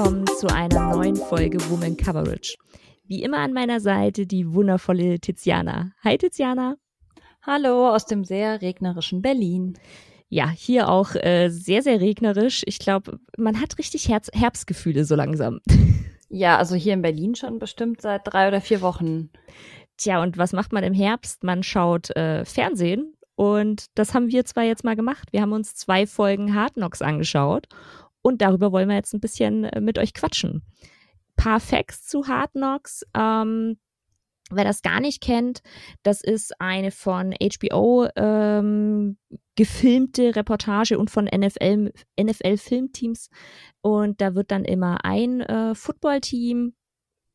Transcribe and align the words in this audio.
willkommen 0.00 0.26
zu 0.38 0.46
einer 0.46 0.94
neuen 0.94 1.14
Folge 1.14 1.58
Woman 1.68 1.94
Coverage. 1.94 2.56
Wie 3.04 3.22
immer 3.22 3.36
an 3.36 3.52
meiner 3.52 3.80
Seite 3.80 4.26
die 4.26 4.50
wundervolle 4.50 5.20
Tiziana. 5.20 5.92
Hi 6.02 6.16
Tiziana. 6.16 6.76
Hallo 7.42 7.90
aus 7.90 8.06
dem 8.06 8.24
sehr 8.24 8.62
regnerischen 8.62 9.20
Berlin. 9.20 9.78
Ja, 10.30 10.48
hier 10.48 10.88
auch 10.88 11.14
äh, 11.16 11.50
sehr, 11.50 11.82
sehr 11.82 12.00
regnerisch. 12.00 12.62
Ich 12.64 12.78
glaube, 12.78 13.18
man 13.36 13.60
hat 13.60 13.76
richtig 13.76 14.08
Herz 14.08 14.30
Herbstgefühle 14.32 15.04
so 15.04 15.16
langsam. 15.16 15.60
Ja, 16.32 16.56
also 16.58 16.76
hier 16.76 16.94
in 16.94 17.02
Berlin 17.02 17.34
schon 17.34 17.58
bestimmt 17.58 18.00
seit 18.00 18.22
drei 18.24 18.46
oder 18.46 18.60
vier 18.60 18.82
Wochen. 18.82 19.30
Tja, 19.96 20.22
und 20.22 20.38
was 20.38 20.52
macht 20.52 20.72
man 20.72 20.84
im 20.84 20.94
Herbst? 20.94 21.42
Man 21.42 21.64
schaut 21.64 22.08
äh, 22.16 22.44
Fernsehen 22.44 23.14
und 23.34 23.86
das 23.96 24.14
haben 24.14 24.28
wir 24.28 24.44
zwar 24.44 24.62
jetzt 24.62 24.84
mal 24.84 24.94
gemacht. 24.94 25.32
Wir 25.32 25.42
haben 25.42 25.52
uns 25.52 25.74
zwei 25.74 26.06
Folgen 26.06 26.54
Hard 26.54 26.74
Knocks 26.74 27.02
angeschaut 27.02 27.66
und 28.22 28.42
darüber 28.42 28.72
wollen 28.72 28.88
wir 28.88 28.96
jetzt 28.96 29.14
ein 29.14 29.20
bisschen 29.20 29.64
äh, 29.64 29.80
mit 29.80 29.98
euch 29.98 30.14
quatschen. 30.14 30.62
Paar 31.36 31.60
Facts 31.60 32.06
zu 32.06 32.26
Hard 32.26 32.52
Knocks. 32.52 33.04
Ähm, 33.14 33.78
Wer 34.52 34.64
das 34.64 34.82
gar 34.82 35.00
nicht 35.00 35.22
kennt, 35.22 35.62
das 36.02 36.22
ist 36.22 36.60
eine 36.60 36.90
von 36.90 37.34
HBO 37.40 38.08
ähm, 38.16 39.16
gefilmte 39.54 40.34
Reportage 40.34 40.98
und 40.98 41.08
von 41.08 41.26
NFL, 41.26 41.92
NFL 42.20 42.56
Filmteams. 42.56 43.30
Und 43.80 44.20
da 44.20 44.34
wird 44.34 44.50
dann 44.50 44.64
immer 44.64 45.04
ein 45.04 45.40
äh, 45.40 45.76
Footballteam 45.76 46.74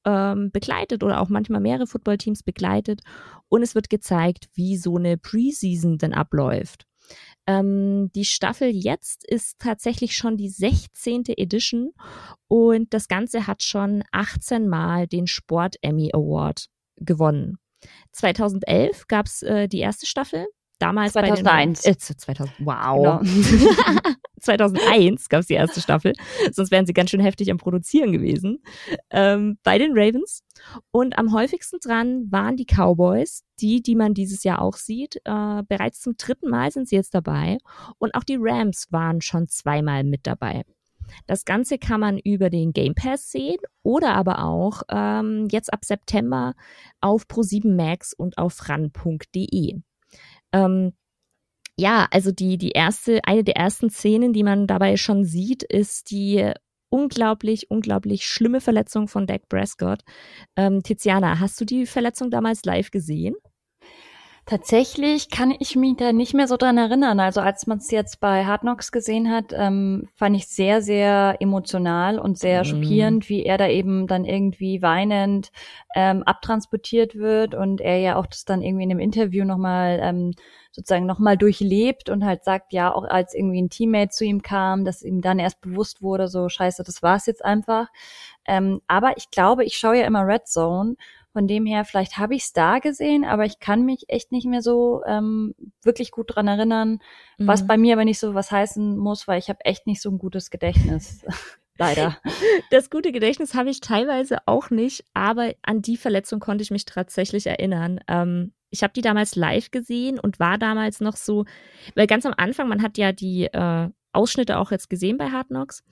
ähm, 0.06 0.52
begleitet 0.52 1.04
oder 1.04 1.22
auch 1.22 1.30
manchmal 1.30 1.62
mehrere 1.62 1.88
Footballteams 1.88 2.44
begleitet. 2.44 3.00
Und 3.48 3.64
es 3.64 3.76
wird 3.76 3.90
gezeigt, 3.90 4.50
wie 4.54 4.76
so 4.76 4.98
eine 4.98 5.18
Preseason 5.18 5.98
denn 5.98 6.14
abläuft. 6.14 6.86
Ähm, 7.48 8.12
die 8.16 8.26
Staffel 8.26 8.70
jetzt 8.70 9.24
ist 9.28 9.60
tatsächlich 9.60 10.16
schon 10.16 10.38
die 10.38 10.50
16. 10.50 11.26
Edition 11.28 11.94
und 12.48 12.94
das 12.94 13.08
Ganze 13.08 13.48
hat 13.48 13.62
schon 13.62 14.04
18 14.12 14.68
Mal 14.68 15.08
den 15.08 15.28
Sport 15.28 15.76
Emmy 15.82 16.10
Award 16.14 16.68
gewonnen. 16.98 17.58
2011 18.14 19.08
gab 19.08 19.28
es 19.28 19.44
äh, 19.44 19.68
die 19.68 19.80
erste 19.80 20.08
Staffel. 20.08 20.48
Damals 20.80 21.14
2001. 21.14 21.84
Bei 21.84 21.92
den, 21.92 21.94
äh, 21.94 21.98
2000, 21.98 22.54
wow. 22.60 23.22
Genau. 23.22 24.12
2001 24.42 25.30
gab 25.30 25.42
es 25.42 25.48
die 25.48 25.54
erste 25.54 25.82
Staffel. 25.82 26.14
Sonst 26.52 26.72
wären 26.72 26.86
sie 26.86 26.94
ganz 26.94 27.10
schön 27.10 27.20
heftig 27.20 27.50
am 27.52 27.58
Produzieren 27.58 28.12
gewesen. 28.12 28.62
Ähm, 29.10 29.58
bei 29.64 29.78
den 29.78 29.92
Ravens. 29.94 30.44
Und 30.92 31.18
am 31.18 31.34
häufigsten 31.34 31.80
dran 31.80 32.32
waren 32.32 32.58
die 32.58 32.66
Cowboys, 32.66 33.44
die, 33.60 33.82
die 33.82 33.96
man 33.96 34.14
dieses 34.14 34.44
Jahr 34.44 34.62
auch 34.62 34.76
sieht. 34.76 35.18
Äh, 35.26 35.64
bereits 35.68 36.02
zum 36.02 36.16
dritten 36.18 36.50
Mal 36.50 36.72
sind 36.72 36.90
sie 36.90 36.96
jetzt 36.96 37.14
dabei. 37.14 37.58
Und 37.98 38.14
auch 38.16 38.24
die 38.24 38.38
Rams 38.40 38.88
waren 38.92 39.22
schon 39.22 39.48
zweimal 39.48 40.04
mit 40.04 40.28
dabei. 40.28 40.64
Das 41.28 41.46
Ganze 41.46 41.78
kann 41.78 42.00
man 42.00 42.18
über 42.18 42.50
den 42.50 42.74
Game 42.74 42.96
Pass 42.96 43.32
sehen 43.32 43.58
oder 43.84 44.16
aber 44.16 44.44
auch 44.44 44.82
ähm, 44.90 45.48
jetzt 45.52 45.72
ab 45.72 45.86
September 45.86 46.56
auf 47.00 47.26
Pro7 47.26 47.76
Max 47.76 48.14
und 48.14 48.38
auf 48.38 48.68
ran.de. 48.68 49.82
Ähm, 50.54 50.94
ja, 51.78 52.08
also 52.12 52.32
die, 52.32 52.58
die 52.58 52.72
erste, 52.72 53.22
eine 53.26 53.44
der 53.44 53.58
ersten 53.58 53.90
Szenen, 53.90 54.34
die 54.34 54.44
man 54.44 54.68
dabei 54.68 54.98
schon 54.98 55.26
sieht, 55.26 55.64
ist 55.64 56.12
die 56.12 56.52
unglaublich, 56.90 57.70
unglaublich 57.70 58.26
schlimme 58.26 58.62
Verletzung 58.62 59.08
von 59.08 59.28
Dak 59.28 59.50
Prescott. 59.50 60.02
Ähm, 60.56 60.84
Tiziana, 60.84 61.40
hast 61.40 61.60
du 61.60 61.66
die 61.66 61.86
Verletzung 61.86 62.32
damals 62.32 62.64
live 62.64 62.92
gesehen? 62.92 63.36
Tatsächlich 64.48 65.32
kann 65.32 65.56
ich 65.58 65.76
mich 65.76 65.98
da 65.98 66.14
nicht 66.14 66.36
mehr 66.36 66.48
so 66.48 66.56
dran 66.56 66.78
erinnern. 66.78 67.20
Also 67.20 67.42
als 67.42 67.66
man 67.66 67.80
es 67.80 67.90
jetzt 67.90 68.20
bei 68.20 68.46
Hard 68.46 68.62
Knocks 68.62 68.92
gesehen 68.92 69.32
hat, 69.32 69.54
ähm, 69.54 70.08
fand 70.14 70.36
ich 70.36 70.48
sehr, 70.48 70.84
sehr 70.84 71.38
emotional 71.40 72.20
und 72.20 72.38
sehr 72.38 72.62
mm. 72.62 72.66
schockierend, 72.66 73.28
wie 73.28 73.44
er 73.44 73.58
da 73.58 73.68
eben 73.68 74.06
dann 74.06 74.24
irgendwie 74.24 74.84
weinend 74.84 75.52
ähm, 75.96 76.22
abtransportiert 76.22 77.16
wird 77.16 77.56
und 77.56 77.82
er 77.82 77.98
ja 77.98 78.18
auch 78.18 78.28
das 78.28 78.46
dann 78.46 78.62
irgendwie 78.62 78.84
in 78.84 78.90
dem 78.90 79.00
Interview 79.00 79.46
nochmal 79.46 80.00
ähm, 80.04 80.34
sozusagen 80.72 81.08
nochmal 81.08 81.38
durchlebt 81.38 82.10
und 82.10 82.24
halt 82.24 82.44
sagt, 82.44 82.72
ja, 82.72 82.94
auch 82.94 83.06
als 83.06 83.34
irgendwie 83.34 83.64
ein 83.64 83.72
Teammate 83.72 84.10
zu 84.10 84.26
ihm 84.26 84.44
kam, 84.44 84.86
dass 84.86 85.02
ihm 85.02 85.22
dann 85.22 85.40
erst 85.40 85.60
bewusst 85.62 86.04
wurde, 86.04 86.28
so 86.28 86.50
scheiße, 86.50 86.84
das 86.84 87.02
war's 87.02 87.26
jetzt 87.26 87.44
einfach. 87.44 87.88
Ähm, 88.46 88.82
aber 88.86 89.18
ich 89.18 89.32
glaube, 89.32 89.64
ich 89.66 89.76
schaue 89.76 89.98
ja 89.98 90.06
immer 90.06 90.28
Red 90.28 90.48
Zone 90.48 90.98
von 91.36 91.50
dem 91.50 91.66
her, 91.66 91.84
vielleicht 91.84 92.18
habe 92.18 92.34
ich 92.34 92.44
es 92.44 92.54
da 92.54 92.80
gesehen, 92.80 93.26
aber 93.26 93.44
ich 93.44 93.60
kann 93.60 93.84
mich 93.84 94.06
echt 94.08 94.32
nicht 94.32 94.48
mehr 94.48 94.62
so 94.62 95.04
ähm, 95.06 95.54
wirklich 95.84 96.12
gut 96.12 96.34
dran 96.34 96.48
erinnern, 96.48 97.00
mhm. 97.38 97.48
was 97.48 97.68
bei 97.68 97.76
mir 97.76 97.96
aber 97.96 98.06
nicht 98.06 98.20
so 98.20 98.34
was 98.36 98.54
heißen 98.54 98.98
muss, 98.98 99.28
weil 99.28 99.38
ich 99.38 99.50
habe 99.50 99.60
echt 99.66 99.86
nicht 99.86 100.02
so 100.02 100.10
ein 100.10 100.18
gutes 100.18 100.50
Gedächtnis. 100.50 101.26
Leider. 101.78 102.18
Das 102.72 102.90
gute 102.90 103.12
Gedächtnis 103.12 103.54
habe 103.54 103.70
ich 103.70 103.82
teilweise 103.82 104.38
auch 104.46 104.70
nicht, 104.70 105.04
aber 105.14 105.52
an 105.62 105.82
die 105.82 105.98
Verletzung 105.98 106.40
konnte 106.40 106.62
ich 106.62 106.72
mich 106.72 106.86
tatsächlich 106.86 107.48
erinnern. 107.48 108.00
Ähm, 108.08 108.54
ich 108.70 108.82
habe 108.82 108.94
die 108.94 109.02
damals 109.02 109.36
live 109.36 109.72
gesehen 109.72 110.18
und 110.18 110.40
war 110.40 110.58
damals 110.58 111.02
noch 111.02 111.18
so, 111.18 111.44
weil 111.96 112.08
ganz 112.08 112.26
am 112.26 112.34
Anfang, 112.38 112.70
man 112.70 112.82
hat 112.82 112.98
ja 112.98 113.12
die 113.12 113.48
äh, 113.48 113.90
Ausschnitte 114.14 114.58
auch 114.58 114.72
jetzt 114.72 114.90
gesehen 114.90 115.18
bei 115.18 115.32
Hard 115.32 115.48
Knocks 115.48 115.84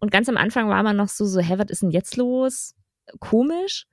und 0.00 0.10
ganz 0.10 0.28
am 0.28 0.36
Anfang 0.36 0.68
war 0.68 0.82
man 0.82 0.96
noch 0.96 1.08
so, 1.08 1.26
so, 1.26 1.38
hä, 1.38 1.58
was 1.58 1.70
ist 1.70 1.82
denn 1.82 1.92
jetzt 1.92 2.16
los? 2.16 2.74
Komisch. 3.20 3.86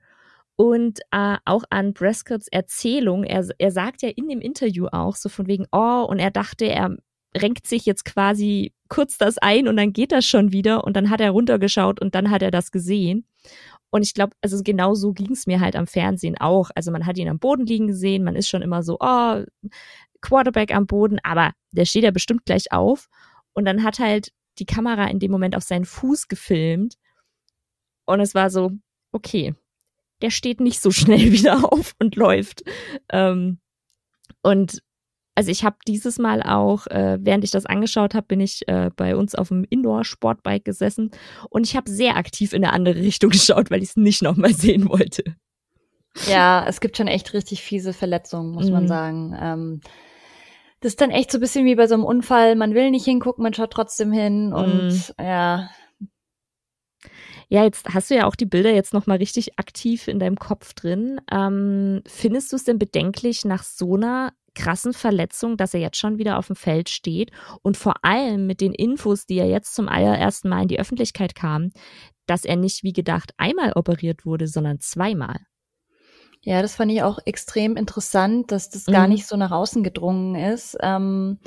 Und 0.60 0.98
äh, 1.12 1.36
auch 1.44 1.62
an 1.70 1.94
Prescotts 1.94 2.48
Erzählung, 2.48 3.22
er, 3.22 3.46
er 3.58 3.70
sagt 3.70 4.02
ja 4.02 4.08
in 4.08 4.26
dem 4.26 4.40
Interview 4.40 4.88
auch 4.90 5.14
so 5.14 5.28
von 5.28 5.46
wegen, 5.46 5.66
oh, 5.70 6.04
und 6.08 6.18
er 6.18 6.32
dachte, 6.32 6.64
er 6.64 6.96
renkt 7.36 7.68
sich 7.68 7.86
jetzt 7.86 8.04
quasi 8.04 8.72
kurz 8.88 9.18
das 9.18 9.38
ein 9.38 9.68
und 9.68 9.76
dann 9.76 9.92
geht 9.92 10.10
das 10.10 10.26
schon 10.26 10.50
wieder 10.50 10.82
und 10.82 10.96
dann 10.96 11.10
hat 11.10 11.20
er 11.20 11.30
runtergeschaut 11.30 12.00
und 12.00 12.16
dann 12.16 12.32
hat 12.32 12.42
er 12.42 12.50
das 12.50 12.72
gesehen. 12.72 13.24
Und 13.90 14.02
ich 14.02 14.14
glaube, 14.14 14.32
also 14.42 14.60
genau 14.64 14.94
so 14.94 15.12
ging 15.12 15.30
es 15.30 15.46
mir 15.46 15.60
halt 15.60 15.76
am 15.76 15.86
Fernsehen 15.86 16.36
auch. 16.38 16.70
Also 16.74 16.90
man 16.90 17.06
hat 17.06 17.18
ihn 17.18 17.28
am 17.28 17.38
Boden 17.38 17.64
liegen 17.64 17.86
gesehen, 17.86 18.24
man 18.24 18.34
ist 18.34 18.48
schon 18.48 18.62
immer 18.62 18.82
so, 18.82 18.96
oh, 18.98 19.44
Quarterback 20.22 20.74
am 20.74 20.88
Boden, 20.88 21.20
aber 21.22 21.52
der 21.70 21.84
steht 21.84 22.02
ja 22.02 22.10
bestimmt 22.10 22.44
gleich 22.44 22.72
auf. 22.72 23.08
Und 23.52 23.64
dann 23.64 23.84
hat 23.84 24.00
halt 24.00 24.32
die 24.58 24.66
Kamera 24.66 25.04
in 25.06 25.20
dem 25.20 25.30
Moment 25.30 25.54
auf 25.54 25.62
seinen 25.62 25.84
Fuß 25.84 26.26
gefilmt. 26.26 26.96
Und 28.06 28.18
es 28.18 28.34
war 28.34 28.50
so, 28.50 28.72
okay, 29.12 29.54
der 30.22 30.30
steht 30.30 30.60
nicht 30.60 30.80
so 30.80 30.90
schnell 30.92 31.32
wieder 31.32 31.72
auf 31.72 31.94
und 31.98 32.16
läuft. 32.16 32.62
Ähm, 33.10 33.58
und 34.42 34.82
also 35.34 35.52
ich 35.52 35.62
habe 35.62 35.76
dieses 35.86 36.18
Mal 36.18 36.42
auch, 36.42 36.88
äh, 36.88 37.18
während 37.20 37.44
ich 37.44 37.52
das 37.52 37.64
angeschaut 37.64 38.14
habe, 38.14 38.26
bin 38.26 38.40
ich 38.40 38.66
äh, 38.66 38.90
bei 38.96 39.14
uns 39.14 39.36
auf 39.36 39.48
dem 39.48 39.64
Indoor-Sportbike 39.68 40.64
gesessen 40.64 41.12
und 41.48 41.64
ich 41.64 41.76
habe 41.76 41.88
sehr 41.88 42.16
aktiv 42.16 42.52
in 42.52 42.64
eine 42.64 42.72
andere 42.72 42.96
Richtung 42.96 43.30
geschaut, 43.30 43.70
weil 43.70 43.82
ich 43.82 43.90
es 43.90 43.96
nicht 43.96 44.20
nochmal 44.22 44.52
sehen 44.52 44.88
wollte. 44.88 45.22
Ja, 46.26 46.66
es 46.66 46.80
gibt 46.80 46.96
schon 46.96 47.06
echt 47.06 47.34
richtig 47.34 47.62
fiese 47.62 47.92
Verletzungen, 47.92 48.52
muss 48.52 48.66
mhm. 48.66 48.72
man 48.72 48.88
sagen. 48.88 49.36
Ähm, 49.40 49.80
das 50.80 50.92
ist 50.92 51.00
dann 51.00 51.10
echt 51.10 51.30
so 51.30 51.38
ein 51.38 51.40
bisschen 51.40 51.64
wie 51.64 51.74
bei 51.74 51.86
so 51.86 51.94
einem 51.94 52.04
Unfall. 52.04 52.56
Man 52.56 52.74
will 52.74 52.90
nicht 52.90 53.04
hingucken, 53.04 53.42
man 53.42 53.54
schaut 53.54 53.70
trotzdem 53.70 54.12
hin 54.12 54.52
und 54.52 54.88
mhm. 54.88 55.02
ja, 55.20 55.70
ja, 57.48 57.64
jetzt 57.64 57.88
hast 57.92 58.10
du 58.10 58.14
ja 58.14 58.26
auch 58.26 58.36
die 58.36 58.46
Bilder 58.46 58.72
jetzt 58.72 58.92
nochmal 58.92 59.18
richtig 59.18 59.58
aktiv 59.58 60.06
in 60.06 60.18
deinem 60.18 60.36
Kopf 60.36 60.74
drin. 60.74 61.20
Ähm, 61.32 62.02
findest 62.06 62.52
du 62.52 62.56
es 62.56 62.64
denn 62.64 62.78
bedenklich 62.78 63.44
nach 63.44 63.62
so 63.62 63.96
einer 63.96 64.32
krassen 64.54 64.92
Verletzung, 64.92 65.56
dass 65.56 65.72
er 65.72 65.80
jetzt 65.80 65.96
schon 65.96 66.18
wieder 66.18 66.38
auf 66.38 66.48
dem 66.48 66.56
Feld 66.56 66.88
steht 66.88 67.30
und 67.62 67.76
vor 67.76 67.94
allem 68.04 68.46
mit 68.46 68.60
den 68.60 68.74
Infos, 68.74 69.24
die 69.24 69.38
er 69.38 69.48
jetzt 69.48 69.74
zum 69.74 69.88
allerersten 69.88 70.48
Mal 70.48 70.62
in 70.62 70.68
die 70.68 70.80
Öffentlichkeit 70.80 71.34
kam, 71.34 71.70
dass 72.26 72.44
er 72.44 72.56
nicht 72.56 72.82
wie 72.82 72.92
gedacht 72.92 73.32
einmal 73.38 73.72
operiert 73.74 74.26
wurde, 74.26 74.46
sondern 74.46 74.80
zweimal? 74.80 75.36
Ja, 76.42 76.60
das 76.62 76.74
fand 76.74 76.92
ich 76.92 77.02
auch 77.02 77.18
extrem 77.24 77.76
interessant, 77.76 78.52
dass 78.52 78.68
das 78.70 78.86
gar 78.86 79.06
mhm. 79.06 79.14
nicht 79.14 79.26
so 79.26 79.36
nach 79.36 79.50
außen 79.50 79.82
gedrungen 79.82 80.34
ist. 80.34 80.76
Ähm, 80.80 81.38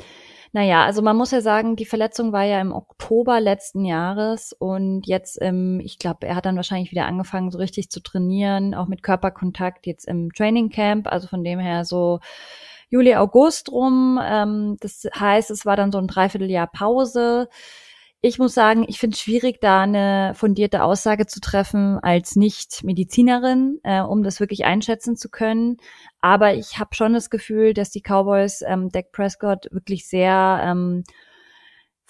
naja, 0.54 0.84
also 0.86 1.02
man 1.02 1.16
muss 1.16 1.32
ja 1.32 1.40
sagen, 1.40 1.78
die 1.78 1.86
Verletzung 1.86 2.34
war 2.34 2.44
ja 2.44 2.60
im 2.60 2.74
Oktober 2.74 3.40
letzten 3.40 3.86
Jahres 3.86 4.52
und 4.52 5.08
jetzt 5.08 5.38
im, 5.38 5.80
ich 5.80 5.98
glaube, 5.98 6.28
er 6.28 6.36
hat 6.36 6.46
dann 6.46 6.58
wahrscheinlich 6.58 6.92
wieder 6.92 7.06
angefangen, 7.06 7.52
so 7.52 7.58
richtig 7.58 7.90
zu 7.90 8.02
trainieren, 8.02 8.74
auch 8.74 8.88
mit 8.88 9.02
Körperkontakt 9.02 9.88
jetzt 9.88 10.08
im 10.08 10.34
Training 10.34 10.70
Camp. 10.70 11.08
Also 11.08 11.28
von 11.28 11.46
dem 11.46 11.60
her 11.60 11.86
so 11.86 12.20
Juli, 12.90 13.16
August 13.16 13.72
rum. 13.72 14.20
Ähm, 14.22 14.78
das 14.82 15.08
heißt, 15.18 15.50
es 15.52 15.66
war 15.66 15.78
dann 15.78 15.94
so 15.94 15.98
ein 15.98 16.08
Dreivierteljahr 16.08 16.68
Pause. 16.68 17.48
Ich 18.24 18.38
muss 18.38 18.54
sagen, 18.54 18.86
ich 18.88 19.00
finde 19.00 19.16
es 19.16 19.22
schwierig, 19.22 19.62
da 19.62 19.82
eine 19.82 20.34
fundierte 20.36 20.84
Aussage 20.84 21.26
zu 21.26 21.40
treffen 21.42 21.98
als 22.04 22.36
Nicht-Medizinerin, 22.36 23.80
äh, 23.82 24.02
um 24.02 24.22
das 24.22 24.40
wirklich 24.40 24.64
einschätzen 24.64 25.16
zu 25.16 25.30
können. 25.30 25.78
Aber 26.20 26.54
ich 26.54 26.78
habe 26.78 26.94
schon 26.94 27.14
das 27.14 27.32
Gefühl, 27.32 27.74
dass 27.74 27.90
die 27.90 28.02
Cowboys 28.02 28.62
ähm, 28.62 28.90
Dak 28.90 29.12
Prescott 29.12 29.68
wirklich 29.72 30.08
sehr 30.08 30.62
ähm, 30.64 31.04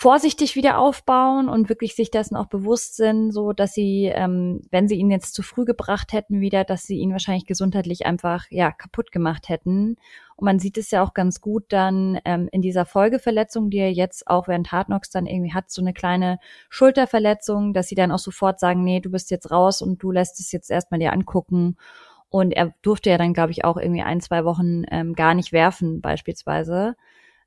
vorsichtig 0.01 0.55
wieder 0.55 0.79
aufbauen 0.79 1.47
und 1.47 1.69
wirklich 1.69 1.93
sich 1.93 2.09
dessen 2.09 2.35
auch 2.35 2.47
bewusst 2.47 2.95
sind, 2.95 3.31
so 3.31 3.53
dass 3.53 3.75
sie, 3.75 4.05
ähm, 4.05 4.61
wenn 4.71 4.87
sie 4.87 4.95
ihn 4.95 5.11
jetzt 5.11 5.35
zu 5.35 5.43
früh 5.43 5.63
gebracht 5.63 6.11
hätten 6.11 6.41
wieder, 6.41 6.63
dass 6.63 6.85
sie 6.85 6.97
ihn 6.97 7.11
wahrscheinlich 7.11 7.45
gesundheitlich 7.45 8.07
einfach 8.07 8.45
ja 8.49 8.71
kaputt 8.71 9.11
gemacht 9.11 9.47
hätten. 9.47 9.97
Und 10.37 10.45
man 10.45 10.57
sieht 10.57 10.79
es 10.79 10.89
ja 10.89 11.03
auch 11.03 11.13
ganz 11.13 11.39
gut 11.39 11.65
dann 11.67 12.19
ähm, 12.25 12.49
in 12.51 12.63
dieser 12.63 12.85
Folgeverletzung, 12.85 13.69
die 13.69 13.77
er 13.77 13.91
jetzt 13.91 14.25
auch 14.25 14.47
während 14.47 14.71
Hard 14.71 14.87
dann 15.13 15.27
irgendwie 15.27 15.53
hat, 15.53 15.69
so 15.69 15.83
eine 15.83 15.93
kleine 15.93 16.39
Schulterverletzung, 16.71 17.75
dass 17.75 17.87
sie 17.87 17.93
dann 17.93 18.11
auch 18.11 18.17
sofort 18.17 18.59
sagen, 18.59 18.83
nee, 18.83 19.01
du 19.01 19.11
bist 19.11 19.29
jetzt 19.29 19.51
raus 19.51 19.83
und 19.83 20.01
du 20.01 20.09
lässt 20.09 20.39
es 20.39 20.51
jetzt 20.51 20.71
erstmal 20.71 20.99
dir 20.99 21.13
angucken. 21.13 21.77
Und 22.27 22.53
er 22.53 22.73
durfte 22.81 23.11
ja 23.11 23.19
dann, 23.19 23.33
glaube 23.33 23.51
ich, 23.51 23.65
auch 23.65 23.77
irgendwie 23.77 24.01
ein, 24.01 24.19
zwei 24.19 24.45
Wochen 24.45 24.81
ähm, 24.89 25.13
gar 25.13 25.35
nicht 25.35 25.51
werfen, 25.51 26.01
beispielsweise. 26.01 26.95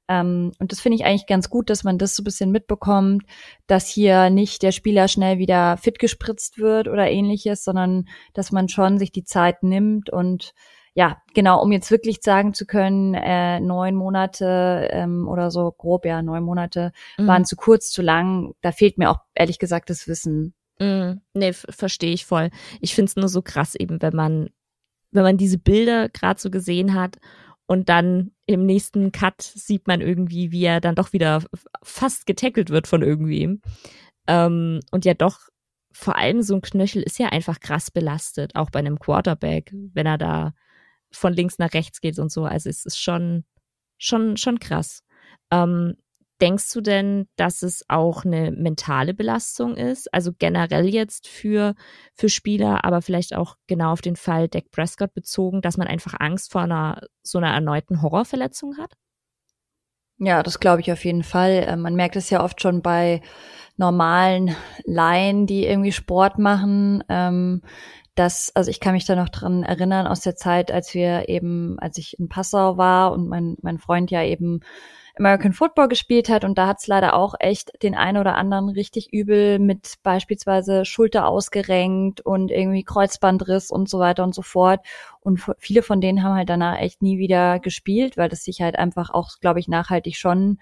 Ähm, 0.09 0.53
und 0.59 0.73
das 0.73 0.81
finde 0.81 0.97
ich 0.97 1.05
eigentlich 1.05 1.27
ganz 1.27 1.49
gut, 1.49 1.71
dass 1.71 1.85
man 1.85 1.99
das 1.99 2.15
so 2.15 2.23
ein 2.23 2.25
bisschen 2.25 2.51
mitbekommt, 2.51 3.25
dass 3.67 3.89
hier 3.89 4.31
nicht 4.31 4.63
der 4.63 4.73
Spieler 4.73 5.09
schnell 5.09 5.39
wieder 5.39 5.77
fit 5.77 5.99
gespritzt 5.99 6.59
wird 6.59 6.89
oder 6.89 7.11
ähnliches, 7.11 7.65
sondern 7.65 8.07
dass 8.35 8.53
man 8.53 8.69
schon 8.69 8.99
sich 8.99 9.13
die 9.13 9.25
Zeit 9.25 9.63
nimmt 9.63 10.11
und 10.11 10.53
ja, 10.97 11.21
genau, 11.35 11.61
um 11.61 11.73
jetzt 11.73 11.91
wirklich 11.91 12.19
sagen 12.23 12.55
zu 12.55 12.67
können, 12.67 13.15
äh, 13.15 13.59
neun 13.59 13.97
Monate 13.97 14.89
ähm, 14.93 15.27
oder 15.27 15.51
so 15.51 15.73
grob, 15.73 16.07
ja, 16.07 16.23
neun 16.23 16.45
Monate 16.45 16.93
mhm. 17.19 17.27
waren 17.27 17.45
zu 17.45 17.57
kurz, 17.57 17.91
zu 17.91 18.01
lang. 18.01 18.55
Da 18.61 18.71
fehlt 18.71 18.97
mir 18.97 19.11
auch 19.11 19.19
ehrlich 19.35 19.59
gesagt 19.59 19.91
das 19.91 20.07
Wissen. 20.07 20.55
Mm, 20.79 21.15
nee, 21.35 21.53
verstehe 21.53 22.13
ich 22.13 22.27
voll. 22.27 22.51
Ich 22.81 22.95
finde 22.95 23.11
es 23.11 23.17
nur 23.17 23.29
so 23.29 23.43
krass 23.43 23.75
eben, 23.75 24.01
wenn 24.03 24.15
man, 24.15 24.51
wenn 25.11 25.25
man 25.25 25.37
diese 25.37 25.59
Bilder 25.59 26.09
gerade 26.09 26.41
so 26.41 26.49
gesehen 26.49 26.95
hat 26.95 27.19
und 27.67 27.89
dann 27.89 28.33
im 28.47 28.67
nächsten 28.67 29.13
Cut 29.13 29.41
sieht 29.41 29.87
man 29.87 30.01
irgendwie, 30.01 30.53
wie 30.53 30.65
er 30.65 30.81
dann 30.81 30.95
doch 30.95 31.13
wieder 31.13 31.45
fast 31.83 32.27
getackelt 32.27 32.71
wird 32.71 32.87
von 32.87 33.03
irgendwem. 33.03 33.63
Ähm, 34.27 34.81
und 34.91 35.05
ja 35.05 35.15
doch, 35.15 35.41
vor 35.93 36.17
allem 36.17 36.43
so 36.43 36.55
ein 36.55 36.63
Knöchel 36.63 37.03
ist 37.03 37.19
ja 37.19 37.29
einfach 37.29 37.61
krass 37.61 37.91
belastet, 37.91 38.55
auch 38.57 38.71
bei 38.71 38.81
einem 38.81 38.99
Quarterback, 38.99 39.73
wenn 39.73 40.07
er 40.07 40.19
da 40.19 40.55
von 41.11 41.33
links 41.33 41.59
nach 41.59 41.73
rechts 41.73 42.01
geht 42.01 42.19
und 42.19 42.31
so. 42.31 42.45
Also 42.45 42.69
es 42.69 42.85
ist 42.85 43.01
schon, 43.01 43.45
schon, 43.97 44.37
schon 44.37 44.59
krass. 44.59 45.03
Ähm, 45.51 45.97
Denkst 46.41 46.73
du 46.73 46.81
denn, 46.81 47.29
dass 47.37 47.63
es 47.63 47.85
auch 47.89 48.25
eine 48.25 48.51
mentale 48.51 49.15
Belastung 49.15 49.77
ist? 49.77 50.13
Also 50.13 50.33
generell 50.37 50.87
jetzt 50.87 51.29
für, 51.29 51.75
für 52.13 52.29
Spieler, 52.29 52.85
aber 52.85 53.03
vielleicht 53.03 53.35
auch 53.37 53.57
genau 53.69 53.93
auf 53.93 54.01
den 54.01 54.17
Fall 54.17 54.49
Dak 54.49 54.71
Prescott 54.73 55.15
bezogen, 55.15 55.63
dass 55.63 55.77
man 55.77 55.87
einfach 55.87 56.15
Angst 56.19 56.51
vor 56.51 56.63
einer, 56.63 57.03
so 57.23 57.39
einer 57.39 57.53
erneuten 57.53 58.03
Horrorverletzung 58.03 58.79
hat? 58.79 58.95
Ja, 60.19 60.43
das 60.43 60.61
glaube 60.61 60.81
ich 60.81 60.93
auf 60.93 61.05
jeden 61.05 61.23
Fall. 61.25 61.65
Ähm, 61.69 61.81
man 61.81 61.95
merkt 61.95 62.17
es 62.17 62.31
ja 62.31 62.43
oft 62.43 62.61
schon 62.61 62.83
bei 62.83 63.21
normalen 63.77 64.55
Laien, 64.85 65.47
die 65.47 65.67
irgendwie 65.67 65.93
Sport 65.93 66.39
machen, 66.39 67.03
ähm, 67.09 67.63
dass, 68.15 68.53
also 68.55 68.71
ich 68.71 68.81
kann 68.81 68.93
mich 68.93 69.05
da 69.05 69.17
noch 69.17 69.29
dran 69.29 69.63
erinnern 69.63 70.07
aus 70.07 70.21
der 70.21 70.37
Zeit, 70.37 70.71
als 70.71 70.95
wir 70.95 71.29
eben, 71.29 71.79
als 71.79 71.99
ich 71.99 72.19
in 72.19 72.29
Passau 72.29 72.77
war 72.77 73.13
und 73.13 73.29
mein, 73.29 73.57
mein 73.63 73.79
Freund 73.79 74.11
ja 74.11 74.23
eben 74.23 74.61
American 75.17 75.53
Football 75.53 75.89
gespielt 75.89 76.29
hat 76.29 76.45
und 76.45 76.59
da 76.59 76.67
hat 76.67 76.81
es 76.81 76.89
leider 76.89 77.15
auch 77.15 77.35
echt 77.39 77.71
den 77.83 77.95
einen 77.95 78.19
oder 78.19 78.35
anderen 78.35 78.69
richtig 78.69 79.13
übel 79.13 79.61
mit 79.61 79.95
beispielsweise 80.03 80.85
Schulter 80.85 81.29
ausgerenkt 81.29 82.21
und 82.21 82.51
irgendwie 82.51 82.83
Kreuzbandriss 82.83 83.71
und 83.71 83.89
so 83.89 84.01
weiter 84.01 84.25
und 84.25 84.35
so 84.35 84.43
fort. 84.43 84.81
Und 85.21 85.41
viele 85.59 85.83
von 85.83 86.01
denen 86.01 86.25
haben 86.25 86.35
halt 86.35 86.49
danach 86.49 86.81
echt 86.81 87.01
nie 87.01 87.19
wieder 87.19 87.61
gespielt, 87.61 88.17
weil 88.17 88.29
das 88.29 88.43
sich 88.43 88.61
halt 88.61 88.77
einfach 88.77 89.11
auch, 89.11 89.39
glaube 89.41 89.61
ich, 89.61 89.69
nachhaltig 89.69 90.17
schon 90.17 90.59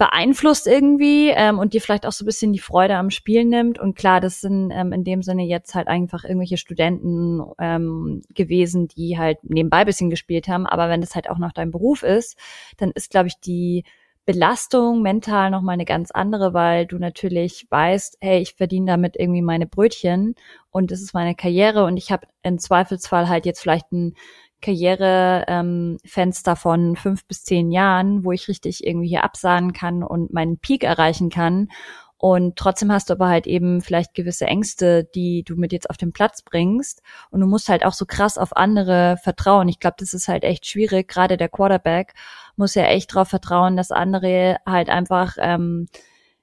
beeinflusst 0.00 0.66
irgendwie 0.66 1.28
ähm, 1.28 1.58
und 1.58 1.74
dir 1.74 1.82
vielleicht 1.82 2.06
auch 2.06 2.12
so 2.12 2.24
ein 2.24 2.26
bisschen 2.26 2.54
die 2.54 2.58
Freude 2.58 2.96
am 2.96 3.10
Spiel 3.10 3.44
nimmt. 3.44 3.78
Und 3.78 3.96
klar, 3.96 4.22
das 4.22 4.40
sind 4.40 4.70
ähm, 4.70 4.94
in 4.94 5.04
dem 5.04 5.22
Sinne 5.22 5.44
jetzt 5.44 5.74
halt 5.74 5.88
einfach 5.88 6.24
irgendwelche 6.24 6.56
Studenten 6.56 7.42
ähm, 7.58 8.22
gewesen, 8.34 8.88
die 8.88 9.18
halt 9.18 9.40
nebenbei 9.42 9.84
bisschen 9.84 10.08
gespielt 10.08 10.48
haben. 10.48 10.66
Aber 10.66 10.88
wenn 10.88 11.02
das 11.02 11.14
halt 11.14 11.28
auch 11.28 11.36
noch 11.36 11.52
dein 11.52 11.70
Beruf 11.70 12.02
ist, 12.02 12.38
dann 12.78 12.92
ist, 12.92 13.10
glaube 13.10 13.28
ich, 13.28 13.40
die 13.40 13.84
Belastung 14.24 15.02
mental 15.02 15.50
nochmal 15.50 15.74
eine 15.74 15.84
ganz 15.84 16.10
andere, 16.10 16.54
weil 16.54 16.86
du 16.86 16.96
natürlich 16.96 17.66
weißt, 17.68 18.18
hey, 18.22 18.40
ich 18.40 18.54
verdiene 18.54 18.86
damit 18.86 19.16
irgendwie 19.18 19.42
meine 19.42 19.66
Brötchen 19.66 20.34
und 20.70 20.92
das 20.92 21.02
ist 21.02 21.12
meine 21.12 21.34
Karriere 21.34 21.84
und 21.84 21.98
ich 21.98 22.10
habe 22.10 22.26
im 22.42 22.58
Zweifelsfall 22.58 23.28
halt 23.28 23.44
jetzt 23.44 23.60
vielleicht 23.60 23.92
ein 23.92 24.14
Karrierefenster 24.60 26.50
ähm, 26.52 26.56
von 26.56 26.96
fünf 26.96 27.24
bis 27.26 27.44
zehn 27.44 27.70
Jahren, 27.70 28.24
wo 28.24 28.32
ich 28.32 28.48
richtig 28.48 28.86
irgendwie 28.86 29.08
hier 29.08 29.24
absahnen 29.24 29.72
kann 29.72 30.02
und 30.02 30.32
meinen 30.32 30.58
Peak 30.58 30.84
erreichen 30.84 31.30
kann. 31.30 31.68
Und 32.20 32.56
trotzdem 32.56 32.92
hast 32.92 33.08
du 33.08 33.14
aber 33.14 33.28
halt 33.28 33.46
eben 33.46 33.80
vielleicht 33.80 34.12
gewisse 34.12 34.44
Ängste, 34.44 35.04
die 35.04 35.42
du 35.42 35.56
mit 35.56 35.72
jetzt 35.72 35.88
auf 35.88 35.96
den 35.96 36.12
Platz 36.12 36.42
bringst. 36.42 37.00
Und 37.30 37.40
du 37.40 37.46
musst 37.46 37.70
halt 37.70 37.82
auch 37.82 37.94
so 37.94 38.04
krass 38.04 38.36
auf 38.36 38.54
andere 38.54 39.16
vertrauen. 39.22 39.68
Ich 39.68 39.80
glaube, 39.80 39.96
das 39.98 40.12
ist 40.12 40.28
halt 40.28 40.44
echt 40.44 40.66
schwierig. 40.66 41.08
Gerade 41.08 41.38
der 41.38 41.48
Quarterback 41.48 42.12
muss 42.56 42.74
ja 42.74 42.82
echt 42.84 43.14
darauf 43.14 43.28
vertrauen, 43.28 43.74
dass 43.74 43.90
andere 43.90 44.58
halt 44.66 44.90
einfach 44.90 45.36
ähm, 45.38 45.88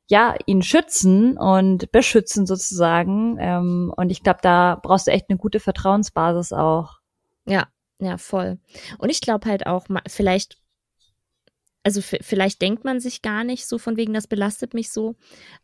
ja 0.07 0.33
ihn 0.47 0.63
schützen 0.63 1.37
und 1.37 1.91
beschützen 1.91 2.47
sozusagen. 2.47 3.37
Ähm, 3.39 3.93
und 3.95 4.09
ich 4.09 4.23
glaube, 4.23 4.39
da 4.41 4.79
brauchst 4.81 5.05
du 5.05 5.11
echt 5.11 5.29
eine 5.29 5.37
gute 5.37 5.59
Vertrauensbasis 5.59 6.53
auch. 6.53 6.97
Ja, 7.45 7.67
ja, 7.99 8.17
voll. 8.17 8.59
Und 8.97 9.09
ich 9.09 9.21
glaube 9.21 9.49
halt 9.49 9.65
auch, 9.65 9.87
vielleicht, 10.07 10.57
also 11.83 12.01
vielleicht 12.01 12.61
denkt 12.61 12.83
man 12.83 12.99
sich 12.99 13.21
gar 13.21 13.43
nicht 13.43 13.65
so 13.65 13.77
von 13.77 13.97
wegen, 13.97 14.13
das 14.13 14.27
belastet 14.27 14.73
mich 14.73 14.91
so, 14.91 15.15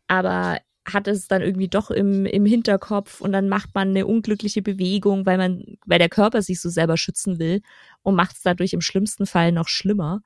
aber 0.07 0.59
hat 0.85 1.07
es 1.07 1.27
dann 1.27 1.41
irgendwie 1.41 1.69
doch 1.69 1.91
im, 1.91 2.25
im 2.25 2.45
Hinterkopf 2.45 3.21
und 3.21 3.31
dann 3.31 3.47
macht 3.47 3.73
man 3.73 3.89
eine 3.89 4.05
unglückliche 4.05 4.61
Bewegung, 4.61 5.25
weil 5.25 5.37
man, 5.37 5.77
weil 5.85 5.99
der 5.99 6.09
Körper 6.09 6.41
sich 6.41 6.59
so 6.59 6.69
selber 6.69 6.97
schützen 6.97 7.39
will 7.39 7.61
und 8.01 8.15
macht 8.15 8.35
es 8.35 8.41
dadurch 8.41 8.73
im 8.73 8.81
schlimmsten 8.81 9.25
Fall 9.25 9.51
noch 9.51 9.69
schlimmer. 9.69 10.21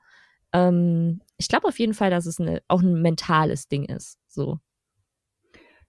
Ähm, 0.52 1.20
ich 1.36 1.48
glaube 1.48 1.68
auf 1.68 1.78
jeden 1.78 1.94
Fall, 1.94 2.10
dass 2.10 2.26
es 2.26 2.40
eine, 2.40 2.62
auch 2.66 2.82
ein 2.82 3.00
mentales 3.02 3.68
Ding 3.68 3.84
ist. 3.84 4.18
So. 4.26 4.58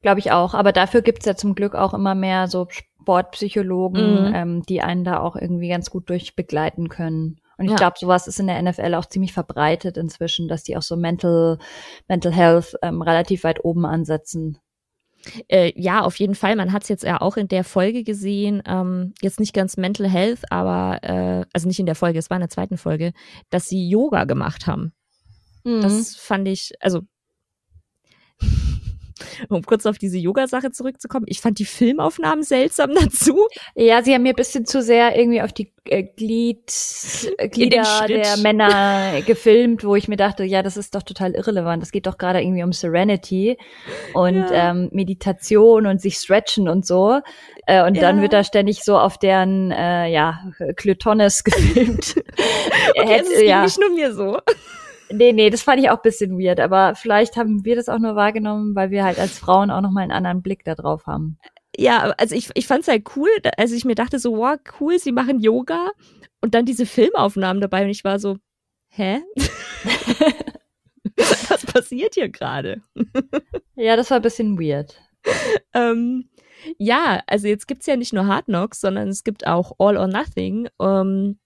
Glaube 0.01 0.19
ich 0.19 0.31
auch. 0.31 0.53
Aber 0.53 0.71
dafür 0.71 1.01
gibt's 1.01 1.25
ja 1.25 1.35
zum 1.35 1.55
Glück 1.55 1.75
auch 1.75 1.93
immer 1.93 2.15
mehr 2.15 2.47
so 2.47 2.67
Sportpsychologen, 2.69 4.29
mhm. 4.29 4.35
ähm, 4.35 4.63
die 4.63 4.81
einen 4.81 5.03
da 5.03 5.19
auch 5.19 5.35
irgendwie 5.35 5.69
ganz 5.69 5.89
gut 5.89 6.09
durchbegleiten 6.09 6.89
können. 6.89 7.39
Und 7.57 7.65
ich 7.65 7.71
ja. 7.71 7.77
glaube, 7.77 7.97
sowas 7.99 8.27
ist 8.27 8.39
in 8.39 8.47
der 8.47 8.61
NFL 8.61 8.95
auch 8.95 9.05
ziemlich 9.05 9.33
verbreitet 9.33 9.97
inzwischen, 9.97 10.47
dass 10.47 10.63
die 10.63 10.77
auch 10.77 10.81
so 10.81 10.95
Mental, 10.95 11.57
Mental 12.07 12.31
Health 12.31 12.75
ähm, 12.81 13.01
relativ 13.01 13.43
weit 13.43 13.65
oben 13.65 13.85
ansetzen. 13.85 14.59
Äh, 15.49 15.73
ja, 15.75 16.01
auf 16.01 16.15
jeden 16.17 16.35
Fall. 16.35 16.55
Man 16.55 16.71
hat 16.71 16.83
es 16.83 16.89
jetzt 16.89 17.03
ja 17.03 17.19
auch 17.19 17.35
in 17.35 17.49
der 17.49 17.65
Folge 17.65 18.03
gesehen, 18.03 18.63
ähm, 18.65 19.13
jetzt 19.21 19.41
nicht 19.41 19.53
ganz 19.53 19.75
Mental 19.75 20.07
Health, 20.07 20.49
aber 20.49 20.99
äh, 21.03 21.45
also 21.51 21.68
nicht 21.68 21.79
in 21.79 21.85
der 21.85 21.95
Folge, 21.95 22.19
es 22.19 22.29
war 22.29 22.37
in 22.37 22.41
der 22.41 22.49
zweiten 22.49 22.77
Folge, 22.77 23.11
dass 23.49 23.68
sie 23.68 23.89
Yoga 23.89 24.23
gemacht 24.23 24.65
haben. 24.65 24.94
Mhm. 25.65 25.81
Das 25.81 26.15
fand 26.15 26.47
ich, 26.47 26.71
also 26.79 27.01
um 29.49 29.64
kurz 29.64 29.85
auf 29.85 29.97
diese 29.97 30.18
Yoga-Sache 30.18 30.71
zurückzukommen, 30.71 31.26
ich 31.28 31.42
fand 31.42 31.59
die 31.59 31.66
Filmaufnahmen 31.66 32.44
seltsam 32.44 32.92
dazu. 32.95 33.47
Ja, 33.76 34.04
sie 34.04 34.14
haben 34.14 34.23
mir 34.23 34.33
ein 34.33 34.35
bisschen 34.35 34.66
zu 34.66 34.81
sehr 34.81 35.18
irgendwie 35.18 35.42
auf 35.42 35.54
die 35.54 35.71
äh, 35.85 36.04
Glied, 36.04 36.71
äh, 37.38 37.49
Glieder 37.49 38.06
der 38.07 38.38
Männer 38.38 39.21
gefilmt, 39.26 39.83
wo 39.83 39.95
ich 39.95 40.07
mir 40.07 40.18
dachte, 40.18 40.44
ja, 40.44 40.61
das 40.61 40.78
ist 40.78 40.95
doch 40.95 41.04
total 41.04 41.33
irrelevant. 41.33 41.81
Das 41.81 41.92
geht 41.92 42.07
doch 42.07 42.18
gerade 42.18 42.42
irgendwie 42.42 42.64
um 42.64 42.73
Serenity 42.73 43.57
und 44.14 44.35
ja. 44.35 44.71
ähm, 44.71 44.90
Meditation 44.92 45.85
und 45.85 46.02
sich 46.02 46.16
stretchen 46.16 46.69
und 46.69 46.85
so. 46.85 47.19
Äh, 47.66 47.85
und 47.85 47.95
ja. 47.95 48.02
dann 48.02 48.21
wird 48.21 48.33
da 48.33 48.44
ständig 48.44 48.83
so 48.83 48.97
auf 48.97 49.18
deren 49.18 49.71
äh, 49.71 50.07
ja, 50.07 50.40
Klitonis 50.76 51.44
gefilmt. 51.44 52.16
okay, 52.18 53.07
Hätte, 53.07 53.23
das 53.23 53.30
ist 53.30 53.42
ja. 53.44 53.64
nicht 53.64 53.80
nur 53.80 53.90
mir 53.92 54.14
so. 54.14 54.40
Nee, 55.11 55.33
nee, 55.33 55.49
das 55.49 55.63
fand 55.63 55.81
ich 55.81 55.89
auch 55.89 55.97
ein 55.97 56.04
bisschen 56.04 56.37
weird, 56.37 56.59
aber 56.59 56.95
vielleicht 56.95 57.35
haben 57.35 57.66
wir 57.66 57.75
das 57.75 57.89
auch 57.89 57.99
nur 57.99 58.16
wahrgenommen, 58.16 58.75
weil 58.75 58.92
wir 58.92 59.04
halt 59.04 59.19
als 59.19 59.39
Frauen 59.39 59.71
auch 59.71 59.81
nochmal 59.81 60.04
einen 60.04 60.11
anderen 60.11 60.44
Blick 60.44 60.63
da 60.63 60.75
drauf 60.75 61.07
haben. 61.07 61.39
Ja, 61.78 62.13
also 62.18 62.35
ich, 62.35 62.49
ich 62.54 62.68
fand 62.68 62.81
es 62.81 62.87
halt 62.87 63.16
cool, 63.16 63.30
als 63.57 63.71
ich 63.71 63.85
mir 63.85 63.95
dachte 63.95 64.19
so, 64.19 64.37
wow, 64.37 64.57
cool, 64.80 64.99
sie 64.99 65.11
machen 65.11 65.39
Yoga 65.39 65.89
und 66.42 66.54
dann 66.54 66.66
diese 66.66 66.85
Filmaufnahmen 66.85 67.61
dabei 67.61 67.83
und 67.83 67.89
ich 67.89 68.04
war 68.04 68.19
so, 68.19 68.37
hä? 68.89 69.21
Was 71.49 71.66
passiert 71.66 72.16
hier 72.16 72.30
gerade? 72.30 72.81
ja, 73.75 73.95
das 73.95 74.11
war 74.11 74.18
ein 74.18 74.23
bisschen 74.23 74.59
weird. 74.59 74.99
ähm, 75.73 76.30
ja, 76.78 77.21
also 77.28 77.47
jetzt 77.47 77.68
gibt's 77.68 77.85
ja 77.85 77.95
nicht 77.95 78.13
nur 78.13 78.28
Hard 78.28 78.45
Knocks, 78.45 78.81
sondern 78.81 79.09
es 79.09 79.23
gibt 79.23 79.47
auch 79.47 79.73
All 79.80 79.97
or 79.97 80.07
Nothing. 80.07 80.69
Ähm, 80.81 81.39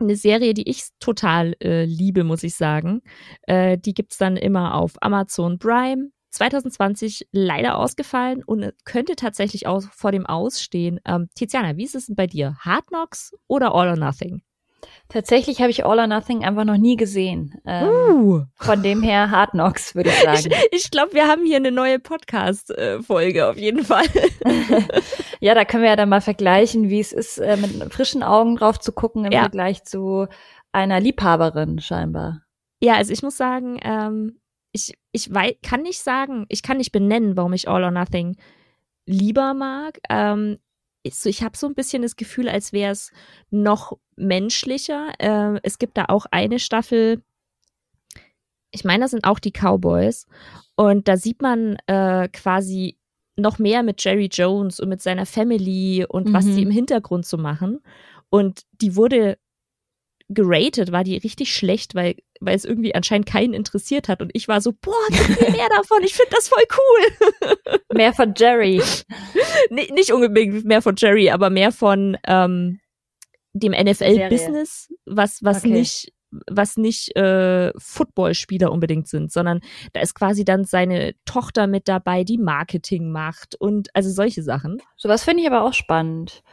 eine 0.00 0.16
Serie, 0.16 0.54
die 0.54 0.68
ich 0.68 0.88
total 0.98 1.54
äh, 1.62 1.84
liebe, 1.84 2.24
muss 2.24 2.42
ich 2.42 2.54
sagen. 2.54 3.02
Äh, 3.42 3.78
die 3.78 3.94
gibt's 3.94 4.18
dann 4.18 4.36
immer 4.36 4.74
auf 4.74 4.92
Amazon 5.00 5.58
Prime. 5.58 6.10
2020 6.30 7.28
leider 7.32 7.76
ausgefallen 7.76 8.44
und 8.44 8.72
könnte 8.84 9.16
tatsächlich 9.16 9.66
auch 9.66 9.82
vor 9.92 10.12
dem 10.12 10.26
Ausstehen. 10.26 11.00
Ähm, 11.04 11.28
Tiziana, 11.34 11.76
wie 11.76 11.84
ist 11.84 11.96
es 11.96 12.06
denn 12.06 12.14
bei 12.14 12.28
dir? 12.28 12.56
Hard 12.60 12.86
Knocks 12.86 13.32
oder 13.48 13.74
All 13.74 13.88
or 13.88 13.96
Nothing? 13.96 14.42
Tatsächlich 15.08 15.60
habe 15.60 15.70
ich 15.70 15.84
All 15.84 15.98
or 15.98 16.06
Nothing 16.06 16.44
einfach 16.44 16.64
noch 16.64 16.76
nie 16.76 16.96
gesehen. 16.96 17.60
Ähm, 17.66 17.88
uh. 17.88 18.42
Von 18.56 18.82
dem 18.82 19.02
her 19.02 19.30
Hard 19.30 19.50
Knocks, 19.50 19.94
würde 19.94 20.10
ich 20.10 20.22
sagen. 20.22 20.54
Ich, 20.72 20.84
ich 20.84 20.90
glaube, 20.90 21.14
wir 21.14 21.26
haben 21.26 21.44
hier 21.44 21.56
eine 21.56 21.72
neue 21.72 21.98
Podcast-Folge 21.98 23.48
auf 23.48 23.56
jeden 23.56 23.84
Fall. 23.84 24.04
ja, 25.40 25.54
da 25.54 25.64
können 25.64 25.82
wir 25.82 25.90
ja 25.90 25.96
dann 25.96 26.08
mal 26.08 26.20
vergleichen, 26.20 26.88
wie 26.90 27.00
es 27.00 27.12
ist, 27.12 27.38
äh, 27.38 27.56
mit 27.56 27.92
frischen 27.92 28.22
Augen 28.22 28.56
drauf 28.56 28.78
zu 28.78 28.92
gucken 28.92 29.24
im 29.24 29.32
ja. 29.32 29.40
Vergleich 29.40 29.84
zu 29.84 30.26
einer 30.72 31.00
Liebhaberin 31.00 31.80
scheinbar. 31.80 32.42
Ja, 32.80 32.94
also 32.94 33.12
ich 33.12 33.22
muss 33.22 33.36
sagen, 33.36 33.78
ähm, 33.82 34.38
ich, 34.72 34.94
ich 35.12 35.32
weiß, 35.32 35.54
kann 35.62 35.82
nicht 35.82 36.00
sagen, 36.00 36.46
ich 36.48 36.62
kann 36.62 36.76
nicht 36.76 36.92
benennen, 36.92 37.36
warum 37.36 37.52
ich 37.52 37.68
All 37.68 37.84
or 37.84 37.90
Nothing 37.90 38.36
lieber 39.06 39.54
mag. 39.54 39.98
Ähm, 40.08 40.58
so, 41.08 41.28
ich 41.28 41.42
habe 41.42 41.56
so 41.56 41.66
ein 41.66 41.74
bisschen 41.74 42.02
das 42.02 42.16
Gefühl, 42.16 42.48
als 42.48 42.72
wäre 42.72 42.92
es 42.92 43.10
noch 43.50 43.98
menschlicher. 44.20 45.12
Äh, 45.18 45.60
es 45.62 45.78
gibt 45.78 45.96
da 45.96 46.06
auch 46.08 46.26
eine 46.30 46.58
Staffel, 46.58 47.22
ich 48.70 48.84
meine, 48.84 49.04
das 49.04 49.10
sind 49.10 49.24
auch 49.24 49.38
die 49.38 49.52
Cowboys. 49.52 50.26
Und 50.76 51.08
da 51.08 51.16
sieht 51.16 51.42
man 51.42 51.76
äh, 51.86 52.28
quasi 52.28 52.96
noch 53.36 53.58
mehr 53.58 53.82
mit 53.82 54.02
Jerry 54.02 54.28
Jones 54.30 54.80
und 54.80 54.88
mit 54.88 55.02
seiner 55.02 55.26
Family 55.26 56.04
und 56.08 56.28
mhm. 56.28 56.32
was 56.32 56.44
die 56.44 56.62
im 56.62 56.70
Hintergrund 56.70 57.26
so 57.26 57.36
machen. 57.36 57.80
Und 58.28 58.62
die 58.80 58.96
wurde 58.96 59.38
geratet, 60.28 60.92
war 60.92 61.04
die 61.04 61.16
richtig 61.16 61.54
schlecht, 61.54 61.94
weil, 61.94 62.14
weil 62.40 62.54
es 62.54 62.64
irgendwie 62.64 62.94
anscheinend 62.94 63.26
keinen 63.26 63.52
interessiert 63.52 64.08
hat. 64.08 64.22
Und 64.22 64.30
ich 64.32 64.46
war 64.48 64.60
so, 64.60 64.72
boah, 64.72 64.94
gib 65.10 65.40
mir 65.40 65.50
mehr 65.56 65.68
davon, 65.68 66.02
ich 66.04 66.14
finde 66.14 66.30
das 66.30 66.48
voll 66.48 66.62
cool. 66.78 67.56
Mehr 67.92 68.12
von 68.12 68.34
Jerry. 68.36 68.80
nee, 69.70 69.90
nicht 69.92 70.12
unbedingt 70.12 70.64
mehr 70.64 70.82
von 70.82 70.94
Jerry, 70.96 71.30
aber 71.30 71.50
mehr 71.50 71.72
von 71.72 72.16
ähm, 72.26 72.79
dem 73.52 73.72
NFL-Business, 73.72 74.92
was, 75.06 75.42
was 75.42 75.58
okay. 75.58 75.72
nicht 75.72 76.12
was 76.46 76.76
nicht 76.76 77.16
äh, 77.16 77.72
Footballspieler 77.76 78.70
unbedingt 78.70 79.08
sind, 79.08 79.32
sondern 79.32 79.58
da 79.94 80.00
ist 80.00 80.14
quasi 80.14 80.44
dann 80.44 80.62
seine 80.62 81.16
Tochter 81.24 81.66
mit 81.66 81.88
dabei, 81.88 82.22
die 82.22 82.38
Marketing 82.38 83.10
macht 83.10 83.56
und 83.56 83.88
also 83.96 84.10
solche 84.10 84.44
Sachen. 84.44 84.80
Sowas 84.96 85.24
finde 85.24 85.42
ich 85.42 85.48
aber 85.48 85.64
auch 85.64 85.74
spannend 85.74 86.44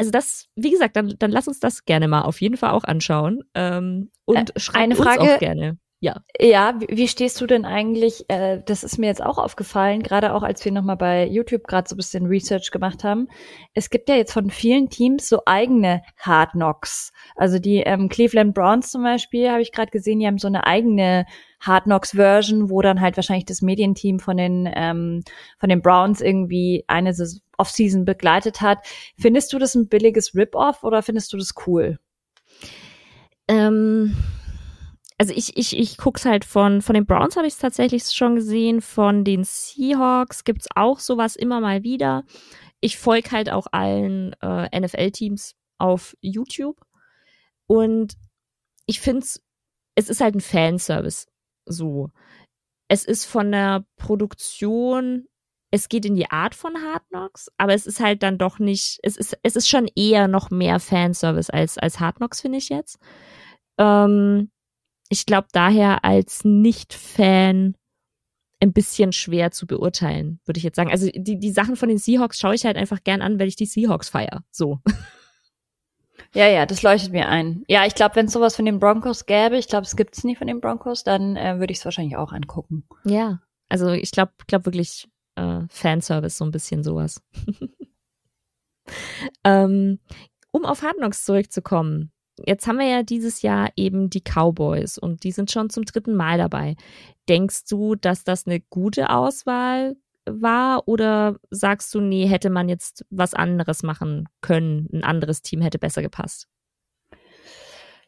also 0.00 0.10
das, 0.10 0.48
wie 0.56 0.70
gesagt, 0.70 0.96
dann, 0.96 1.14
dann 1.18 1.30
lass 1.30 1.46
uns 1.46 1.60
das 1.60 1.84
gerne 1.84 2.08
mal 2.08 2.22
auf 2.22 2.40
jeden 2.40 2.56
Fall 2.56 2.70
auch 2.70 2.84
anschauen. 2.84 3.42
Ähm, 3.54 4.10
und 4.24 4.56
äh, 4.56 4.58
schreib 4.58 4.82
eine 4.82 4.96
Frage, 4.96 5.20
uns 5.20 5.32
auch 5.32 5.38
gerne. 5.38 5.78
Ja. 6.02 6.22
Ja, 6.40 6.80
wie, 6.80 6.86
wie 6.96 7.08
stehst 7.08 7.38
du 7.42 7.46
denn 7.46 7.66
eigentlich, 7.66 8.24
äh, 8.28 8.62
das 8.64 8.84
ist 8.84 8.96
mir 8.96 9.08
jetzt 9.08 9.22
auch 9.22 9.36
aufgefallen, 9.36 10.02
gerade 10.02 10.32
auch 10.32 10.42
als 10.42 10.64
wir 10.64 10.72
nochmal 10.72 10.96
bei 10.96 11.26
YouTube 11.26 11.64
gerade 11.64 11.86
so 11.86 11.94
ein 11.94 11.98
bisschen 11.98 12.24
Research 12.24 12.70
gemacht 12.70 13.04
haben. 13.04 13.28
Es 13.74 13.90
gibt 13.90 14.08
ja 14.08 14.14
jetzt 14.14 14.32
von 14.32 14.48
vielen 14.48 14.88
Teams 14.88 15.28
so 15.28 15.42
eigene 15.44 16.00
Hard 16.18 16.52
Knocks. 16.52 17.12
Also 17.36 17.58
die 17.58 17.80
ähm, 17.80 18.08
Cleveland 18.08 18.54
Browns 18.54 18.90
zum 18.90 19.02
Beispiel, 19.02 19.50
habe 19.50 19.60
ich 19.60 19.72
gerade 19.72 19.90
gesehen, 19.90 20.20
die 20.20 20.26
haben 20.26 20.38
so 20.38 20.48
eine 20.48 20.66
eigene 20.66 21.26
Hard 21.60 21.84
Knocks 21.84 22.12
Version, 22.12 22.70
wo 22.70 22.80
dann 22.80 23.02
halt 23.02 23.16
wahrscheinlich 23.16 23.44
das 23.44 23.60
Medienteam 23.60 24.20
von 24.20 24.38
den, 24.38 24.70
ähm, 24.74 25.22
von 25.58 25.68
den 25.68 25.82
Browns 25.82 26.22
irgendwie 26.22 26.82
eine 26.86 27.14
Offseason 27.58 28.06
begleitet 28.06 28.62
hat. 28.62 28.78
Findest 29.18 29.52
du 29.52 29.58
das 29.58 29.74
ein 29.74 29.88
billiges 29.88 30.34
Rip-Off 30.34 30.82
oder 30.82 31.02
findest 31.02 31.34
du 31.34 31.36
das 31.36 31.52
cool? 31.66 31.98
Ähm 33.48 34.16
also 35.20 35.34
ich, 35.36 35.54
ich, 35.58 35.76
ich 35.76 35.98
guck's 35.98 36.24
halt 36.24 36.46
von, 36.46 36.80
von 36.80 36.94
den 36.94 37.04
Browns 37.04 37.36
habe 37.36 37.46
ich 37.46 37.52
es 37.52 37.58
tatsächlich 37.58 38.04
schon 38.04 38.36
gesehen, 38.36 38.80
von 38.80 39.22
den 39.22 39.44
Seahawks 39.44 40.44
gibt's 40.44 40.66
auch 40.74 40.98
sowas 40.98 41.36
immer 41.36 41.60
mal 41.60 41.82
wieder. 41.82 42.24
Ich 42.80 42.96
folge 42.96 43.30
halt 43.30 43.50
auch 43.50 43.66
allen 43.70 44.32
äh, 44.40 44.80
NFL-Teams 44.80 45.56
auf 45.76 46.16
YouTube 46.22 46.80
und 47.66 48.14
ich 48.86 49.00
find's, 49.00 49.42
es 49.94 50.08
ist 50.08 50.22
halt 50.22 50.36
ein 50.36 50.40
Fanservice 50.40 51.26
so. 51.66 52.08
Es 52.88 53.04
ist 53.04 53.26
von 53.26 53.52
der 53.52 53.84
Produktion, 53.98 55.26
es 55.70 55.90
geht 55.90 56.06
in 56.06 56.14
die 56.14 56.30
Art 56.30 56.54
von 56.54 56.80
Hard 56.80 57.06
Knocks, 57.10 57.50
aber 57.58 57.74
es 57.74 57.86
ist 57.86 58.00
halt 58.00 58.22
dann 58.22 58.38
doch 58.38 58.58
nicht, 58.58 58.98
es 59.02 59.18
ist, 59.18 59.36
es 59.42 59.54
ist 59.54 59.68
schon 59.68 59.86
eher 59.94 60.28
noch 60.28 60.50
mehr 60.50 60.80
Fanservice 60.80 61.50
als, 61.50 61.76
als 61.76 62.00
Hard 62.00 62.16
Knocks, 62.16 62.40
finde 62.40 62.56
ich 62.56 62.70
jetzt. 62.70 62.98
Ähm, 63.76 64.50
ich 65.10 65.26
glaube 65.26 65.48
daher 65.52 66.04
als 66.04 66.44
Nicht-Fan 66.44 67.74
ein 68.62 68.72
bisschen 68.72 69.12
schwer 69.12 69.50
zu 69.50 69.66
beurteilen, 69.66 70.40
würde 70.44 70.58
ich 70.58 70.64
jetzt 70.64 70.76
sagen. 70.76 70.90
Also 70.90 71.10
die, 71.14 71.38
die 71.38 71.50
Sachen 71.50 71.76
von 71.76 71.88
den 71.88 71.98
Seahawks 71.98 72.38
schaue 72.38 72.54
ich 72.54 72.64
halt 72.64 72.76
einfach 72.76 73.02
gern 73.02 73.20
an, 73.20 73.38
weil 73.38 73.48
ich 73.48 73.56
die 73.56 73.66
Seahawks 73.66 74.08
feiere. 74.08 74.42
So. 74.50 74.78
Ja, 76.32 76.46
ja, 76.46 76.64
das 76.64 76.82
leuchtet 76.82 77.10
mir 77.10 77.28
ein. 77.28 77.64
Ja, 77.66 77.86
ich 77.86 77.96
glaube, 77.96 78.14
wenn 78.14 78.26
es 78.26 78.32
sowas 78.32 78.54
von 78.54 78.64
den 78.64 78.78
Broncos 78.78 79.26
gäbe, 79.26 79.56
ich 79.56 79.66
glaube, 79.66 79.84
es 79.84 79.96
gibt 79.96 80.16
es 80.16 80.22
nicht 80.22 80.38
von 80.38 80.46
den 80.46 80.60
Broncos, 80.60 81.02
dann 81.02 81.34
äh, 81.34 81.58
würde 81.58 81.72
ich 81.72 81.78
es 81.78 81.84
wahrscheinlich 81.84 82.16
auch 82.16 82.32
angucken. 82.32 82.84
Ja, 83.04 83.40
also 83.68 83.90
ich 83.90 84.12
glaube 84.12 84.32
glaub 84.46 84.64
wirklich 84.64 85.08
äh, 85.34 85.62
Fanservice, 85.68 86.36
so 86.36 86.44
ein 86.44 86.52
bisschen 86.52 86.84
sowas. 86.84 87.20
ähm, 89.44 89.98
um 90.52 90.64
auf 90.64 90.82
Hard 90.82 90.98
Knocks 90.98 91.24
zurückzukommen, 91.24 92.12
Jetzt 92.46 92.66
haben 92.66 92.78
wir 92.78 92.86
ja 92.86 93.02
dieses 93.02 93.42
Jahr 93.42 93.70
eben 93.76 94.10
die 94.10 94.22
Cowboys 94.22 94.98
und 94.98 95.24
die 95.24 95.32
sind 95.32 95.50
schon 95.50 95.70
zum 95.70 95.84
dritten 95.84 96.14
Mal 96.14 96.38
dabei. 96.38 96.76
Denkst 97.28 97.64
du, 97.68 97.94
dass 97.94 98.24
das 98.24 98.46
eine 98.46 98.60
gute 98.60 99.10
Auswahl 99.10 99.96
war 100.26 100.86
oder 100.86 101.36
sagst 101.50 101.94
du, 101.94 102.00
nee, 102.00 102.26
hätte 102.26 102.50
man 102.50 102.68
jetzt 102.68 103.04
was 103.10 103.34
anderes 103.34 103.82
machen 103.82 104.28
können, 104.40 104.88
ein 104.92 105.04
anderes 105.04 105.42
Team 105.42 105.60
hätte 105.60 105.78
besser 105.78 106.02
gepasst? 106.02 106.48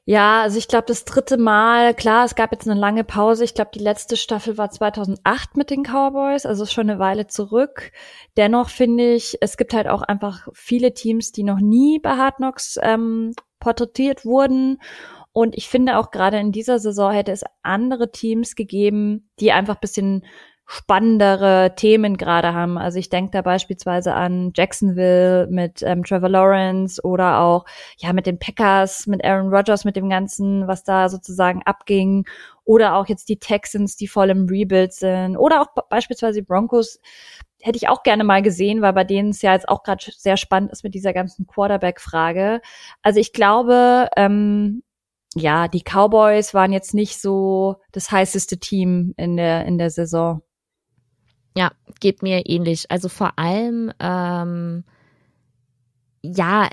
Ja, 0.05 0.43
also 0.43 0.59
ich 0.59 0.67
glaube, 0.67 0.87
das 0.89 1.05
dritte 1.05 1.39
Mal, 1.39 1.95
klar, 1.95 2.25
es 2.25 2.35
gab 2.35 2.51
jetzt 2.51 2.69
eine 2.69 2.79
lange 2.79 3.05
Pause. 3.05 3.45
Ich 3.45 3.55
glaube, 3.55 3.71
die 3.73 3.79
letzte 3.79 4.17
Staffel 4.17 4.59
war 4.59 4.69
2008 4.69 5.57
mit 5.57 5.71
den 5.71 5.85
Cowboys, 5.85 6.45
also 6.45 6.67
schon 6.67 6.91
eine 6.91 6.99
Weile 6.99 7.29
zurück. 7.29 7.93
Dennoch 8.37 8.69
finde 8.69 9.15
ich, 9.15 9.39
es 9.41 9.57
gibt 9.57 9.75
halt 9.75 9.87
auch 9.87 10.03
einfach 10.03 10.49
viele 10.55 10.93
Teams, 10.93 11.31
die 11.31 11.45
noch 11.45 11.61
nie 11.61 12.01
bei 12.01 12.17
Hard 12.17 12.37
Knocks 12.37 12.79
ähm, 12.83 13.33
porträtiert 13.62 14.25
wurden. 14.25 14.78
Und 15.33 15.57
ich 15.57 15.69
finde 15.69 15.97
auch 15.97 16.11
gerade 16.11 16.38
in 16.38 16.52
dieser 16.52 16.78
Saison 16.78 17.12
hätte 17.12 17.33
es 17.33 17.45
andere 17.62 18.11
Teams 18.12 18.54
gegeben, 18.54 19.31
die 19.40 19.52
einfach 19.52 19.76
bisschen 19.76 20.25
spannendere 20.66 21.75
Themen 21.76 22.16
gerade 22.16 22.54
haben. 22.54 22.78
Also 22.78 22.99
ich 22.99 23.09
denke 23.09 23.31
da 23.33 23.42
beispielsweise 23.42 24.14
an 24.14 24.52
Jacksonville 24.54 25.47
mit 25.50 25.83
ähm, 25.83 26.02
Trevor 26.04 26.28
Lawrence 26.28 27.02
oder 27.02 27.40
auch 27.40 27.64
ja 27.99 28.12
mit 28.12 28.26
den 28.26 28.38
Packers, 28.38 29.07
mit 29.07 29.25
Aaron 29.25 29.52
Rodgers, 29.52 29.85
mit 29.85 29.97
dem 29.97 30.09
Ganzen, 30.09 30.66
was 30.69 30.85
da 30.85 31.09
sozusagen 31.09 31.62
abging. 31.64 32.25
Oder 32.64 32.95
auch 32.97 33.07
jetzt 33.09 33.28
die 33.28 33.38
Texans, 33.38 33.97
die 33.97 34.07
voll 34.07 34.31
im 34.31 34.47
Rebuild 34.49 34.92
sind. 34.92 35.37
Oder 35.37 35.62
auch 35.62 35.66
beispielsweise 35.90 36.40
die 36.40 36.47
Broncos, 36.47 37.00
hätte 37.62 37.76
ich 37.76 37.88
auch 37.88 38.02
gerne 38.02 38.25
mal 38.25 38.42
gesehen, 38.42 38.83
weil 38.83 38.92
bei 38.92 39.04
denen 39.04 39.31
es 39.31 39.42
ja 39.42 39.52
jetzt 39.52 39.69
auch 39.69 39.83
gerade 39.83 40.04
sehr 40.16 40.37
spannend 40.37 40.73
ist 40.73 40.85
mit 40.85 40.95
dieser 40.95 41.12
ganzen 41.12 41.47
Quarterback-Frage. 41.47 42.61
Also 43.02 43.21
ich 43.21 43.33
glaube, 43.33 44.09
ähm, 44.16 44.83
ja, 45.35 45.69
die 45.69 45.83
Cowboys 45.83 46.52
waren 46.54 46.73
jetzt 46.73 46.92
nicht 46.92 47.21
so 47.21 47.76
das 47.92 48.11
heißeste 48.11 48.59
Team 48.59 49.14
in 49.16 49.37
der 49.37 49.64
in 49.64 49.78
der 49.78 49.90
Saison. 49.90 50.42
Ja, 51.57 51.71
geht 52.00 52.23
mir 52.23 52.47
ähnlich. 52.47 52.90
Also 52.90 53.09
vor 53.09 53.38
allem, 53.38 53.92
ähm, 54.00 54.85
ja, 56.23 56.69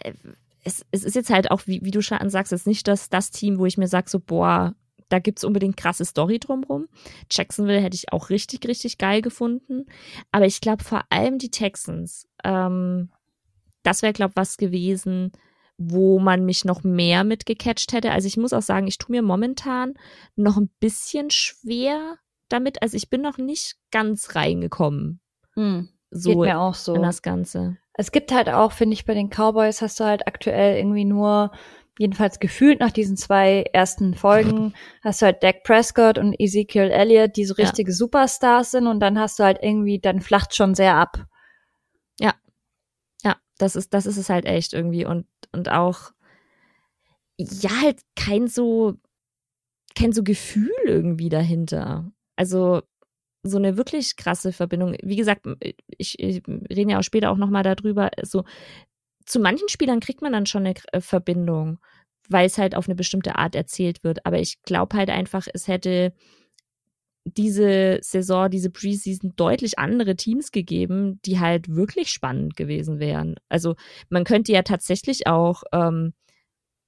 es, 0.63 0.85
es 0.91 1.03
ist 1.03 1.15
jetzt 1.15 1.29
halt 1.29 1.51
auch, 1.51 1.61
wie, 1.65 1.81
wie 1.83 1.91
du 1.91 2.01
schon 2.01 2.29
sagst, 2.29 2.53
es 2.53 2.61
ist 2.61 2.67
nicht 2.67 2.87
das, 2.87 3.09
das 3.09 3.31
Team, 3.31 3.59
wo 3.59 3.65
ich 3.65 3.77
mir 3.77 3.87
sage, 3.87 4.09
so, 4.09 4.19
boah, 4.19 4.73
da 5.09 5.19
gibt's 5.19 5.43
unbedingt 5.43 5.77
krasse 5.77 6.05
Story 6.05 6.39
drumrum. 6.39 6.87
Jacksonville 7.29 7.81
hätte 7.81 7.95
ich 7.95 8.13
auch 8.13 8.29
richtig, 8.29 8.67
richtig 8.67 8.97
geil 8.97 9.21
gefunden. 9.21 9.87
Aber 10.31 10.45
ich 10.45 10.61
glaube 10.61 10.83
vor 10.83 11.03
allem 11.09 11.39
die 11.39 11.51
Texans, 11.51 12.27
ähm, 12.43 13.11
das 13.83 14.01
wäre, 14.01 14.13
glaube 14.13 14.35
was 14.35 14.57
gewesen, 14.57 15.31
wo 15.77 16.19
man 16.19 16.45
mich 16.45 16.65
noch 16.65 16.83
mehr 16.83 17.23
mitgecatcht 17.23 17.93
hätte. 17.93 18.11
Also 18.11 18.27
ich 18.27 18.37
muss 18.37 18.53
auch 18.53 18.61
sagen, 18.61 18.87
ich 18.87 18.97
tue 18.97 19.15
mir 19.15 19.21
momentan 19.21 19.93
noch 20.35 20.57
ein 20.57 20.69
bisschen 20.79 21.31
schwer 21.31 22.17
damit. 22.49 22.81
Also 22.81 22.97
ich 22.97 23.09
bin 23.09 23.21
noch 23.21 23.37
nicht 23.37 23.77
ganz 23.89 24.35
reingekommen. 24.35 25.21
Hm, 25.55 25.89
so 26.11 26.31
geht 26.31 26.39
mir 26.39 26.59
auch 26.59 26.75
so. 26.75 26.93
In 26.93 27.01
das 27.01 27.21
Ganze. 27.21 27.77
Es 27.93 28.11
gibt 28.11 28.31
halt 28.31 28.49
auch, 28.49 28.73
finde 28.73 28.93
ich, 28.93 29.05
bei 29.05 29.13
den 29.13 29.29
Cowboys 29.29 29.81
hast 29.81 29.99
du 29.99 30.03
halt 30.03 30.27
aktuell 30.27 30.77
irgendwie 30.77 31.05
nur 31.05 31.51
jedenfalls 31.99 32.39
gefühlt 32.39 32.79
nach 32.79 32.91
diesen 32.91 33.17
zwei 33.17 33.63
ersten 33.73 34.13
Folgen 34.13 34.73
hast 35.03 35.21
du 35.21 35.25
halt 35.25 35.43
Dak 35.43 35.63
Prescott 35.63 36.17
und 36.17 36.33
Ezekiel 36.39 36.89
Elliott, 36.89 37.35
die 37.35 37.43
so 37.43 37.53
richtige 37.55 37.91
ja. 37.91 37.95
Superstars 37.95 38.71
sind 38.71 38.87
und 38.87 39.01
dann 39.01 39.19
hast 39.19 39.37
du 39.37 39.43
halt 39.43 39.59
irgendwie, 39.61 39.99
dann 39.99 40.21
flacht 40.21 40.55
schon 40.55 40.75
sehr 40.75 40.95
ab. 40.95 41.25
Ja. 42.17 42.35
Ja, 43.21 43.35
das 43.57 43.75
ist, 43.75 43.93
das 43.93 44.05
ist 44.05 44.15
es 44.15 44.29
halt 44.29 44.45
echt 44.45 44.71
irgendwie 44.71 45.05
und, 45.05 45.27
und 45.51 45.69
auch, 45.69 46.11
ja, 47.37 47.81
halt 47.81 47.99
kein 48.15 48.47
so, 48.47 48.95
kein 49.93 50.13
so 50.13 50.23
Gefühl 50.23 50.71
irgendwie 50.85 51.29
dahinter. 51.29 52.09
Also, 52.37 52.81
so 53.43 53.57
eine 53.57 53.77
wirklich 53.77 54.15
krasse 54.15 54.53
Verbindung. 54.53 54.95
Wie 55.01 55.15
gesagt, 55.15 55.45
ich, 55.97 56.19
ich 56.19 56.43
rede 56.47 56.91
ja 56.91 56.99
auch 56.99 57.03
später 57.03 57.31
auch 57.31 57.37
nochmal 57.37 57.63
darüber, 57.63 58.09
so 58.21 58.43
zu 59.29 59.39
manchen 59.39 59.69
Spielern 59.69 59.99
kriegt 59.99 60.21
man 60.21 60.33
dann 60.33 60.47
schon 60.47 60.65
eine 60.65 60.75
äh, 60.91 61.01
Verbindung, 61.01 61.79
weil 62.29 62.47
es 62.47 62.57
halt 62.57 62.75
auf 62.75 62.87
eine 62.87 62.95
bestimmte 62.95 63.35
Art 63.35 63.55
erzählt 63.55 64.03
wird. 64.03 64.25
Aber 64.25 64.39
ich 64.39 64.61
glaube 64.63 64.97
halt 64.97 65.09
einfach, 65.09 65.47
es 65.53 65.67
hätte 65.67 66.13
diese 67.25 67.99
Saison, 68.01 68.49
diese 68.49 68.71
Preseason 68.71 69.33
deutlich 69.35 69.77
andere 69.77 70.15
Teams 70.15 70.51
gegeben, 70.51 71.19
die 71.25 71.39
halt 71.39 71.73
wirklich 71.73 72.09
spannend 72.09 72.55
gewesen 72.55 72.99
wären. 72.99 73.35
Also 73.49 73.75
man 74.09 74.23
könnte 74.23 74.51
ja 74.51 74.63
tatsächlich 74.63 75.27
auch 75.27 75.63
ähm, 75.71 76.13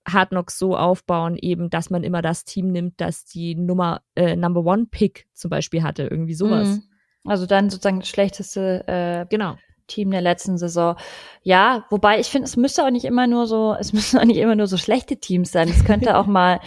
Hard 0.07 0.29
Knocks 0.29 0.57
so 0.57 0.75
aufbauen, 0.75 1.37
eben, 1.39 1.69
dass 1.69 1.91
man 1.91 2.03
immer 2.03 2.23
das 2.23 2.43
Team 2.43 2.71
nimmt, 2.71 2.99
das 2.99 3.25
die 3.25 3.53
Nummer 3.53 4.01
äh, 4.15 4.35
Number 4.35 4.65
One 4.65 4.87
Pick 4.89 5.27
zum 5.33 5.49
Beispiel 5.49 5.83
hatte, 5.83 6.03
irgendwie 6.03 6.33
sowas. 6.33 6.69
Mhm. 6.69 6.83
Also 7.25 7.45
dann 7.45 7.69
sozusagen 7.69 7.99
das 7.99 8.09
schlechteste 8.09 8.83
äh, 8.87 9.25
genau. 9.29 9.57
Team 9.91 10.11
der 10.11 10.21
letzten 10.21 10.57
Saison. 10.57 10.95
Ja, 11.43 11.85
wobei 11.89 12.19
ich 12.19 12.27
finde, 12.27 12.45
es 12.45 12.55
müsste 12.55 12.85
auch 12.85 12.89
nicht 12.89 13.05
immer 13.05 13.27
nur 13.27 13.47
so, 13.47 13.75
es 13.79 13.93
müssen 13.93 14.19
auch 14.19 14.25
nicht 14.25 14.37
immer 14.37 14.55
nur 14.55 14.67
so 14.67 14.77
schlechte 14.77 15.17
Teams 15.17 15.51
sein. 15.51 15.69
Es 15.69 15.83
könnte 15.85 16.17
auch 16.17 16.25
mal 16.27 16.59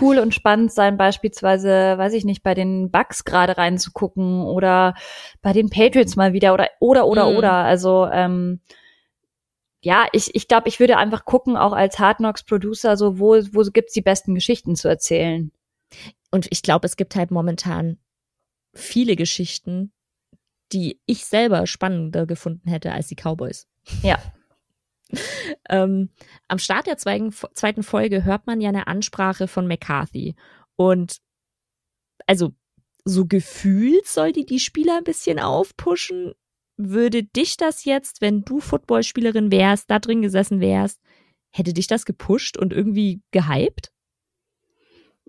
cool 0.00 0.18
und 0.18 0.34
spannend 0.34 0.72
sein, 0.72 0.96
beispielsweise, 0.96 1.98
weiß 1.98 2.12
ich 2.14 2.24
nicht, 2.24 2.42
bei 2.42 2.54
den 2.54 2.90
Bucks 2.90 3.24
gerade 3.24 3.58
reinzugucken 3.58 4.42
oder 4.42 4.94
bei 5.42 5.52
den 5.52 5.70
Patriots 5.70 6.16
mal 6.16 6.32
wieder 6.32 6.54
oder 6.54 6.68
oder 6.80 7.06
oder 7.06 7.30
mhm. 7.30 7.36
oder. 7.36 7.52
Also 7.52 8.06
ähm, 8.12 8.60
ja, 9.82 10.06
ich, 10.12 10.34
ich 10.34 10.48
glaube, 10.48 10.68
ich 10.68 10.80
würde 10.80 10.96
einfach 10.96 11.24
gucken, 11.24 11.56
auch 11.56 11.72
als 11.72 11.98
Hard 11.98 12.18
Knocks 12.18 12.44
Producer, 12.44 12.96
so 12.96 13.18
wo, 13.18 13.36
wo 13.52 13.62
gibt's 13.70 13.92
die 13.92 14.02
besten 14.02 14.34
Geschichten 14.34 14.76
zu 14.76 14.88
erzählen. 14.88 15.52
Und 16.30 16.48
ich 16.50 16.62
glaube, 16.62 16.86
es 16.86 16.96
gibt 16.96 17.16
halt 17.16 17.30
momentan 17.30 17.98
viele 18.74 19.16
Geschichten, 19.16 19.92
die 20.72 21.00
ich 21.06 21.24
selber 21.24 21.66
spannender 21.66 22.26
gefunden 22.26 22.68
hätte 22.68 22.92
als 22.92 23.08
die 23.08 23.16
Cowboys. 23.16 23.66
Ja. 24.02 24.18
ähm, 25.68 26.10
am 26.48 26.58
Start 26.58 26.86
der 26.86 26.98
zweiten, 26.98 27.32
zweiten 27.32 27.82
Folge 27.82 28.24
hört 28.24 28.46
man 28.46 28.60
ja 28.60 28.68
eine 28.68 28.86
Ansprache 28.86 29.48
von 29.48 29.66
McCarthy. 29.66 30.34
Und 30.76 31.18
also 32.26 32.52
so 33.04 33.26
gefühlt 33.26 34.06
soll 34.06 34.32
die 34.32 34.44
die 34.44 34.60
Spieler 34.60 34.98
ein 34.98 35.04
bisschen 35.04 35.38
aufpushen. 35.38 36.34
Würde 36.76 37.24
dich 37.24 37.56
das 37.56 37.84
jetzt, 37.84 38.20
wenn 38.20 38.42
du 38.42 38.60
Footballspielerin 38.60 39.50
wärst, 39.50 39.90
da 39.90 39.98
drin 39.98 40.22
gesessen 40.22 40.60
wärst, 40.60 41.00
hätte 41.50 41.72
dich 41.72 41.86
das 41.86 42.04
gepusht 42.04 42.56
und 42.56 42.72
irgendwie 42.72 43.22
gehypt? 43.32 43.90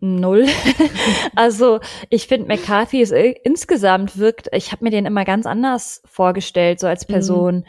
Null. 0.02 0.48
also 1.36 1.80
ich 2.10 2.28
finde 2.28 2.48
McCarthy 2.48 3.02
ist 3.02 3.12
insgesamt 3.12 4.18
wirkt, 4.18 4.50
ich 4.54 4.72
habe 4.72 4.86
mir 4.86 4.92
den 4.92 5.06
immer 5.06 5.26
ganz 5.26 5.46
anders 5.46 6.02
vorgestellt, 6.06 6.80
so 6.80 6.88
als 6.88 7.08
mhm. 7.08 7.14
Person. 7.14 7.56
Mhm. 7.56 7.64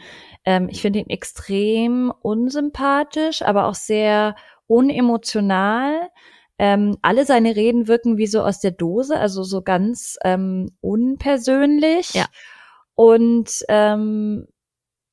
Ähm, 0.45 0.69
ich 0.71 0.81
finde 0.81 0.99
ihn 0.99 1.09
extrem 1.09 2.11
unsympathisch, 2.21 3.41
aber 3.41 3.65
auch 3.67 3.75
sehr 3.75 4.35
unemotional. 4.67 6.09
Ähm, 6.57 6.97
alle 7.01 7.25
seine 7.25 7.55
Reden 7.55 7.87
wirken 7.87 8.17
wie 8.17 8.27
so 8.27 8.41
aus 8.41 8.59
der 8.59 8.71
Dose, 8.71 9.17
also 9.17 9.43
so 9.43 9.61
ganz 9.61 10.17
ähm, 10.23 10.71
unpersönlich. 10.79 12.13
Ja. 12.13 12.25
Und 12.95 13.65
ähm, 13.67 14.47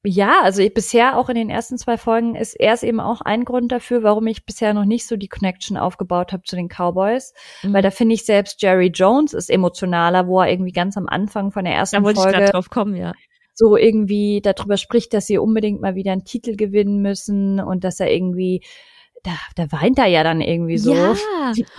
ja, 0.05 0.43
also 0.43 0.62
ich, 0.62 0.73
bisher 0.73 1.19
auch 1.19 1.28
in 1.28 1.35
den 1.35 1.50
ersten 1.50 1.76
zwei 1.76 1.99
Folgen 1.99 2.37
ist 2.37 2.55
er 2.55 2.73
es 2.73 2.83
eben 2.83 3.00
auch 3.00 3.21
ein 3.21 3.45
Grund 3.45 3.73
dafür, 3.73 4.02
warum 4.02 4.26
ich 4.28 4.47
bisher 4.47 4.73
noch 4.73 4.85
nicht 4.85 5.07
so 5.07 5.17
die 5.17 5.28
Connection 5.28 5.76
aufgebaut 5.76 6.33
habe 6.33 6.45
zu 6.45 6.55
den 6.55 6.69
Cowboys, 6.69 7.35
mhm. 7.62 7.73
weil 7.73 7.83
da 7.83 7.90
finde 7.90 8.14
ich 8.14 8.25
selbst 8.25 8.62
Jerry 8.62 8.88
Jones 8.95 9.35
ist 9.35 9.50
emotionaler, 9.50 10.28
wo 10.28 10.40
er 10.40 10.50
irgendwie 10.50 10.73
ganz 10.73 10.97
am 10.97 11.09
Anfang 11.09 11.50
von 11.50 11.64
der 11.64 11.75
ersten 11.75 11.97
da 11.97 12.02
wollte 12.02 12.21
Folge 12.21 12.45
ich 12.45 12.50
drauf 12.50 12.71
kommen, 12.71 12.95
ja. 12.95 13.12
so 13.55 13.76
irgendwie 13.76 14.40
darüber 14.40 14.76
spricht, 14.76 15.12
dass 15.14 15.26
sie 15.26 15.38
unbedingt 15.38 15.81
mal 15.81 15.97
wieder 15.97 16.12
einen 16.12 16.25
Titel 16.25 16.55
gewinnen 16.55 17.02
müssen 17.02 17.59
und 17.61 17.83
dass 17.83 17.99
er 17.99 18.12
irgendwie 18.12 18.62
da, 19.25 19.33
da 19.57 19.73
weint 19.73 19.99
er 19.99 20.07
ja 20.07 20.23
dann 20.23 20.40
irgendwie 20.40 20.78
so. 20.78 20.95
Ja. 20.95 21.14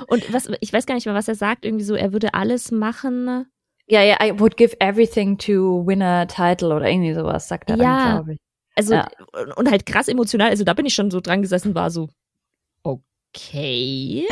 Und 0.07 0.33
was 0.33 0.49
ich 0.59 0.73
weiß 0.73 0.85
gar 0.85 0.95
nicht 0.95 1.05
mehr, 1.05 1.15
was 1.15 1.29
er 1.29 1.35
sagt, 1.35 1.63
irgendwie 1.63 1.85
so, 1.85 1.95
er 1.95 2.11
würde 2.11 2.33
alles 2.33 2.69
machen, 2.69 3.45
ja, 3.89 4.03
ja, 4.03 4.17
I 4.21 4.39
would 4.39 4.55
give 4.55 4.75
everything 4.79 5.37
to 5.39 5.83
win 5.85 6.01
a 6.01 6.25
title 6.25 6.73
oder 6.75 6.89
irgendwie 6.89 7.13
sowas, 7.13 7.47
sagt 7.47 7.69
er 7.69 7.77
ja, 7.77 7.83
dann, 7.83 8.15
glaube 8.15 8.33
ich. 8.33 8.39
Also, 8.75 8.93
ja. 8.93 9.07
und 9.55 9.69
halt 9.69 9.85
krass 9.85 10.07
emotional, 10.07 10.49
also 10.49 10.63
da 10.63 10.73
bin 10.73 10.85
ich 10.85 10.93
schon 10.93 11.11
so 11.11 11.19
dran 11.19 11.41
gesessen, 11.41 11.75
war 11.75 11.89
so, 11.89 12.07
okay. 12.83 14.27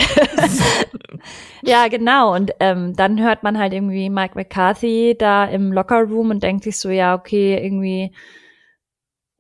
ja, 1.63 1.87
genau. 1.87 2.35
Und 2.35 2.51
ähm, 2.59 2.95
dann 2.95 3.21
hört 3.21 3.43
man 3.43 3.57
halt 3.57 3.73
irgendwie 3.73 4.09
Mike 4.09 4.35
McCarthy 4.35 5.15
da 5.17 5.45
im 5.45 5.73
Locker 5.73 6.03
Room 6.03 6.29
und 6.29 6.43
denkt 6.43 6.63
sich 6.63 6.77
so, 6.77 6.89
ja, 6.89 7.15
okay, 7.15 7.61
irgendwie 7.61 8.11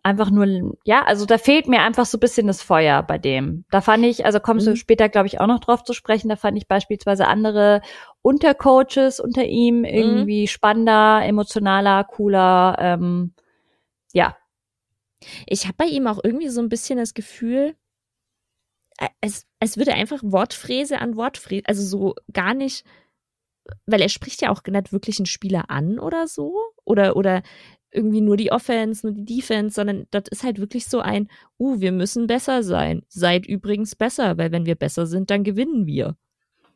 einfach 0.07 0.31
nur, 0.31 0.77
ja, 0.85 1.03
also 1.03 1.25
da 1.25 1.37
fehlt 1.37 1.67
mir 1.67 1.81
einfach 1.81 2.05
so 2.05 2.17
ein 2.17 2.21
bisschen 2.21 2.47
das 2.47 2.61
Feuer 2.61 3.03
bei 3.03 3.17
dem. 3.17 3.65
Da 3.69 3.81
fand 3.81 4.05
ich, 4.05 4.25
also 4.25 4.39
kommst 4.39 4.65
mhm. 4.65 4.71
du 4.71 4.77
später, 4.77 5.09
glaube 5.09 5.27
ich, 5.27 5.41
auch 5.41 5.47
noch 5.47 5.59
drauf 5.59 5.83
zu 5.83 5.93
sprechen, 5.93 6.29
da 6.29 6.37
fand 6.37 6.57
ich 6.57 6.67
beispielsweise 6.67 7.27
andere 7.27 7.81
Untercoaches 8.21 9.19
unter 9.19 9.43
ihm 9.43 9.83
irgendwie 9.83 10.43
mhm. 10.43 10.47
spannender, 10.47 11.21
emotionaler, 11.25 12.05
cooler, 12.05 12.77
ähm, 12.79 13.33
ja. 14.13 14.37
Ich 15.45 15.65
habe 15.65 15.75
bei 15.77 15.85
ihm 15.85 16.07
auch 16.07 16.19
irgendwie 16.23 16.49
so 16.49 16.61
ein 16.61 16.69
bisschen 16.69 16.97
das 16.97 17.13
Gefühl, 17.13 17.75
es, 19.19 19.45
es 19.59 19.77
würde 19.77 19.93
einfach 19.93 20.21
Wortfräse 20.23 20.99
an 20.99 21.17
Wortfräse, 21.17 21.63
also 21.67 21.83
so 21.83 22.15
gar 22.31 22.53
nicht, 22.53 22.85
weil 23.85 24.01
er 24.01 24.09
spricht 24.09 24.41
ja 24.41 24.51
auch 24.51 24.63
nicht 24.63 24.93
wirklich 24.93 25.19
einen 25.19 25.25
Spieler 25.25 25.69
an 25.69 25.99
oder 25.99 26.27
so. 26.27 26.55
Oder, 26.85 27.17
oder 27.17 27.43
irgendwie 27.91 28.21
nur 28.21 28.37
die 28.37 28.51
Offense, 28.51 29.05
nur 29.05 29.15
die 29.15 29.25
Defense, 29.25 29.75
sondern 29.75 30.07
das 30.11 30.23
ist 30.29 30.43
halt 30.43 30.59
wirklich 30.59 30.85
so 30.85 30.99
ein, 30.99 31.29
uh, 31.59 31.79
wir 31.79 31.91
müssen 31.91 32.27
besser 32.27 32.63
sein. 32.63 33.03
Seid 33.07 33.45
übrigens 33.45 33.95
besser, 33.95 34.37
weil 34.37 34.51
wenn 34.51 34.65
wir 34.65 34.75
besser 34.75 35.05
sind, 35.05 35.29
dann 35.29 35.43
gewinnen 35.43 35.85
wir. 35.85 36.15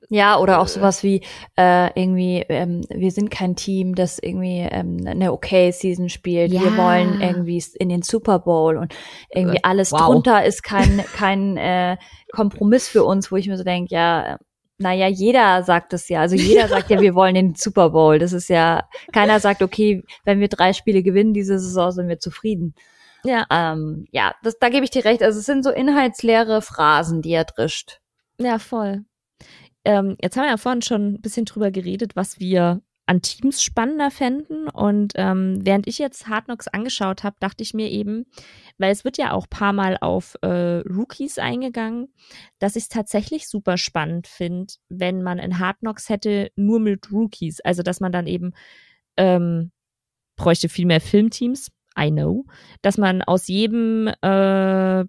Ja, 0.09 0.37
oder 0.39 0.59
auch 0.59 0.67
sowas 0.67 1.03
wie 1.03 1.21
äh, 1.57 1.87
irgendwie, 1.99 2.43
ähm, 2.49 2.81
wir 2.89 3.11
sind 3.11 3.29
kein 3.29 3.55
Team, 3.55 3.95
das 3.95 4.19
irgendwie 4.19 4.67
ähm, 4.69 4.97
eine 5.05 5.31
okay 5.31 5.71
Season 5.71 6.09
spielt. 6.09 6.51
Ja. 6.51 6.61
Wir 6.61 6.75
wollen 6.75 7.21
irgendwie 7.21 7.63
in 7.75 7.89
den 7.89 8.01
Super 8.01 8.39
Bowl 8.39 8.77
und 8.77 8.93
irgendwie 9.33 9.57
äh, 9.57 9.63
alles 9.63 9.91
wow. 9.91 10.01
drunter 10.01 10.43
ist 10.43 10.63
kein 10.63 10.97
kein 11.15 11.55
äh, 11.55 11.97
Kompromiss 12.33 12.89
für 12.89 13.03
uns, 13.03 13.31
wo 13.31 13.37
ich 13.37 13.47
mir 13.47 13.57
so 13.57 13.63
denke, 13.63 13.93
ja, 13.93 14.37
naja, 14.81 15.07
jeder 15.07 15.63
sagt 15.63 15.93
es 15.93 16.09
ja. 16.09 16.21
Also 16.21 16.35
jeder 16.35 16.67
sagt 16.67 16.89
ja, 16.89 16.99
wir 16.99 17.15
wollen 17.15 17.35
den 17.35 17.55
Super 17.55 17.91
Bowl. 17.91 18.19
Das 18.19 18.33
ist 18.33 18.49
ja, 18.49 18.87
keiner 19.13 19.39
sagt, 19.39 19.61
okay, 19.61 20.03
wenn 20.25 20.39
wir 20.39 20.47
drei 20.47 20.73
Spiele 20.73 21.03
gewinnen 21.03 21.33
diese 21.33 21.59
Saison, 21.59 21.91
sind 21.91 22.07
wir 22.07 22.19
zufrieden. 22.19 22.73
Ja. 23.23 23.45
Ähm, 23.51 24.07
ja, 24.11 24.33
das, 24.43 24.57
da 24.59 24.69
gebe 24.69 24.83
ich 24.83 24.89
dir 24.89 25.05
recht. 25.05 25.21
Also 25.21 25.39
es 25.39 25.45
sind 25.45 25.63
so 25.63 25.69
inhaltsleere 25.69 26.61
Phrasen, 26.61 27.21
die 27.21 27.31
er 27.31 27.45
drischt. 27.45 27.99
Ja, 28.39 28.57
voll. 28.57 29.05
Ähm, 29.85 30.17
jetzt 30.21 30.35
haben 30.37 30.43
wir 30.43 30.51
ja 30.51 30.57
vorhin 30.57 30.81
schon 30.81 31.13
ein 31.13 31.21
bisschen 31.21 31.45
drüber 31.45 31.71
geredet, 31.71 32.15
was 32.15 32.39
wir 32.39 32.81
an 33.11 33.21
Teams 33.21 33.61
spannender 33.61 34.09
fänden. 34.09 34.69
Und 34.69 35.13
ähm, 35.15 35.59
während 35.61 35.85
ich 35.85 35.97
jetzt 35.97 36.27
Hard 36.29 36.45
Knocks 36.45 36.69
angeschaut 36.69 37.23
habe, 37.23 37.35
dachte 37.41 37.61
ich 37.61 37.73
mir 37.73 37.89
eben, 37.89 38.25
weil 38.77 38.91
es 38.93 39.03
wird 39.03 39.17
ja 39.17 39.33
auch 39.33 39.49
paar 39.49 39.73
Mal 39.73 39.97
auf 39.99 40.37
äh, 40.41 40.77
Rookies 40.79 41.37
eingegangen, 41.37 42.07
dass 42.59 42.77
ich 42.77 42.83
es 42.83 42.89
tatsächlich 42.89 43.49
super 43.49 43.77
spannend 43.77 44.27
finde, 44.27 44.73
wenn 44.87 45.23
man 45.23 45.39
in 45.39 45.59
Hard 45.59 45.79
Knocks 45.79 46.07
hätte 46.07 46.51
nur 46.55 46.79
mit 46.79 47.11
Rookies. 47.11 47.59
Also 47.59 47.83
dass 47.83 47.99
man 47.99 48.13
dann 48.13 48.27
eben 48.27 48.53
ähm, 49.17 49.71
bräuchte 50.37 50.69
viel 50.69 50.85
mehr 50.85 51.01
Filmteams. 51.01 51.69
I 51.99 52.09
know, 52.09 52.45
dass 52.81 52.97
man 52.97 53.21
aus 53.21 53.49
jedem 53.49 54.07
äh, 54.07 55.03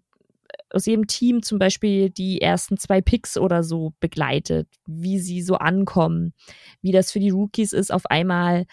aus 0.74 0.87
jedem 0.87 1.06
Team 1.06 1.42
zum 1.42 1.58
Beispiel 1.58 2.11
die 2.11 2.40
ersten 2.40 2.76
zwei 2.76 3.00
Picks 3.00 3.37
oder 3.37 3.62
so 3.62 3.92
begleitet, 4.00 4.68
wie 4.87 5.18
sie 5.18 5.42
so 5.42 5.56
ankommen, 5.56 6.32
wie 6.80 6.92
das 6.92 7.12
für 7.12 7.20
die 7.20 7.30
Rookies 7.30 7.72
ist, 7.72 7.92
auf 7.92 8.06
einmal 8.06 8.66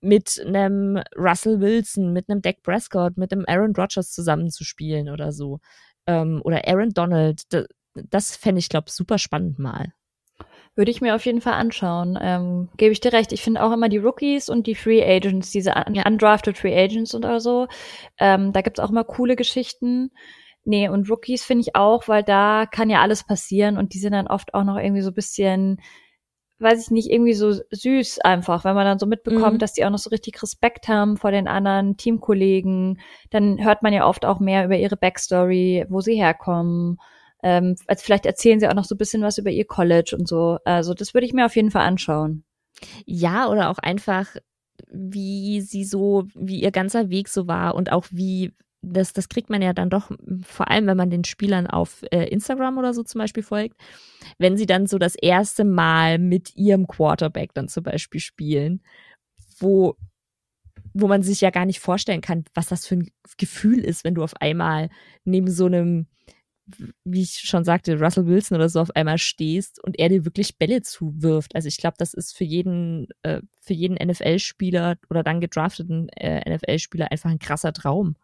mit 0.00 0.42
einem 0.44 1.02
Russell 1.16 1.60
Wilson, 1.60 2.12
mit 2.12 2.28
einem 2.28 2.42
Dak 2.42 2.62
Prescott, 2.62 3.16
mit 3.16 3.32
einem 3.32 3.44
Aaron 3.46 3.74
Rodgers 3.76 4.12
zusammenzuspielen 4.12 5.10
oder 5.10 5.32
so. 5.32 5.60
Ähm, 6.06 6.40
oder 6.44 6.66
Aaron 6.66 6.90
Donald. 6.90 7.42
Das, 7.94 8.36
fände 8.36 8.60
ich, 8.60 8.68
glaube 8.68 8.90
super 8.90 9.18
spannend 9.18 9.58
mal. 9.58 9.92
Würde 10.76 10.90
ich 10.90 11.00
mir 11.00 11.14
auf 11.14 11.26
jeden 11.26 11.40
Fall 11.40 11.54
anschauen. 11.54 12.18
Ähm, 12.20 12.68
Gebe 12.76 12.92
ich 12.92 13.00
dir 13.00 13.12
recht. 13.12 13.32
Ich 13.32 13.42
finde 13.42 13.62
auch 13.62 13.72
immer 13.72 13.88
die 13.88 13.98
Rookies 13.98 14.48
und 14.48 14.66
die 14.66 14.76
Free 14.76 15.04
Agents, 15.04 15.50
diese 15.50 15.74
undrafted 15.74 16.56
Free 16.56 16.76
Agents 16.76 17.12
und 17.14 17.40
so. 17.40 17.66
Ähm, 18.18 18.52
da 18.52 18.62
gibt's 18.62 18.80
auch 18.80 18.90
immer 18.90 19.04
coole 19.04 19.36
Geschichten. 19.36 20.10
Nee, 20.64 20.88
und 20.88 21.10
Rookies 21.10 21.42
finde 21.42 21.62
ich 21.62 21.76
auch, 21.76 22.06
weil 22.06 22.22
da 22.22 22.66
kann 22.66 22.90
ja 22.90 23.00
alles 23.00 23.24
passieren 23.24 23.78
und 23.78 23.94
die 23.94 23.98
sind 23.98 24.12
dann 24.12 24.26
oft 24.26 24.54
auch 24.54 24.64
noch 24.64 24.76
irgendwie 24.76 25.00
so 25.00 25.10
bisschen, 25.10 25.80
weiß 26.58 26.82
ich 26.84 26.90
nicht, 26.90 27.10
irgendwie 27.10 27.32
so 27.32 27.52
süß 27.70 28.20
einfach, 28.20 28.64
wenn 28.64 28.74
man 28.74 28.84
dann 28.84 28.98
so 28.98 29.06
mitbekommt, 29.06 29.54
mhm. 29.54 29.58
dass 29.58 29.72
die 29.72 29.84
auch 29.84 29.90
noch 29.90 29.98
so 29.98 30.10
richtig 30.10 30.42
Respekt 30.42 30.88
haben 30.88 31.16
vor 31.16 31.30
den 31.30 31.48
anderen 31.48 31.96
Teamkollegen, 31.96 33.00
dann 33.30 33.62
hört 33.64 33.82
man 33.82 33.94
ja 33.94 34.06
oft 34.06 34.26
auch 34.26 34.38
mehr 34.38 34.64
über 34.64 34.76
ihre 34.76 34.96
Backstory, 34.96 35.86
wo 35.88 36.00
sie 36.00 36.16
herkommen. 36.16 36.98
Ähm, 37.42 37.76
also 37.86 38.04
vielleicht 38.04 38.26
erzählen 38.26 38.60
sie 38.60 38.68
auch 38.68 38.74
noch 38.74 38.84
so 38.84 38.94
ein 38.94 38.98
bisschen 38.98 39.22
was 39.22 39.38
über 39.38 39.50
ihr 39.50 39.66
College 39.66 40.14
und 40.18 40.28
so. 40.28 40.58
Also 40.64 40.92
das 40.92 41.14
würde 41.14 41.26
ich 41.26 41.32
mir 41.32 41.46
auf 41.46 41.56
jeden 41.56 41.70
Fall 41.70 41.86
anschauen. 41.86 42.44
Ja, 43.06 43.48
oder 43.48 43.70
auch 43.70 43.78
einfach, 43.78 44.36
wie 44.92 45.62
sie 45.62 45.84
so, 45.84 46.24
wie 46.34 46.60
ihr 46.60 46.70
ganzer 46.70 47.08
Weg 47.08 47.28
so 47.28 47.46
war 47.46 47.74
und 47.74 47.92
auch 47.92 48.06
wie 48.10 48.52
das, 48.82 49.12
das 49.12 49.28
kriegt 49.28 49.50
man 49.50 49.62
ja 49.62 49.72
dann 49.72 49.90
doch, 49.90 50.10
vor 50.42 50.70
allem 50.70 50.86
wenn 50.86 50.96
man 50.96 51.10
den 51.10 51.24
Spielern 51.24 51.66
auf 51.66 52.02
äh, 52.10 52.24
Instagram 52.28 52.78
oder 52.78 52.94
so 52.94 53.02
zum 53.02 53.18
Beispiel 53.18 53.42
folgt, 53.42 53.76
wenn 54.38 54.56
sie 54.56 54.66
dann 54.66 54.86
so 54.86 54.98
das 54.98 55.14
erste 55.14 55.64
Mal 55.64 56.18
mit 56.18 56.56
ihrem 56.56 56.86
Quarterback 56.86 57.52
dann 57.54 57.68
zum 57.68 57.82
Beispiel 57.82 58.20
spielen, 58.20 58.82
wo, 59.58 59.96
wo 60.94 61.08
man 61.08 61.22
sich 61.22 61.40
ja 61.42 61.50
gar 61.50 61.66
nicht 61.66 61.80
vorstellen 61.80 62.22
kann, 62.22 62.44
was 62.54 62.68
das 62.68 62.86
für 62.86 62.96
ein 62.96 63.10
Gefühl 63.36 63.80
ist, 63.80 64.04
wenn 64.04 64.14
du 64.14 64.22
auf 64.22 64.40
einmal 64.40 64.88
neben 65.24 65.50
so 65.50 65.66
einem, 65.66 66.06
wie 67.04 67.22
ich 67.22 67.40
schon 67.40 67.64
sagte, 67.64 68.00
Russell 68.00 68.26
Wilson 68.26 68.56
oder 68.56 68.70
so 68.70 68.80
auf 68.80 68.96
einmal 68.96 69.18
stehst 69.18 69.82
und 69.82 69.98
er 69.98 70.08
dir 70.08 70.24
wirklich 70.24 70.56
Bälle 70.56 70.80
zuwirft. 70.80 71.54
Also 71.54 71.68
ich 71.68 71.76
glaube, 71.76 71.96
das 71.98 72.14
ist 72.14 72.34
für 72.34 72.44
jeden, 72.44 73.08
äh, 73.22 73.42
für 73.60 73.74
jeden 73.74 73.96
NFL-Spieler 73.96 74.96
oder 75.10 75.22
dann 75.22 75.40
gedrafteten 75.40 76.08
äh, 76.10 76.48
NFL-Spieler 76.48 77.12
einfach 77.12 77.30
ein 77.30 77.38
krasser 77.38 77.74
Traum. 77.74 78.16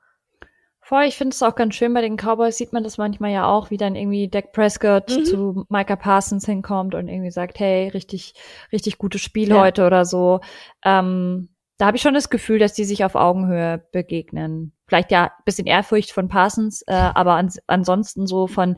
Voll, 0.87 1.03
ich 1.03 1.17
finde 1.17 1.35
es 1.35 1.43
auch 1.43 1.57
ganz 1.57 1.75
schön, 1.75 1.93
bei 1.95 2.01
den 2.01 2.17
Cowboys 2.17 2.57
sieht 2.57 2.73
man 2.73 2.85
das 2.85 2.97
manchmal 2.97 3.33
ja 3.33 3.45
auch, 3.45 3.73
wie 3.73 3.77
dann 3.77 3.97
irgendwie 3.97 4.29
Dak 4.29 4.53
Prescott 4.53 5.11
mhm. 5.11 5.25
zu 5.25 5.67
Micah 5.69 5.97
Parsons 5.97 6.47
hinkommt 6.47 6.95
und 6.95 7.09
irgendwie 7.09 7.33
sagt, 7.33 7.59
hey, 7.59 7.89
richtig, 7.89 8.35
richtig 8.71 8.97
gutes 8.97 9.21
Spiel 9.21 9.49
ja. 9.49 9.59
heute 9.59 9.85
oder 9.85 10.05
so. 10.05 10.39
Ähm, 10.85 11.49
da 11.77 11.87
habe 11.87 11.97
ich 11.97 12.05
schon 12.05 12.15
das 12.15 12.31
Gefühl, 12.31 12.61
dass 12.61 12.73
die 12.73 12.85
sich 12.85 13.05
auf 13.05 13.17
Augenhöhe 13.17 13.85
begegnen. 13.91 14.75
Vielleicht 14.87 15.11
ja 15.11 15.33
bisschen 15.45 15.67
Ehrfurcht 15.67 16.13
von 16.13 16.29
Parsons, 16.29 16.83
äh, 16.83 16.93
aber 16.93 17.35
ans 17.35 17.59
ansonsten 17.67 18.29
so 18.29 18.47
von, 18.47 18.77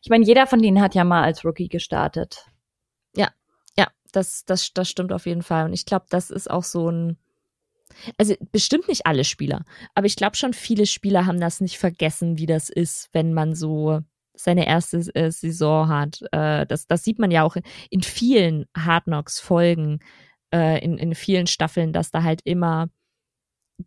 ich 0.00 0.10
meine, 0.10 0.24
jeder 0.24 0.46
von 0.46 0.62
denen 0.62 0.80
hat 0.80 0.94
ja 0.94 1.02
mal 1.02 1.24
als 1.24 1.44
Rookie 1.44 1.68
gestartet. 1.68 2.46
Ja, 3.16 3.30
ja, 3.76 3.88
das, 4.12 4.44
das, 4.44 4.72
das 4.74 4.88
stimmt 4.88 5.12
auf 5.12 5.26
jeden 5.26 5.42
Fall. 5.42 5.64
Und 5.64 5.72
ich 5.72 5.86
glaube, 5.86 6.06
das 6.08 6.30
ist 6.30 6.48
auch 6.48 6.62
so 6.62 6.88
ein, 6.88 7.18
also 8.16 8.34
bestimmt 8.52 8.88
nicht 8.88 9.06
alle 9.06 9.24
Spieler, 9.24 9.64
aber 9.94 10.06
ich 10.06 10.16
glaube 10.16 10.36
schon 10.36 10.52
viele 10.52 10.86
Spieler 10.86 11.26
haben 11.26 11.40
das 11.40 11.60
nicht 11.60 11.78
vergessen, 11.78 12.38
wie 12.38 12.46
das 12.46 12.70
ist, 12.70 13.08
wenn 13.12 13.34
man 13.34 13.54
so 13.54 14.00
seine 14.34 14.66
erste 14.66 14.98
äh, 15.14 15.30
Saison 15.30 15.88
hat. 15.88 16.20
Äh, 16.32 16.66
das, 16.66 16.86
das 16.86 17.04
sieht 17.04 17.18
man 17.18 17.30
ja 17.30 17.42
auch 17.42 17.56
in 17.90 18.02
vielen 18.02 18.66
Hard 18.76 19.04
Knocks 19.04 19.40
Folgen, 19.40 20.00
äh, 20.54 20.82
in, 20.82 20.96
in 20.98 21.14
vielen 21.14 21.46
Staffeln, 21.46 21.92
dass 21.92 22.10
da 22.10 22.22
halt 22.22 22.40
immer 22.44 22.88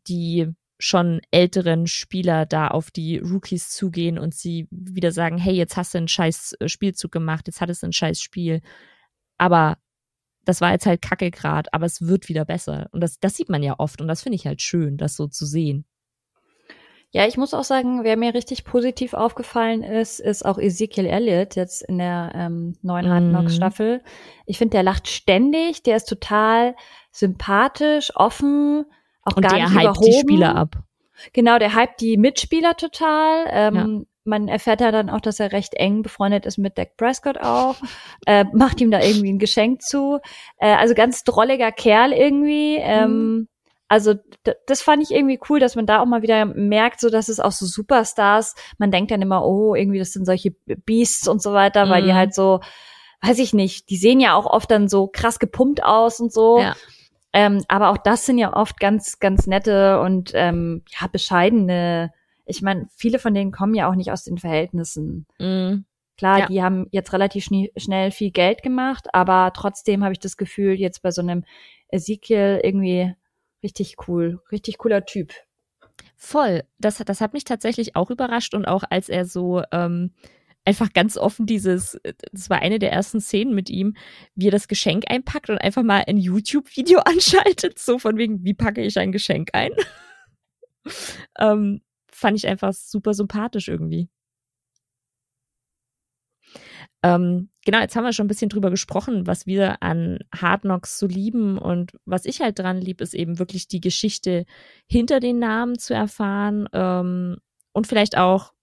die 0.07 0.47
schon 0.79 1.21
älteren 1.31 1.85
Spieler 1.87 2.45
da 2.45 2.69
auf 2.69 2.91
die 2.91 3.17
Rookies 3.19 3.69
zugehen 3.69 4.17
und 4.17 4.33
sie 4.33 4.67
wieder 4.71 5.11
sagen, 5.11 5.37
hey, 5.37 5.53
jetzt 5.53 5.77
hast 5.77 5.93
du 5.93 5.99
einen 5.99 6.07
scheiß 6.07 6.55
äh, 6.59 6.67
Spielzug 6.67 7.11
gemacht, 7.11 7.47
jetzt 7.47 7.61
hattest 7.61 7.83
du 7.83 7.87
ein 7.87 7.93
scheiß 7.93 8.19
Spiel. 8.19 8.61
Aber 9.37 9.77
das 10.45 10.61
war 10.61 10.71
jetzt 10.71 10.85
halt 10.85 11.01
kacke 11.01 11.31
grad, 11.31 11.73
aber 11.73 11.85
es 11.85 12.07
wird 12.07 12.29
wieder 12.29 12.45
besser. 12.45 12.87
Und 12.91 13.01
das, 13.01 13.19
das 13.19 13.35
sieht 13.35 13.49
man 13.49 13.63
ja 13.63 13.75
oft 13.77 14.01
und 14.01 14.07
das 14.07 14.23
finde 14.23 14.35
ich 14.35 14.47
halt 14.47 14.61
schön, 14.61 14.97
das 14.97 15.15
so 15.15 15.27
zu 15.27 15.45
sehen. 15.45 15.85
Ja, 17.13 17.27
ich 17.27 17.35
muss 17.35 17.53
auch 17.53 17.65
sagen, 17.65 18.05
wer 18.05 18.15
mir 18.15 18.33
richtig 18.33 18.63
positiv 18.63 19.13
aufgefallen 19.13 19.83
ist, 19.83 20.21
ist 20.21 20.45
auch 20.45 20.57
Ezekiel 20.57 21.05
Elliott 21.05 21.57
jetzt 21.57 21.81
in 21.81 21.97
der 21.97 22.31
ähm, 22.33 22.77
neuen 22.81 23.09
Hard 23.09 23.29
Knocks 23.29 23.53
mhm. 23.53 23.57
Staffel. 23.57 24.03
Ich 24.45 24.57
finde, 24.57 24.77
der 24.77 24.83
lacht 24.83 25.09
ständig, 25.09 25.83
der 25.83 25.97
ist 25.97 26.07
total 26.07 26.73
sympathisch, 27.11 28.15
offen, 28.15 28.85
auch 29.23 29.35
und 29.35 29.41
gar 29.41 29.55
der 29.55 29.65
nicht 29.65 29.73
hypt 29.73 29.83
überhoben. 29.83 30.05
die 30.05 30.19
Spieler 30.19 30.55
ab. 30.55 30.77
Genau, 31.33 31.59
der 31.59 31.75
hypt 31.75 31.99
die 31.99 32.15
Mitspieler 32.15 32.77
total. 32.77 33.45
Ähm, 33.49 33.75
ja 33.75 34.10
man 34.23 34.47
erfährt 34.47 34.81
ja 34.81 34.91
dann 34.91 35.09
auch, 35.09 35.21
dass 35.21 35.39
er 35.39 35.51
recht 35.51 35.73
eng 35.73 36.03
befreundet 36.03 36.45
ist 36.45 36.57
mit 36.57 36.77
Dak 36.77 36.95
Prescott 36.97 37.37
auch, 37.39 37.75
äh, 38.25 38.45
macht 38.53 38.81
ihm 38.81 38.91
da 38.91 39.01
irgendwie 39.01 39.31
ein 39.31 39.39
Geschenk 39.39 39.81
zu. 39.81 40.19
Äh, 40.57 40.75
also 40.75 40.93
ganz 40.93 41.23
drolliger 41.23 41.71
Kerl 41.71 42.13
irgendwie. 42.13 42.77
Ähm, 42.77 43.09
mhm. 43.09 43.47
Also 43.87 44.13
das 44.67 44.81
fand 44.81 45.03
ich 45.03 45.11
irgendwie 45.11 45.39
cool, 45.49 45.59
dass 45.59 45.75
man 45.75 45.85
da 45.85 45.99
auch 45.99 46.05
mal 46.05 46.21
wieder 46.21 46.45
merkt, 46.45 47.01
so 47.01 47.09
dass 47.09 47.27
es 47.27 47.41
auch 47.41 47.51
so 47.51 47.65
Superstars, 47.65 48.55
man 48.77 48.89
denkt 48.89 49.11
dann 49.11 49.21
immer, 49.21 49.45
oh, 49.45 49.75
irgendwie 49.75 49.99
das 49.99 50.13
sind 50.13 50.25
solche 50.25 50.51
Beasts 50.85 51.27
und 51.27 51.41
so 51.41 51.51
weiter, 51.51 51.85
mhm. 51.85 51.89
weil 51.89 52.03
die 52.03 52.11
mhm. 52.11 52.15
halt 52.15 52.33
so, 52.33 52.61
weiß 53.21 53.39
ich 53.39 53.53
nicht, 53.53 53.89
die 53.89 53.97
sehen 53.97 54.21
ja 54.21 54.35
auch 54.35 54.45
oft 54.45 54.71
dann 54.71 54.87
so 54.87 55.07
krass 55.07 55.39
gepumpt 55.39 55.83
aus 55.83 56.21
und 56.21 56.31
so. 56.31 56.59
Ja. 56.59 56.75
Ähm, 57.33 57.63
aber 57.67 57.89
auch 57.89 57.97
das 57.97 58.25
sind 58.25 58.37
ja 58.37 58.53
oft 58.53 58.79
ganz, 58.79 59.19
ganz 59.19 59.45
nette 59.45 59.99
und 59.99 60.31
ähm, 60.35 60.83
ja, 60.99 61.07
bescheidene 61.07 62.13
ich 62.51 62.61
meine, 62.61 62.87
viele 62.95 63.17
von 63.17 63.33
denen 63.33 63.51
kommen 63.51 63.73
ja 63.73 63.89
auch 63.89 63.95
nicht 63.95 64.11
aus 64.11 64.23
den 64.23 64.37
Verhältnissen. 64.37 65.25
Mm. 65.39 65.85
Klar, 66.17 66.39
ja. 66.39 66.47
die 66.47 66.61
haben 66.61 66.87
jetzt 66.91 67.13
relativ 67.13 67.45
schnie, 67.45 67.71
schnell 67.77 68.11
viel 68.11 68.31
Geld 68.31 68.61
gemacht, 68.61 69.07
aber 69.13 69.53
trotzdem 69.55 70.03
habe 70.03 70.13
ich 70.13 70.19
das 70.19 70.37
Gefühl, 70.37 70.73
jetzt 70.73 71.01
bei 71.01 71.09
so 71.09 71.21
einem 71.21 71.45
Ezekiel 71.87 72.59
irgendwie 72.63 73.15
richtig 73.63 73.95
cool, 74.07 74.41
richtig 74.51 74.77
cooler 74.77 75.05
Typ. 75.05 75.33
Voll. 76.17 76.63
Das, 76.77 76.97
das 76.97 77.21
hat 77.21 77.33
mich 77.33 77.45
tatsächlich 77.45 77.95
auch 77.95 78.11
überrascht 78.11 78.53
und 78.53 78.65
auch 78.65 78.83
als 78.89 79.09
er 79.09 79.25
so 79.25 79.63
ähm, 79.71 80.11
einfach 80.65 80.93
ganz 80.93 81.17
offen 81.17 81.45
dieses, 81.45 81.99
das 82.31 82.49
war 82.49 82.61
eine 82.61 82.77
der 82.77 82.91
ersten 82.91 83.21
Szenen 83.21 83.55
mit 83.55 83.69
ihm, 83.69 83.95
wie 84.35 84.49
er 84.49 84.51
das 84.51 84.67
Geschenk 84.67 85.05
einpackt 85.07 85.49
und 85.49 85.57
einfach 85.57 85.83
mal 85.83 86.03
ein 86.05 86.17
YouTube-Video 86.17 86.99
anschaltet, 87.05 87.79
so 87.79 87.97
von 87.97 88.17
wegen, 88.17 88.43
wie 88.43 88.53
packe 88.53 88.81
ich 88.81 88.99
ein 88.99 89.11
Geschenk 89.11 89.49
ein? 89.53 89.71
ähm, 91.39 91.81
fand 92.21 92.37
ich 92.37 92.47
einfach 92.47 92.73
super 92.73 93.13
sympathisch 93.13 93.67
irgendwie. 93.67 94.09
Ähm, 97.03 97.49
genau, 97.65 97.79
jetzt 97.79 97.95
haben 97.95 98.03
wir 98.03 98.13
schon 98.13 98.25
ein 98.25 98.29
bisschen 98.29 98.49
drüber 98.49 98.69
gesprochen, 98.69 99.25
was 99.25 99.47
wir 99.47 99.81
an 99.81 100.19
Hard 100.35 100.61
Knocks 100.61 100.99
so 100.99 101.07
lieben 101.07 101.57
und 101.57 101.93
was 102.05 102.25
ich 102.25 102.41
halt 102.41 102.59
dran 102.59 102.79
lieb, 102.79 103.01
ist 103.01 103.15
eben 103.15 103.39
wirklich 103.39 103.67
die 103.67 103.81
Geschichte 103.81 104.45
hinter 104.87 105.19
den 105.19 105.39
Namen 105.39 105.79
zu 105.79 105.95
erfahren 105.95 106.67
ähm, 106.73 107.37
und 107.73 107.87
vielleicht 107.87 108.17
auch 108.17 108.53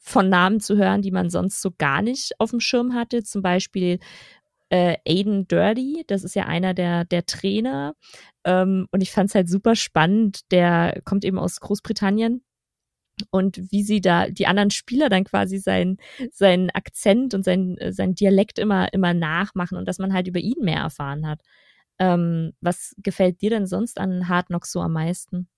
von 0.00 0.28
Namen 0.28 0.60
zu 0.60 0.76
hören, 0.76 1.02
die 1.02 1.12
man 1.12 1.30
sonst 1.30 1.62
so 1.62 1.70
gar 1.78 2.02
nicht 2.02 2.32
auf 2.40 2.50
dem 2.50 2.60
Schirm 2.60 2.94
hatte. 2.94 3.22
Zum 3.22 3.42
Beispiel 3.42 4.00
äh, 4.70 4.96
Aiden 5.06 5.46
Dirty, 5.48 6.04
das 6.08 6.24
ist 6.24 6.34
ja 6.34 6.46
einer 6.46 6.74
der, 6.74 7.04
der 7.04 7.26
Trainer. 7.26 7.94
Ähm, 8.44 8.86
und 8.90 9.02
ich 9.02 9.12
fand 9.12 9.30
es 9.30 9.34
halt 9.34 9.48
super 9.48 9.76
spannend. 9.76 10.40
Der 10.50 11.00
kommt 11.04 11.24
eben 11.24 11.38
aus 11.38 11.60
Großbritannien 11.60 12.42
und 13.30 13.60
wie 13.70 13.82
sie 13.82 14.00
da 14.00 14.28
die 14.28 14.46
anderen 14.46 14.70
Spieler 14.70 15.08
dann 15.08 15.24
quasi 15.24 15.58
seinen 15.58 15.98
seinen 16.32 16.70
Akzent 16.70 17.34
und 17.34 17.44
sein 17.44 17.76
sein 17.90 18.14
Dialekt 18.14 18.58
immer 18.58 18.92
immer 18.92 19.14
nachmachen 19.14 19.78
und 19.78 19.86
dass 19.86 19.98
man 19.98 20.12
halt 20.12 20.28
über 20.28 20.40
ihn 20.40 20.62
mehr 20.62 20.80
erfahren 20.80 21.26
hat. 21.26 21.40
Ähm, 21.98 22.52
was 22.60 22.94
gefällt 22.98 23.40
dir 23.42 23.50
denn 23.50 23.66
sonst 23.66 24.00
an 24.00 24.28
Hard 24.28 24.46
Knocks 24.48 24.72
so 24.72 24.80
am 24.80 24.92
meisten? 24.92 25.48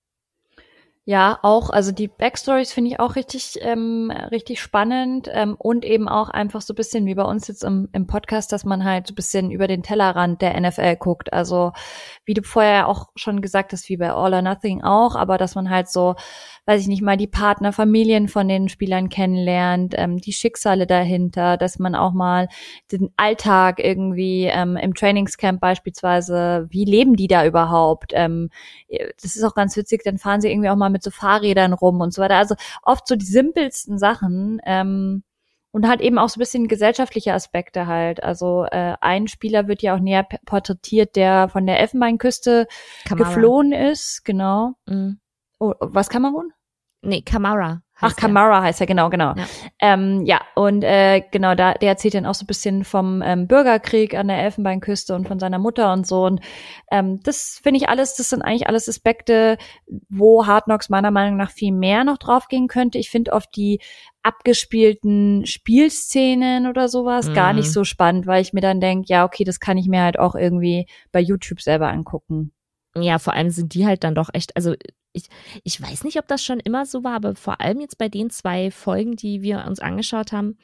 Ja, 1.09 1.39
auch, 1.41 1.69
also 1.69 1.93
die 1.93 2.09
Backstories 2.09 2.73
finde 2.73 2.91
ich 2.91 2.99
auch 2.99 3.15
richtig, 3.15 3.59
ähm, 3.61 4.11
richtig 4.29 4.59
spannend 4.59 5.29
ähm, 5.31 5.55
und 5.57 5.85
eben 5.85 6.09
auch 6.09 6.27
einfach 6.27 6.59
so 6.59 6.73
bisschen 6.73 7.05
wie 7.05 7.15
bei 7.15 7.23
uns 7.23 7.47
jetzt 7.47 7.63
im, 7.63 7.87
im 7.93 8.07
Podcast, 8.07 8.51
dass 8.51 8.65
man 8.65 8.83
halt 8.83 9.07
so 9.07 9.15
bisschen 9.15 9.49
über 9.49 9.67
den 9.67 9.83
Tellerrand 9.83 10.41
der 10.41 10.59
NFL 10.59 10.97
guckt. 10.97 11.31
Also 11.31 11.71
wie 12.25 12.33
du 12.33 12.43
vorher 12.43 12.89
auch 12.89 13.07
schon 13.15 13.41
gesagt 13.41 13.71
hast, 13.71 13.87
wie 13.87 13.95
bei 13.95 14.11
All 14.11 14.33
or 14.33 14.41
Nothing 14.41 14.83
auch, 14.83 15.15
aber 15.15 15.37
dass 15.37 15.55
man 15.55 15.69
halt 15.69 15.87
so 15.87 16.15
weiß 16.67 16.81
ich 16.81 16.87
nicht 16.89 17.01
mal, 17.01 17.15
die 17.15 17.27
Partner, 17.27 17.71
Familien 17.71 18.27
von 18.27 18.47
den 18.49 18.67
Spielern 18.67 19.07
kennenlernt, 19.07 19.95
ähm, 19.97 20.17
die 20.17 20.33
Schicksale 20.33 20.85
dahinter, 20.85 21.55
dass 21.55 21.79
man 21.79 21.95
auch 21.95 22.11
mal 22.11 22.49
den 22.91 23.09
Alltag 23.15 23.79
irgendwie 23.79 24.43
ähm, 24.45 24.75
im 24.75 24.93
Trainingscamp 24.93 25.61
beispielsweise, 25.61 26.67
wie 26.69 26.83
leben 26.83 27.15
die 27.15 27.27
da 27.27 27.45
überhaupt? 27.45 28.11
Ähm, 28.13 28.49
das 28.89 29.37
ist 29.37 29.43
auch 29.45 29.55
ganz 29.55 29.77
witzig, 29.77 30.03
dann 30.03 30.17
fahren 30.17 30.41
sie 30.41 30.51
irgendwie 30.51 30.69
auch 30.69 30.75
mal 30.75 30.89
mit 30.89 31.03
so 31.03 31.09
Fahrrädern 31.09 31.71
rum 31.71 32.01
und 32.01 32.13
so 32.13 32.21
weiter. 32.21 32.35
Also 32.35 32.55
oft 32.83 33.07
so 33.07 33.15
die 33.15 33.25
simpelsten 33.25 33.97
Sachen. 33.97 34.59
Ähm, 34.65 35.23
und 35.71 35.87
halt 35.87 36.01
eben 36.01 36.17
auch 36.17 36.27
so 36.27 36.37
ein 36.37 36.39
bisschen 36.39 36.67
gesellschaftliche 36.67 37.33
Aspekte 37.33 37.87
halt. 37.87 38.23
Also 38.23 38.65
äh, 38.71 38.95
ein 38.99 39.27
Spieler 39.27 39.67
wird 39.67 39.81
ja 39.83 39.95
auch 39.95 39.99
näher 39.99 40.27
porträtiert, 40.45 41.15
der 41.15 41.49
von 41.49 41.65
der 41.65 41.79
Elfenbeinküste 41.79 42.67
Kamara. 43.05 43.29
geflohen 43.29 43.71
ist, 43.73 44.25
genau. 44.25 44.73
Mhm. 44.87 45.19
Oh, 45.59 45.73
was 45.79 46.09
Kamerun? 46.09 46.51
Nee, 47.07 47.21
Kamara. 47.21 47.81
Ach, 47.99 48.15
Kamara 48.15 48.61
heißt 48.61 48.81
er, 48.81 48.85
genau, 48.85 49.09
genau. 49.09 49.33
Ja, 49.35 49.45
ähm, 49.79 50.25
ja 50.25 50.41
und 50.55 50.83
äh, 50.83 51.23
genau, 51.31 51.55
da, 51.55 51.73
der 51.73 51.89
erzählt 51.89 52.15
dann 52.15 52.25
auch 52.25 52.35
so 52.35 52.43
ein 52.43 52.47
bisschen 52.47 52.83
vom 52.83 53.23
ähm, 53.23 53.47
Bürgerkrieg 53.47 54.13
an 54.13 54.27
der 54.27 54.39
Elfenbeinküste 54.39 55.15
und 55.15 55.25
von 55.27 55.39
seiner 55.39 55.57
Mutter 55.57 55.93
und 55.93 56.05
so. 56.05 56.25
Und 56.25 56.41
ähm, 56.91 57.21
das 57.23 57.59
finde 57.63 57.77
ich 57.79 57.87
alles, 57.87 58.15
das 58.15 58.29
sind 58.29 58.41
eigentlich 58.41 58.67
alles 58.67 58.89
Aspekte, 58.89 59.57
wo 60.09 60.45
Hard 60.45 60.65
Knocks 60.65 60.89
meiner 60.89 61.11
Meinung 61.11 61.37
nach 61.37 61.49
viel 61.49 61.71
mehr 61.71 62.03
noch 62.03 62.17
draufgehen 62.17 62.67
könnte. 62.67 62.97
Ich 62.97 63.09
finde 63.09 63.31
oft 63.31 63.55
die 63.55 63.79
abgespielten 64.21 65.45
Spielszenen 65.45 66.67
oder 66.67 66.89
sowas 66.89 67.29
mhm. 67.29 67.33
gar 67.35 67.53
nicht 67.53 67.71
so 67.71 67.85
spannend, 67.85 68.27
weil 68.27 68.41
ich 68.41 68.51
mir 68.51 68.61
dann 68.61 68.81
denke, 68.81 69.05
ja, 69.07 69.23
okay, 69.23 69.45
das 69.45 69.61
kann 69.61 69.77
ich 69.77 69.87
mir 69.87 70.03
halt 70.03 70.19
auch 70.19 70.35
irgendwie 70.35 70.87
bei 71.13 71.21
YouTube 71.21 71.61
selber 71.61 71.87
angucken. 71.87 72.51
Ja, 72.95 73.19
vor 73.19 73.33
allem 73.33 73.49
sind 73.49 73.73
die 73.73 73.85
halt 73.85 74.03
dann 74.03 74.15
doch 74.15 74.29
echt, 74.33 74.55
also 74.55 74.73
ich, 75.17 75.29
ich 75.63 75.81
weiß 75.81 76.03
nicht, 76.03 76.17
ob 76.19 76.27
das 76.27 76.43
schon 76.43 76.59
immer 76.59 76.85
so 76.85 77.03
war, 77.03 77.13
aber 77.15 77.35
vor 77.35 77.61
allem 77.61 77.79
jetzt 77.79 77.97
bei 77.97 78.09
den 78.09 78.29
zwei 78.29 78.71
Folgen, 78.71 79.15
die 79.15 79.41
wir 79.41 79.65
uns 79.67 79.79
angeschaut 79.79 80.31
haben, 80.31 80.57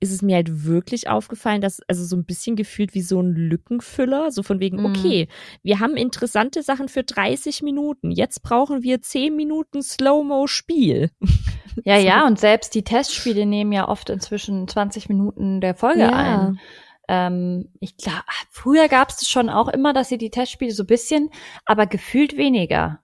ist 0.00 0.12
es 0.12 0.22
mir 0.22 0.36
halt 0.36 0.64
wirklich 0.64 1.08
aufgefallen, 1.08 1.60
dass 1.60 1.80
also 1.88 2.04
so 2.04 2.16
ein 2.16 2.26
bisschen 2.26 2.56
gefühlt 2.56 2.94
wie 2.94 3.00
so 3.00 3.20
ein 3.20 3.32
Lückenfüller, 3.32 4.30
so 4.30 4.42
von 4.42 4.60
wegen, 4.60 4.78
mhm. 4.78 4.86
okay, 4.86 5.28
wir 5.62 5.80
haben 5.80 5.96
interessante 5.96 6.62
Sachen 6.62 6.88
für 6.88 7.02
30 7.04 7.62
Minuten, 7.62 8.10
jetzt 8.10 8.42
brauchen 8.42 8.82
wir 8.82 9.00
10 9.00 9.34
Minuten 9.34 9.82
Slow-Mo-Spiel. 9.82 11.10
Ja, 11.84 11.98
so. 12.00 12.06
ja, 12.06 12.26
und 12.26 12.38
selbst 12.38 12.74
die 12.74 12.84
Testspiele 12.84 13.46
nehmen 13.46 13.72
ja 13.72 13.88
oft 13.88 14.10
inzwischen 14.10 14.68
20 14.68 15.08
Minuten 15.08 15.60
der 15.60 15.74
Folge 15.74 16.00
ja. 16.00 16.10
ein. 16.10 16.60
Ähm, 17.08 17.68
ich 17.80 17.96
glaube, 17.96 18.24
früher 18.50 18.88
gab 18.88 19.10
es 19.10 19.28
schon 19.28 19.48
auch 19.48 19.68
immer, 19.68 19.92
dass 19.92 20.08
sie 20.08 20.18
die 20.18 20.30
Testspiele 20.30 20.72
so 20.72 20.84
bisschen, 20.84 21.30
aber 21.64 21.86
gefühlt 21.86 22.36
weniger. 22.36 23.00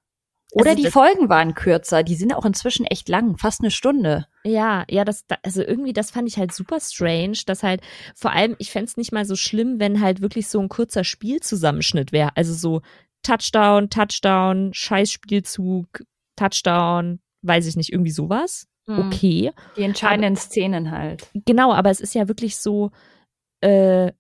Oder 0.53 0.71
also 0.71 0.83
die 0.83 0.91
Folgen 0.91 1.29
waren 1.29 1.55
kürzer, 1.55 2.03
die 2.03 2.15
sind 2.15 2.35
auch 2.35 2.45
inzwischen 2.45 2.87
echt 2.87 3.09
lang, 3.09 3.37
fast 3.37 3.61
eine 3.61 3.71
Stunde. 3.71 4.27
Ja, 4.45 4.85
ja, 4.89 5.05
das, 5.05 5.25
also 5.43 5.63
irgendwie, 5.63 5.93
das 5.93 6.11
fand 6.11 6.29
ich 6.29 6.39
halt 6.39 6.53
super 6.53 6.81
strange, 6.81 7.39
dass 7.47 7.63
halt, 7.63 7.83
vor 8.15 8.33
allem, 8.33 8.57
ich 8.59 8.71
fände 8.71 8.93
nicht 8.97 9.13
mal 9.13 9.25
so 9.25 9.37
schlimm, 9.37 9.79
wenn 9.79 10.01
halt 10.01 10.21
wirklich 10.23 10.49
so 10.49 10.61
ein 10.61 10.69
kurzer 10.69 11.05
Spielzusammenschnitt 11.05 12.13
wäre. 12.13 12.37
Also 12.37 12.55
so 12.55 12.83
Touchdown, 13.23 13.91
Touchdown, 13.91 14.73
Scheißspielzug, 14.73 16.05
Touchdown, 16.37 17.21
weiß 17.43 17.67
ich 17.67 17.77
nicht, 17.77 17.93
irgendwie 17.93 18.11
sowas. 18.11 18.67
Hm. 18.89 19.07
Okay. 19.07 19.53
Die 19.77 19.83
entscheidenden 19.83 20.35
aber, 20.35 20.41
Szenen 20.41 20.91
halt. 20.91 21.29
Genau, 21.35 21.73
aber 21.73 21.91
es 21.91 22.01
ist 22.01 22.15
ja 22.15 22.29
wirklich 22.29 22.57
so, 22.57 22.91
äh, 23.61 24.13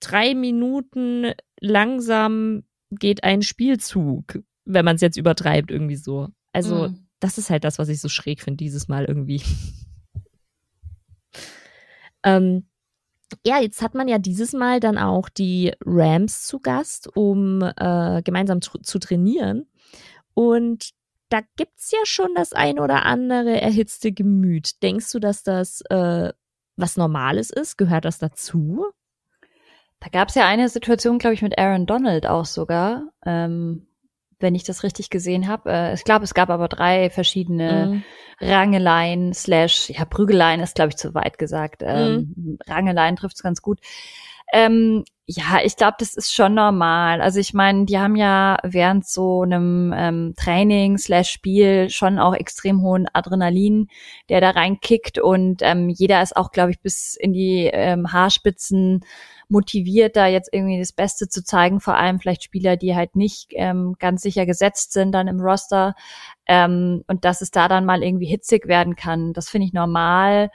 drei 0.00 0.34
Minuten 0.34 1.32
langsam 1.60 2.64
geht 2.90 3.24
ein 3.24 3.42
Spielzug 3.42 4.40
wenn 4.72 4.84
man 4.84 4.96
es 4.96 5.02
jetzt 5.02 5.16
übertreibt, 5.16 5.70
irgendwie 5.70 5.96
so. 5.96 6.28
Also, 6.52 6.88
mhm. 6.88 7.06
das 7.20 7.38
ist 7.38 7.50
halt 7.50 7.64
das, 7.64 7.78
was 7.78 7.88
ich 7.88 8.00
so 8.00 8.08
schräg 8.08 8.42
finde, 8.42 8.58
dieses 8.58 8.88
Mal 8.88 9.04
irgendwie. 9.04 9.42
ähm, 12.24 12.66
ja, 13.44 13.60
jetzt 13.60 13.80
hat 13.82 13.94
man 13.94 14.08
ja 14.08 14.18
dieses 14.18 14.52
Mal 14.52 14.80
dann 14.80 14.98
auch 14.98 15.28
die 15.28 15.72
Rams 15.84 16.46
zu 16.46 16.58
Gast, 16.58 17.08
um 17.14 17.62
äh, 17.62 18.22
gemeinsam 18.22 18.60
zu 18.60 18.98
trainieren. 18.98 19.66
Und 20.34 20.90
da 21.28 21.40
gibt's 21.56 21.92
ja 21.92 22.00
schon 22.04 22.34
das 22.34 22.52
ein 22.52 22.80
oder 22.80 23.06
andere 23.06 23.60
erhitzte 23.60 24.12
Gemüt. 24.12 24.82
Denkst 24.82 25.12
du, 25.12 25.20
dass 25.20 25.42
das 25.44 25.80
äh, 25.90 26.32
was 26.76 26.96
Normales 26.96 27.50
ist? 27.50 27.76
Gehört 27.76 28.04
das 28.04 28.18
dazu? 28.18 28.86
Da 30.00 30.08
gab's 30.08 30.34
ja 30.34 30.46
eine 30.46 30.68
Situation, 30.68 31.18
glaube 31.18 31.34
ich, 31.34 31.42
mit 31.42 31.58
Aaron 31.58 31.86
Donald 31.86 32.26
auch 32.26 32.46
sogar, 32.46 33.12
ähm, 33.24 33.86
wenn 34.40 34.54
ich 34.54 34.64
das 34.64 34.82
richtig 34.82 35.10
gesehen 35.10 35.48
habe. 35.48 35.70
Äh, 35.70 35.94
ich 35.94 36.04
glaube, 36.04 36.24
es 36.24 36.34
gab 36.34 36.50
aber 36.50 36.68
drei 36.68 37.10
verschiedene 37.10 37.86
mhm. 37.86 38.02
Rangeleien 38.40 39.34
slash, 39.34 39.90
ja, 39.90 40.04
Prügeleien 40.04 40.60
ist, 40.60 40.74
glaube 40.74 40.90
ich, 40.90 40.96
zu 40.96 41.14
weit 41.14 41.38
gesagt. 41.38 41.82
Ähm, 41.84 42.34
mhm. 42.34 42.58
Rangeleien 42.66 43.16
trifft 43.16 43.36
es 43.36 43.42
ganz 43.42 43.62
gut. 43.62 43.78
Ähm, 44.52 45.04
ja, 45.32 45.60
ich 45.62 45.76
glaube, 45.76 45.94
das 46.00 46.14
ist 46.14 46.34
schon 46.34 46.54
normal. 46.54 47.20
Also 47.20 47.38
ich 47.38 47.54
meine, 47.54 47.84
die 47.84 48.00
haben 48.00 48.16
ja 48.16 48.58
während 48.64 49.06
so 49.06 49.42
einem 49.42 49.94
ähm, 49.96 50.34
Training 50.36 50.98
slash 50.98 51.30
Spiel 51.30 51.88
schon 51.88 52.18
auch 52.18 52.34
extrem 52.34 52.82
hohen 52.82 53.06
Adrenalin, 53.12 53.88
der 54.28 54.40
da 54.40 54.50
reinkickt 54.50 55.20
und 55.20 55.62
ähm, 55.62 55.88
jeder 55.88 56.20
ist 56.20 56.36
auch, 56.36 56.50
glaube 56.50 56.72
ich, 56.72 56.80
bis 56.80 57.14
in 57.14 57.32
die 57.32 57.70
ähm, 57.72 58.12
Haarspitzen 58.12 59.04
motiviert, 59.48 60.16
da 60.16 60.26
jetzt 60.26 60.50
irgendwie 60.52 60.80
das 60.80 60.92
Beste 60.92 61.28
zu 61.28 61.44
zeigen, 61.44 61.80
vor 61.80 61.96
allem 61.96 62.18
vielleicht 62.18 62.42
Spieler, 62.42 62.76
die 62.76 62.96
halt 62.96 63.14
nicht 63.14 63.52
ähm, 63.52 63.94
ganz 64.00 64.22
sicher 64.22 64.46
gesetzt 64.46 64.92
sind 64.92 65.12
dann 65.12 65.28
im 65.28 65.40
Roster. 65.40 65.94
Ähm, 66.46 67.04
und 67.06 67.24
dass 67.24 67.40
es 67.40 67.52
da 67.52 67.68
dann 67.68 67.84
mal 67.84 68.02
irgendwie 68.02 68.26
hitzig 68.26 68.66
werden 68.66 68.96
kann, 68.96 69.32
das 69.32 69.48
finde 69.48 69.66
ich 69.66 69.72
normal. 69.72 70.50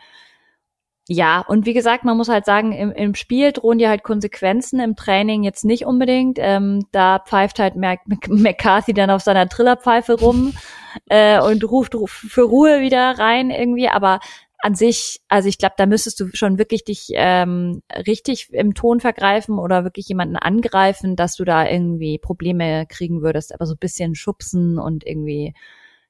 Ja, 1.07 1.41
und 1.47 1.67
wie 1.67 1.73
gesagt, 1.73 2.03
man 2.03 2.17
muss 2.17 2.29
halt 2.29 2.45
sagen, 2.45 2.71
im, 2.71 2.91
im 2.91 3.13
Spiel 3.13 3.51
drohen 3.51 3.77
dir 3.77 3.89
halt 3.89 4.01
Konsequenzen, 4.03 4.79
im 4.79 4.95
Training 4.95 5.43
jetzt 5.43 5.63
nicht 5.63 5.85
unbedingt. 5.85 6.39
Ähm, 6.41 6.87
da 6.91 7.19
pfeift 7.19 7.59
halt 7.59 7.75
Mac 7.75 7.99
McCarthy 8.27 8.93
dann 8.93 9.11
auf 9.11 9.21
seiner 9.21 9.47
Trillerpfeife 9.47 10.19
rum 10.19 10.53
äh, 11.09 11.39
und 11.39 11.63
ruft 11.69 11.95
für 12.07 12.41
Ruhe 12.41 12.81
wieder 12.81 13.19
rein 13.19 13.51
irgendwie. 13.51 13.87
Aber 13.87 14.19
an 14.59 14.73
sich, 14.73 15.21
also 15.27 15.47
ich 15.47 15.59
glaube, 15.59 15.75
da 15.77 15.85
müsstest 15.85 16.19
du 16.19 16.29
schon 16.33 16.57
wirklich 16.57 16.83
dich 16.83 17.09
ähm, 17.13 17.83
richtig 18.07 18.51
im 18.51 18.73
Ton 18.73 18.99
vergreifen 18.99 19.59
oder 19.59 19.83
wirklich 19.83 20.07
jemanden 20.07 20.37
angreifen, 20.37 21.15
dass 21.15 21.35
du 21.35 21.45
da 21.45 21.69
irgendwie 21.69 22.17
Probleme 22.17 22.87
kriegen 22.87 23.21
würdest, 23.21 23.53
aber 23.53 23.67
so 23.67 23.75
ein 23.75 23.79
bisschen 23.79 24.15
schubsen 24.15 24.79
und 24.79 25.05
irgendwie, 25.05 25.53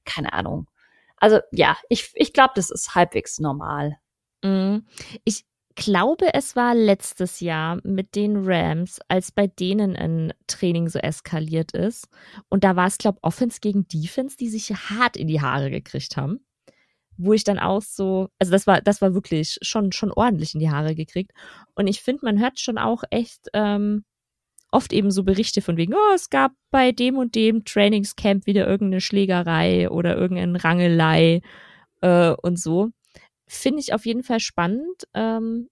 keine 0.05 0.31
Ahnung. 0.31 0.67
Also 1.17 1.39
ja, 1.51 1.75
ich, 1.89 2.11
ich 2.15 2.31
glaube, 2.31 2.53
das 2.55 2.69
ist 2.69 2.95
halbwegs 2.95 3.39
normal. 3.39 3.97
Mhm. 4.45 4.85
Ich 5.23 5.43
glaube, 5.75 6.33
es 6.33 6.55
war 6.55 6.73
letztes 6.73 7.41
Jahr 7.41 7.79
mit 7.83 8.15
den 8.15 8.45
Rams, 8.45 8.99
als 9.09 9.31
bei 9.31 9.47
denen 9.47 9.95
ein 9.95 10.33
Training 10.47 10.87
so 10.87 10.99
eskaliert 10.99 11.73
ist. 11.73 12.07
Und 12.49 12.63
da 12.63 12.75
war 12.75 12.87
es, 12.87 12.97
glaube 12.97 13.17
ich, 13.19 13.23
Offense 13.25 13.59
gegen 13.59 13.87
Defense, 13.87 14.37
die 14.37 14.47
sich 14.47 14.69
hart 14.69 15.17
in 15.17 15.27
die 15.27 15.41
Haare 15.41 15.69
gekriegt 15.69 16.15
haben 16.15 16.39
wo 17.17 17.33
ich 17.33 17.43
dann 17.43 17.59
auch 17.59 17.81
so, 17.81 18.29
also 18.39 18.51
das 18.51 18.67
war, 18.67 18.81
das 18.81 19.01
war 19.01 19.13
wirklich 19.13 19.57
schon, 19.61 19.91
schon 19.91 20.11
ordentlich 20.11 20.53
in 20.53 20.59
die 20.59 20.69
Haare 20.69 20.95
gekriegt. 20.95 21.31
Und 21.75 21.87
ich 21.87 22.01
finde, 22.01 22.25
man 22.25 22.39
hört 22.39 22.59
schon 22.59 22.77
auch 22.77 23.03
echt 23.09 23.47
ähm, 23.53 24.03
oft 24.71 24.91
eben 24.93 25.11
so 25.11 25.23
Berichte 25.23 25.61
von 25.61 25.77
wegen, 25.77 25.93
oh, 25.93 26.13
es 26.13 26.29
gab 26.29 26.51
bei 26.71 26.91
dem 26.91 27.17
und 27.17 27.35
dem 27.35 27.63
Trainingscamp 27.63 28.45
wieder 28.45 28.67
irgendeine 28.67 29.01
Schlägerei 29.01 29.89
oder 29.89 30.17
irgendeine 30.17 30.63
Rangelei 30.63 31.41
äh, 32.01 32.31
und 32.41 32.59
so. 32.59 32.89
Finde 33.47 33.79
ich 33.79 33.93
auf 33.93 34.05
jeden 34.05 34.23
Fall 34.23 34.39
spannend. 34.39 35.07
Ähm, 35.13 35.69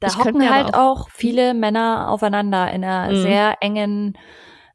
da 0.00 0.18
hocken 0.18 0.50
halt 0.50 0.74
auch, 0.74 1.06
auch, 1.06 1.08
viele 1.10 1.54
Männer 1.54 2.08
aufeinander 2.10 2.70
in 2.72 2.84
einer 2.84 3.12
mhm. 3.12 3.22
sehr 3.22 3.56
engen 3.60 4.18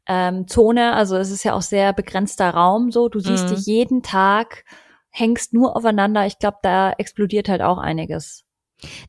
ähm, 0.06 0.48
Zone. 0.48 0.94
Also 0.94 1.16
es 1.16 1.30
ist 1.30 1.44
ja 1.44 1.54
auch 1.54 1.62
sehr 1.62 1.92
begrenzter 1.92 2.50
Raum 2.50 2.90
so. 2.90 3.08
Du 3.08 3.20
siehst 3.20 3.44
mhm. 3.44 3.54
dich 3.54 3.66
jeden 3.66 4.02
Tag 4.02 4.64
hängst 5.10 5.52
nur 5.52 5.76
aufeinander. 5.76 6.26
Ich 6.26 6.38
glaube, 6.38 6.58
da 6.62 6.92
explodiert 6.92 7.48
halt 7.48 7.62
auch 7.62 7.78
einiges. 7.78 8.44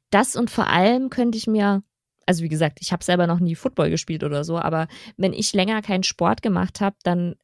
Das 0.09 0.35
und 0.35 0.49
vor 0.49 0.67
allem 0.67 1.09
könnte 1.09 1.37
ich 1.37 1.47
mir, 1.47 1.83
also 2.25 2.43
wie 2.43 2.49
gesagt, 2.49 2.79
ich 2.81 2.91
habe 2.91 3.03
selber 3.03 3.27
noch 3.27 3.39
nie 3.39 3.55
Football 3.55 3.89
gespielt 3.89 4.23
oder 4.23 4.43
so, 4.43 4.57
aber 4.57 4.87
wenn 5.17 5.33
ich 5.33 5.53
länger 5.53 5.81
keinen 5.81 6.03
Sport 6.03 6.41
gemacht 6.41 6.81
habe, 6.81 6.95
dann 7.03 7.35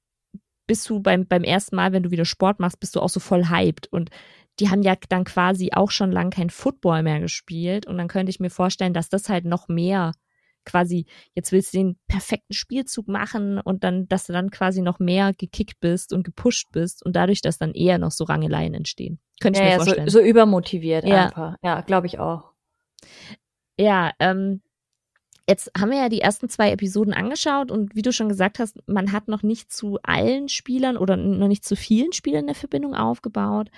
bist 0.65 0.89
du 0.89 0.99
beim, 0.99 1.25
beim 1.25 1.43
ersten 1.43 1.77
Mal, 1.77 1.93
wenn 1.93 2.03
du 2.03 2.11
wieder 2.11 2.25
Sport 2.25 2.59
machst, 2.59 2.79
bist 2.79 2.95
du 2.95 2.99
auch 2.99 3.09
so 3.09 3.21
voll 3.21 3.49
hyped. 3.49 3.87
Und 3.87 4.09
die 4.59 4.69
haben 4.69 4.81
ja 4.81 4.95
dann 5.09 5.23
quasi 5.23 5.71
auch 5.73 5.91
schon 5.91 6.11
lang 6.11 6.29
kein 6.29 6.49
Football 6.49 7.03
mehr 7.03 7.19
gespielt. 7.19 7.85
Und 7.85 7.97
dann 7.97 8.07
könnte 8.07 8.29
ich 8.29 8.39
mir 8.39 8.49
vorstellen, 8.49 8.93
dass 8.93 9.09
das 9.09 9.29
halt 9.29 9.45
noch 9.45 9.67
mehr 9.67 10.13
quasi, 10.65 11.05
jetzt 11.33 11.51
willst 11.51 11.73
du 11.73 11.77
den 11.77 11.97
perfekten 12.07 12.53
Spielzug 12.53 13.07
machen 13.07 13.59
und 13.59 13.83
dann, 13.83 14.07
dass 14.07 14.25
du 14.25 14.33
dann 14.33 14.51
quasi 14.51 14.81
noch 14.81 14.99
mehr 14.99 15.31
gekickt 15.33 15.79
bist 15.79 16.11
und 16.11 16.23
gepusht 16.23 16.67
bist 16.71 17.05
und 17.05 17.15
dadurch, 17.15 17.41
dass 17.41 17.57
dann 17.57 17.73
eher 17.73 17.97
noch 17.97 18.11
so 18.11 18.25
Rangeleien 18.25 18.73
entstehen. 18.73 19.19
Könnte 19.39 19.59
ich 19.59 19.65
ja, 19.65 19.77
mir 19.77 19.83
vorstellen. 19.83 20.09
So, 20.09 20.19
so 20.19 20.25
übermotiviert 20.25 21.05
ja. 21.05 21.25
einfach. 21.25 21.55
Ja, 21.63 21.81
glaube 21.81 22.07
ich 22.07 22.19
auch. 22.19 22.51
Ja, 23.79 24.11
ähm, 24.19 24.61
Jetzt 25.49 25.71
haben 25.77 25.91
wir 25.91 25.97
ja 25.97 26.09
die 26.09 26.19
ersten 26.19 26.49
zwei 26.49 26.71
Episoden 26.71 27.13
angeschaut 27.13 27.71
und 27.71 27.95
wie 27.95 28.01
du 28.01 28.11
schon 28.11 28.27
gesagt 28.27 28.59
hast, 28.59 28.77
man 28.85 29.13
hat 29.13 29.29
noch 29.29 29.43
nicht 29.43 29.71
zu 29.71 29.97
allen 30.03 30.49
Spielern 30.49 30.97
oder 30.97 31.15
noch 31.15 31.47
nicht 31.47 31.63
zu 31.63 31.77
vielen 31.77 32.11
Spielern 32.11 32.43
eine 32.43 32.53
Verbindung 32.53 32.93
aufgebaut. 32.95 33.69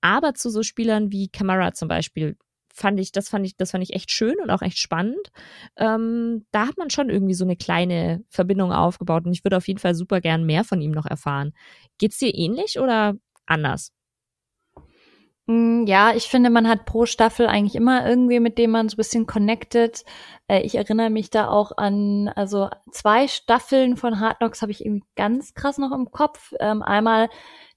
Aber 0.00 0.34
zu 0.34 0.50
so 0.50 0.62
Spielern 0.64 1.12
wie 1.12 1.28
Camara 1.28 1.74
zum 1.74 1.88
Beispiel 1.88 2.36
fand 2.74 2.98
ich, 3.00 3.12
das 3.12 3.28
fand 3.28 3.46
ich, 3.46 3.56
das 3.56 3.70
fand 3.70 3.84
ich 3.84 3.94
echt 3.94 4.10
schön 4.10 4.36
und 4.40 4.50
auch 4.50 4.62
echt 4.62 4.78
spannend. 4.78 5.30
Ähm, 5.76 6.46
da 6.52 6.66
hat 6.66 6.78
man 6.78 6.90
schon 6.90 7.10
irgendwie 7.10 7.34
so 7.34 7.44
eine 7.44 7.56
kleine 7.56 8.24
Verbindung 8.28 8.72
aufgebaut 8.72 9.26
und 9.26 9.32
ich 9.32 9.44
würde 9.44 9.58
auf 9.58 9.68
jeden 9.68 9.80
Fall 9.80 9.94
super 9.94 10.20
gern 10.20 10.44
mehr 10.44 10.64
von 10.64 10.80
ihm 10.80 10.90
noch 10.92 11.06
erfahren. 11.06 11.52
Geht's 11.98 12.18
dir 12.18 12.34
ähnlich 12.34 12.80
oder 12.80 13.14
anders? 13.46 13.92
Mm, 15.46 15.86
ja, 15.86 16.14
ich 16.14 16.24
finde, 16.24 16.50
man 16.50 16.68
hat 16.68 16.84
pro 16.84 17.06
Staffel 17.06 17.46
eigentlich 17.46 17.74
immer 17.74 18.08
irgendwie, 18.08 18.40
mit 18.40 18.58
dem 18.58 18.70
man 18.70 18.88
so 18.88 18.94
ein 18.94 18.98
bisschen 18.98 19.26
connected. 19.26 20.04
Äh, 20.48 20.60
ich 20.60 20.76
erinnere 20.76 21.10
mich 21.10 21.30
da 21.30 21.48
auch 21.48 21.72
an, 21.76 22.28
also 22.28 22.68
zwei 22.90 23.26
Staffeln 23.26 23.96
von 23.96 24.20
Hard 24.20 24.38
Knocks 24.38 24.62
habe 24.62 24.72
ich 24.72 24.84
irgendwie 24.84 25.04
ganz 25.16 25.54
krass 25.54 25.78
noch 25.78 25.92
im 25.92 26.10
Kopf. 26.10 26.52
Ähm, 26.60 26.82
einmal 26.82 27.28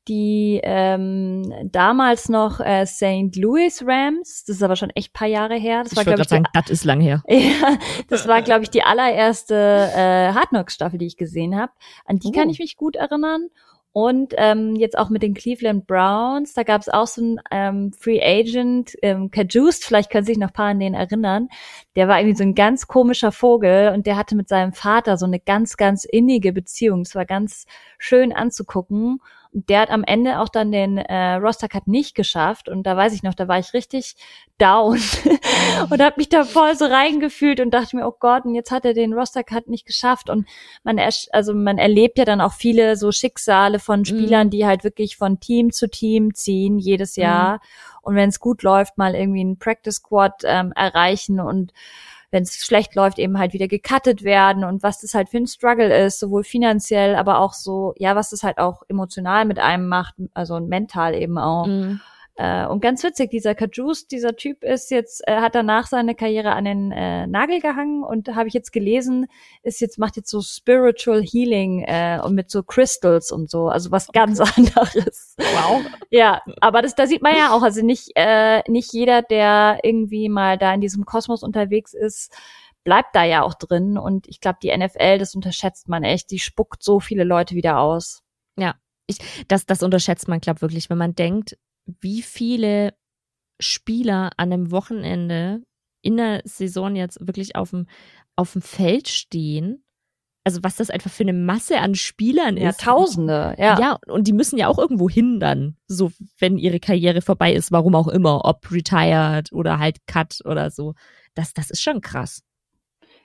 die 0.08 0.62
ähm, 0.64 1.52
damals 1.72 2.30
noch 2.30 2.60
äh, 2.60 2.86
St. 2.86 3.36
Louis 3.36 3.84
Rams, 3.86 4.44
das 4.46 4.58
ist 4.58 4.64
aber 4.64 4.76
schon 4.76 4.92
echt 4.92 5.14
paar 5.14 5.28
Jahre 5.28 5.56
her. 5.56 5.82
Das 5.82 5.94
ich 5.94 5.98
war, 5.98 6.04
glaube 6.04 6.22
ich, 6.22 6.30
sagen, 6.30 6.46
das 6.54 6.70
ist 6.70 6.86
lang 6.86 7.02
her. 7.02 7.24
ja, 7.28 7.78
das 8.10 8.28
war, 8.28 8.44
glaube 8.44 8.64
ich, 8.64 8.70
die 8.70 8.84
allererste 8.84 9.56
äh, 9.56 10.34
Hard 10.34 10.50
Knocks 10.50 10.76
Staffel, 10.76 11.00
die 11.00 11.08
ich 11.08 11.18
gesehen 11.18 11.58
habe. 11.58 11.72
An 12.06 12.20
die 12.20 12.28
oh. 12.28 12.32
kann 12.32 12.50
ich 12.52 12.60
mich 12.60 12.78
gut 12.78 12.96
erinnern. 12.96 13.50
Und 13.98 14.34
ähm, 14.36 14.76
jetzt 14.76 14.98
auch 14.98 15.10
mit 15.10 15.24
den 15.24 15.34
Cleveland 15.34 15.88
Browns, 15.88 16.54
da 16.54 16.64
gab 16.64 16.82
es 16.82 16.90
auch 16.90 17.08
so 17.08 17.22
einen 17.22 17.40
ähm, 17.50 17.94
Free 17.94 18.22
Agent, 18.22 18.94
ähm, 19.02 19.32
Kajust, 19.32 19.86
vielleicht 19.86 20.10
können 20.10 20.26
sich 20.26 20.38
noch 20.38 20.52
paar 20.52 20.66
an 20.66 20.82
den 20.82 20.94
erinnern. 20.94 21.48
Der 21.96 22.10
war 22.10 22.20
irgendwie 22.20 22.36
so 22.36 22.44
ein 22.44 22.56
ganz 22.56 22.88
komischer 22.88 23.32
Vogel 23.32 23.94
und 23.96 24.06
der 24.06 24.18
hatte 24.18 24.36
mit 24.36 24.50
seinem 24.50 24.74
Vater 24.74 25.16
so 25.16 25.26
eine 25.26 25.40
ganz, 25.40 25.78
ganz 25.78 26.04
innige 26.04 26.52
Beziehung. 26.52 27.04
Es 27.04 27.16
war 27.16 27.24
ganz 27.24 27.68
schön 27.98 28.34
anzugucken. 28.34 29.22
Der 29.58 29.80
hat 29.80 29.90
am 29.90 30.04
Ende 30.04 30.42
auch 30.42 30.50
dann 30.50 30.70
den 30.74 30.98
äh, 30.98 31.36
Roster 31.36 31.70
Cut 31.70 31.88
nicht 31.88 32.14
geschafft 32.14 32.68
und 32.68 32.84
da 32.84 32.98
weiß 32.98 33.14
ich 33.14 33.24
noch, 33.24 33.34
da 33.34 33.48
war 33.48 33.58
ich 33.58 33.74
richtig 33.74 34.18
down 34.58 35.00
und 35.90 36.02
habe 36.02 36.16
mich 36.18 36.28
da 36.28 36.44
voll 36.44 36.76
so 36.76 36.84
reingefühlt 36.84 37.62
und 37.62 37.72
dachte 37.72 37.96
mir, 37.96 38.06
oh 38.06 38.16
Gott, 38.20 38.44
und 38.44 38.54
jetzt 38.54 38.72
hat 38.72 38.84
er 38.84 38.94
den 38.94 39.14
Roster 39.14 39.46
Cut 39.46 39.70
nicht 39.70 39.86
geschafft 39.86 40.30
und 40.30 40.46
man 40.84 41.00
also 41.32 41.54
man 41.54 41.78
erlebt 41.78 42.18
ja 42.18 42.26
dann 42.26 42.42
auch 42.42 42.52
viele 42.52 42.98
so 42.98 43.14
Schicksale 43.14 43.80
von 43.80 44.02
mhm. 44.02 44.06
Spielern, 44.06 44.48
mhm. 44.48 44.52
die 44.52 44.66
halt 44.66 44.84
wirklich 44.84 45.16
von 45.16 45.40
Team 45.40 45.72
zu 45.72 45.90
Team 45.90 46.34
ziehen 46.34 46.78
jedes 46.78 47.16
Jahr 47.16 47.54
mhm. 47.54 47.60
und 48.02 48.16
wenn 48.16 48.28
es 48.28 48.42
gut 48.42 48.62
läuft, 48.62 48.98
mal 48.98 49.16
irgendwie 49.16 49.40
einen 49.40 49.58
Practice 49.58 49.96
Squad 49.96 50.42
ähm, 50.44 50.74
erreichen 50.76 51.40
und 51.40 51.72
wenn 52.32 52.44
es 52.44 52.56
schlecht 52.58 52.96
läuft, 52.96 53.20
eben 53.20 53.38
halt 53.38 53.54
wieder 53.54 53.68
gecuttet 53.68 54.24
werden 54.24 54.64
und 54.64 54.84
was 54.84 55.00
das 55.00 55.14
halt 55.14 55.30
für 55.30 55.38
ein 55.38 55.48
Struggle 55.48 56.06
ist, 56.06 56.20
sowohl 56.20 56.44
finanziell, 56.44 57.16
aber 57.16 57.40
auch 57.40 57.54
so, 57.54 57.94
ja, 57.98 58.16
was 58.16 58.30
das 58.30 58.44
halt 58.44 58.58
auch 58.58 58.84
emotional 58.88 59.46
mit 59.46 59.60
einem 59.60 59.88
macht, 59.88 60.16
also 60.34 60.60
mental 60.60 61.16
eben 61.16 61.38
auch. 61.38 61.68
Mhm. 61.68 62.00
Äh, 62.38 62.66
und 62.68 62.82
ganz 62.82 63.02
witzig, 63.04 63.30
dieser 63.30 63.56
Kajus, 63.56 64.08
dieser 64.08 64.36
Typ 64.36 64.64
ist 64.64 64.92
jetzt, 64.92 65.26
äh, 65.26 65.38
hat 65.38 65.56
danach 65.56 65.88
seine 65.88 66.16
Karriere 66.16 66.52
an 66.52 66.66
den 66.66 66.92
äh, 66.92 67.28
Nagel 67.28 67.62
gehangen 67.62 68.04
und 68.04 68.36
habe 68.36 68.50
ich 68.50 68.54
jetzt 68.54 68.74
gelesen, 68.74 69.28
ist 69.64 69.80
jetzt, 69.80 69.98
macht 69.98 70.18
jetzt 70.18 70.30
so 70.30 70.42
Spiritual 70.42 71.22
Healing 71.22 71.84
äh, 71.84 72.20
und 72.22 72.36
mit 72.36 72.52
so 72.52 72.62
Crystals 72.62 73.32
und 73.32 73.50
so, 73.50 73.70
also 73.70 73.92
was 73.92 74.10
ganz 74.12 74.40
anderes. 74.58 75.36
Wow. 75.38 75.82
Ja, 76.10 76.42
aber 76.60 76.82
das, 76.82 76.96
da 76.96 77.08
sieht 77.08 77.22
man 77.22 77.38
ja 77.38 77.56
auch, 77.56 77.64
also 77.64 77.86
nicht, 77.86 78.12
äh, 78.16 78.70
nicht 78.70 78.92
jeder, 78.92 79.22
der 79.22 79.80
irgendwie 79.84 80.28
mal 80.28 80.58
da 80.58 80.74
in 80.74 80.82
diesem 80.82 81.06
Kosmos 81.06 81.42
unterwegs 81.42 81.94
ist, 81.94 82.34
bleibt 82.84 83.16
da 83.16 83.24
ja 83.24 83.44
auch 83.44 83.54
drin. 83.54 83.98
Und 83.98 84.28
ich 84.28 84.42
glaube, 84.42 84.60
die 84.62 84.76
NFL, 84.76 85.20
das 85.20 85.36
unterschätzt 85.36 85.88
man 85.88 86.04
echt, 86.04 86.32
die 86.32 86.40
spuckt 86.40 86.84
so 86.84 87.00
viele 87.00 87.24
Leute 87.24 87.56
wieder 87.56 87.80
aus. 87.80 88.24
Ja, 88.58 88.76
ich, 89.08 89.20
das, 89.48 89.66
das 89.66 89.84
unterschätzt 89.84 90.28
man, 90.28 90.42
glaube 90.42 90.62
wirklich, 90.62 90.90
wenn 90.90 90.98
man 90.98 91.16
denkt, 91.16 91.58
wie 91.86 92.22
viele 92.22 92.94
Spieler 93.60 94.32
an 94.38 94.52
einem 94.52 94.72
Wochenende 94.72 95.64
in 96.02 96.18
der 96.18 96.42
Saison 96.46 96.96
jetzt 96.96 97.26
wirklich 97.26 97.56
auf 97.56 97.72
dem, 97.72 97.88
auf 98.36 98.54
dem 98.54 98.62
Feld 98.62 99.08
stehen. 99.08 99.84
Also 100.44 100.62
was 100.62 100.76
das 100.76 100.92
einfach 100.92 101.10
für 101.10 101.24
eine 101.24 101.34
Masse 101.34 101.80
an 101.80 101.96
Spielern 101.96 102.58
ja, 102.58 102.70
ist. 102.70 102.82
Tausende, 102.82 103.56
ja. 103.58 103.80
Ja, 103.80 103.98
und 104.06 104.28
die 104.28 104.34
müssen 104.34 104.60
ja 104.60 104.68
auch 104.68 104.78
irgendwo 104.78 105.10
hindern, 105.10 105.78
so 105.88 106.12
wenn 106.38 106.60
ihre 106.60 106.80
Karriere 106.80 107.22
vorbei 107.22 107.54
ist, 107.54 107.72
warum 107.72 107.96
auch 107.96 108.08
immer, 108.08 108.46
ob 108.46 108.72
retired 108.72 109.52
oder 109.52 109.80
halt 109.80 110.06
cut 110.06 110.42
oder 110.46 110.70
so. 110.70 110.94
Das, 111.34 111.54
das 111.54 111.72
ist 111.72 111.82
schon 111.82 112.02
krass. 112.02 112.44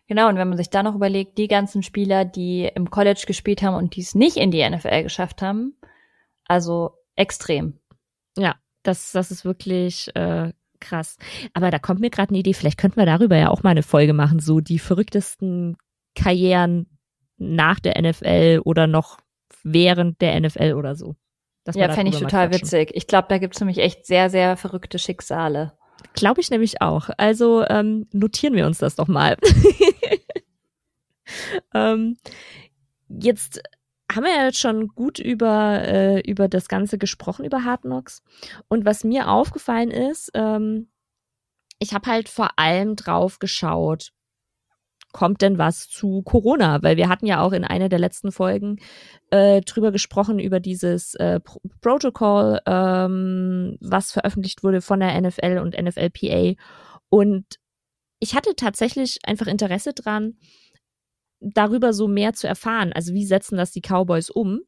Genau, 0.06 0.28
und 0.28 0.36
wenn 0.36 0.48
man 0.48 0.56
sich 0.56 0.70
da 0.70 0.82
noch 0.82 0.94
überlegt, 0.94 1.36
die 1.36 1.46
ganzen 1.46 1.82
Spieler, 1.82 2.24
die 2.24 2.70
im 2.74 2.90
College 2.90 3.24
gespielt 3.26 3.62
haben 3.62 3.76
und 3.76 3.94
die 3.94 4.00
es 4.00 4.14
nicht 4.14 4.38
in 4.38 4.50
die 4.50 4.68
NFL 4.68 5.02
geschafft 5.02 5.42
haben, 5.42 5.76
also 6.46 6.92
extrem. 7.14 7.79
Ja, 8.40 8.56
das, 8.82 9.12
das 9.12 9.30
ist 9.30 9.44
wirklich 9.44 10.14
äh, 10.16 10.52
krass. 10.80 11.16
Aber 11.54 11.70
da 11.70 11.78
kommt 11.78 12.00
mir 12.00 12.10
gerade 12.10 12.30
eine 12.30 12.38
Idee, 12.38 12.54
vielleicht 12.54 12.78
könnten 12.78 12.96
wir 12.96 13.06
darüber 13.06 13.36
ja 13.36 13.50
auch 13.50 13.62
mal 13.62 13.70
eine 13.70 13.82
Folge 13.82 14.12
machen, 14.12 14.40
so 14.40 14.60
die 14.60 14.78
verrücktesten 14.78 15.76
Karrieren 16.14 16.98
nach 17.36 17.80
der 17.80 18.00
NFL 18.00 18.60
oder 18.64 18.86
noch 18.86 19.18
während 19.62 20.20
der 20.20 20.40
NFL 20.40 20.74
oder 20.74 20.94
so. 20.94 21.16
ja, 21.74 21.90
fände 21.90 22.12
ich 22.12 22.18
total 22.18 22.52
witzig. 22.52 22.90
Ich 22.94 23.06
glaube, 23.06 23.28
da 23.28 23.38
gibt's 23.38 23.60
nämlich 23.60 23.78
echt 23.78 24.06
sehr, 24.06 24.30
sehr 24.30 24.56
verrückte 24.56 24.98
Schicksale. 24.98 25.72
Glaube 26.14 26.40
ich 26.40 26.50
nämlich 26.50 26.80
auch. 26.80 27.10
Also 27.18 27.64
ähm, 27.66 28.06
notieren 28.12 28.54
wir 28.54 28.66
uns 28.66 28.78
das 28.78 28.96
doch 28.96 29.08
mal. 29.08 29.36
ähm, 31.74 32.16
jetzt 33.08 33.62
haben 34.10 34.24
wir 34.24 34.34
ja 34.34 34.44
jetzt 34.44 34.58
schon 34.58 34.88
gut 34.88 35.18
über, 35.18 35.82
äh, 35.82 36.20
über 36.20 36.48
das 36.48 36.68
Ganze 36.68 36.98
gesprochen, 36.98 37.44
über 37.44 37.64
Hard 37.64 37.82
Knocks. 37.82 38.22
Und 38.68 38.84
was 38.84 39.04
mir 39.04 39.28
aufgefallen 39.28 39.90
ist, 39.90 40.30
ähm, 40.34 40.88
ich 41.78 41.94
habe 41.94 42.10
halt 42.10 42.28
vor 42.28 42.58
allem 42.58 42.96
drauf 42.96 43.38
geschaut, 43.38 44.12
kommt 45.12 45.42
denn 45.42 45.58
was 45.58 45.88
zu 45.88 46.22
Corona? 46.22 46.82
Weil 46.82 46.96
wir 46.96 47.08
hatten 47.08 47.26
ja 47.26 47.40
auch 47.40 47.52
in 47.52 47.64
einer 47.64 47.88
der 47.88 47.98
letzten 47.98 48.32
Folgen 48.32 48.78
äh, 49.30 49.60
drüber 49.60 49.92
gesprochen, 49.92 50.38
über 50.38 50.60
dieses 50.60 51.14
äh, 51.14 51.40
Pro 51.40 51.60
Protocol, 51.80 52.60
ähm, 52.66 53.76
was 53.80 54.12
veröffentlicht 54.12 54.62
wurde 54.62 54.80
von 54.80 55.00
der 55.00 55.20
NFL 55.20 55.58
und 55.58 55.80
NFLPA. 55.80 56.54
Und 57.08 57.56
ich 58.20 58.34
hatte 58.34 58.54
tatsächlich 58.54 59.18
einfach 59.24 59.46
Interesse 59.46 59.94
dran, 59.94 60.36
darüber 61.40 61.92
so 61.92 62.06
mehr 62.08 62.32
zu 62.34 62.46
erfahren. 62.46 62.92
Also 62.92 63.14
wie 63.14 63.24
setzen 63.24 63.56
das 63.56 63.72
die 63.72 63.80
Cowboys 63.80 64.30
um? 64.30 64.60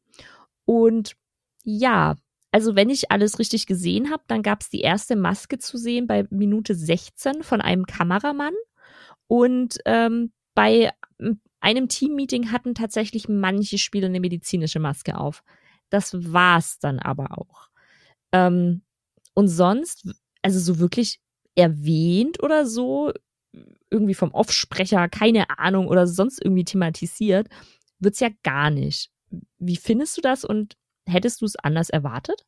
Und 0.65 1.15
ja, 1.63 2.15
also 2.51 2.75
wenn 2.75 2.89
ich 2.89 3.11
alles 3.11 3.39
richtig 3.39 3.65
gesehen 3.65 4.11
habe, 4.11 4.23
dann 4.27 4.41
gab 4.41 4.61
es 4.61 4.69
die 4.69 4.81
erste 4.81 5.15
Maske 5.15 5.57
zu 5.57 5.77
sehen 5.77 6.07
bei 6.07 6.27
Minute 6.29 6.75
16 6.75 7.43
von 7.43 7.61
einem 7.61 7.85
Kameramann. 7.85 8.53
Und 9.27 9.79
ähm, 9.85 10.31
bei 10.53 10.91
einem 11.59 11.87
Teammeeting 11.87 12.51
hatten 12.51 12.75
tatsächlich 12.75 13.29
manche 13.29 13.77
Spieler 13.77 14.07
eine 14.07 14.19
medizinische 14.19 14.79
Maske 14.79 15.17
auf. 15.17 15.43
Das 15.89 16.33
war's 16.33 16.77
dann 16.79 16.99
aber 16.99 17.37
auch. 17.37 17.69
Ähm, 18.31 18.81
und 19.33 19.47
sonst, 19.47 20.07
also 20.41 20.59
so 20.59 20.79
wirklich 20.79 21.19
erwähnt 21.55 22.41
oder 22.43 22.65
so, 22.65 23.13
irgendwie 23.93 24.13
vom 24.15 24.33
Offsprecher, 24.33 25.07
keine 25.07 25.57
Ahnung, 25.57 25.87
oder 25.87 26.07
sonst 26.07 26.43
irgendwie 26.43 26.65
thematisiert, 26.65 27.47
wird's 27.99 28.19
ja 28.19 28.29
gar 28.43 28.69
nicht. 28.69 29.09
Wie 29.59 29.77
findest 29.77 30.17
du 30.17 30.21
das 30.21 30.43
und 30.43 30.75
hättest 31.07 31.41
du 31.41 31.45
es 31.45 31.55
anders 31.55 31.89
erwartet? 31.89 32.45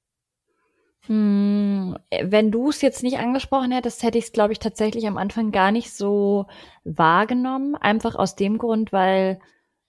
Hm, 1.08 1.98
wenn 2.24 2.52
du 2.52 2.70
es 2.70 2.82
jetzt 2.82 3.04
nicht 3.04 3.20
angesprochen 3.20 3.72
hättest, 3.72 4.02
hätte 4.04 4.18
ich 4.18 4.26
es, 4.26 4.32
glaube 4.32 4.54
ich, 4.54 4.60
tatsächlich 4.60 5.08
am 5.08 5.18
Anfang 5.18 5.52
gar 5.52 5.72
nicht 5.72 5.94
so 5.94 6.48
wahrgenommen. 6.84 7.76
Einfach 7.76 8.16
aus 8.16 8.36
dem 8.36 8.58
Grund, 8.58 8.92
weil 8.92 9.40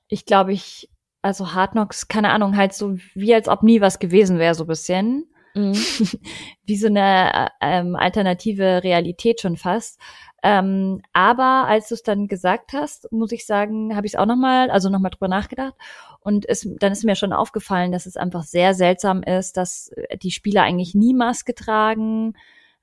ich 0.09 0.27
glaube, 0.27 0.53
ich, 0.53 0.91
also 1.23 1.55
Hard 1.55 1.73
Knocks, 1.73 2.09
keine 2.09 2.31
Ahnung, 2.31 2.57
halt 2.57 2.75
so 2.75 2.97
wie 3.15 3.35
als 3.35 3.49
ob 3.49 3.63
nie 3.63 3.81
was 3.81 3.99
gewesen 3.99 4.39
wäre, 4.39 4.55
so 4.55 4.65
ein 4.65 4.69
bisschen. 4.69 5.27
Mhm. 5.55 5.73
wie 6.65 6.77
so 6.77 6.89
eine 6.89 7.51
ähm, 7.63 7.97
alternative 7.97 8.83
Realität 8.83 9.41
schon 9.41 9.57
fast. 9.57 9.99
Ähm, 10.43 11.03
aber 11.13 11.67
als 11.67 11.89
du 11.89 11.95
es 11.95 12.03
dann 12.03 12.29
gesagt 12.29 12.73
hast, 12.73 13.11
muss 13.11 13.33
ich 13.33 13.47
sagen, 13.47 13.97
habe 13.97 14.07
ich 14.07 14.15
es 14.15 14.19
auch 14.19 14.27
nochmal, 14.27 14.71
also 14.71 14.91
nochmal 14.91 15.11
drüber 15.11 15.29
nachgedacht. 15.29 15.75
Und 16.21 16.49
es, 16.49 16.69
dann 16.79 16.93
ist 16.93 17.05
mir 17.05 17.17
schon 17.17 17.33
aufgefallen, 17.33 17.93
dass 17.93 18.07
es 18.07 18.17
einfach 18.17 18.43
sehr 18.43 18.75
seltsam 18.75 19.23
ist, 19.23 19.57
dass 19.57 19.89
äh, 19.89 20.19
die 20.19 20.31
Spieler 20.31 20.63
eigentlich 20.63 20.95
nie 20.95 21.15
Maske 21.15 21.55
tragen, 21.55 22.35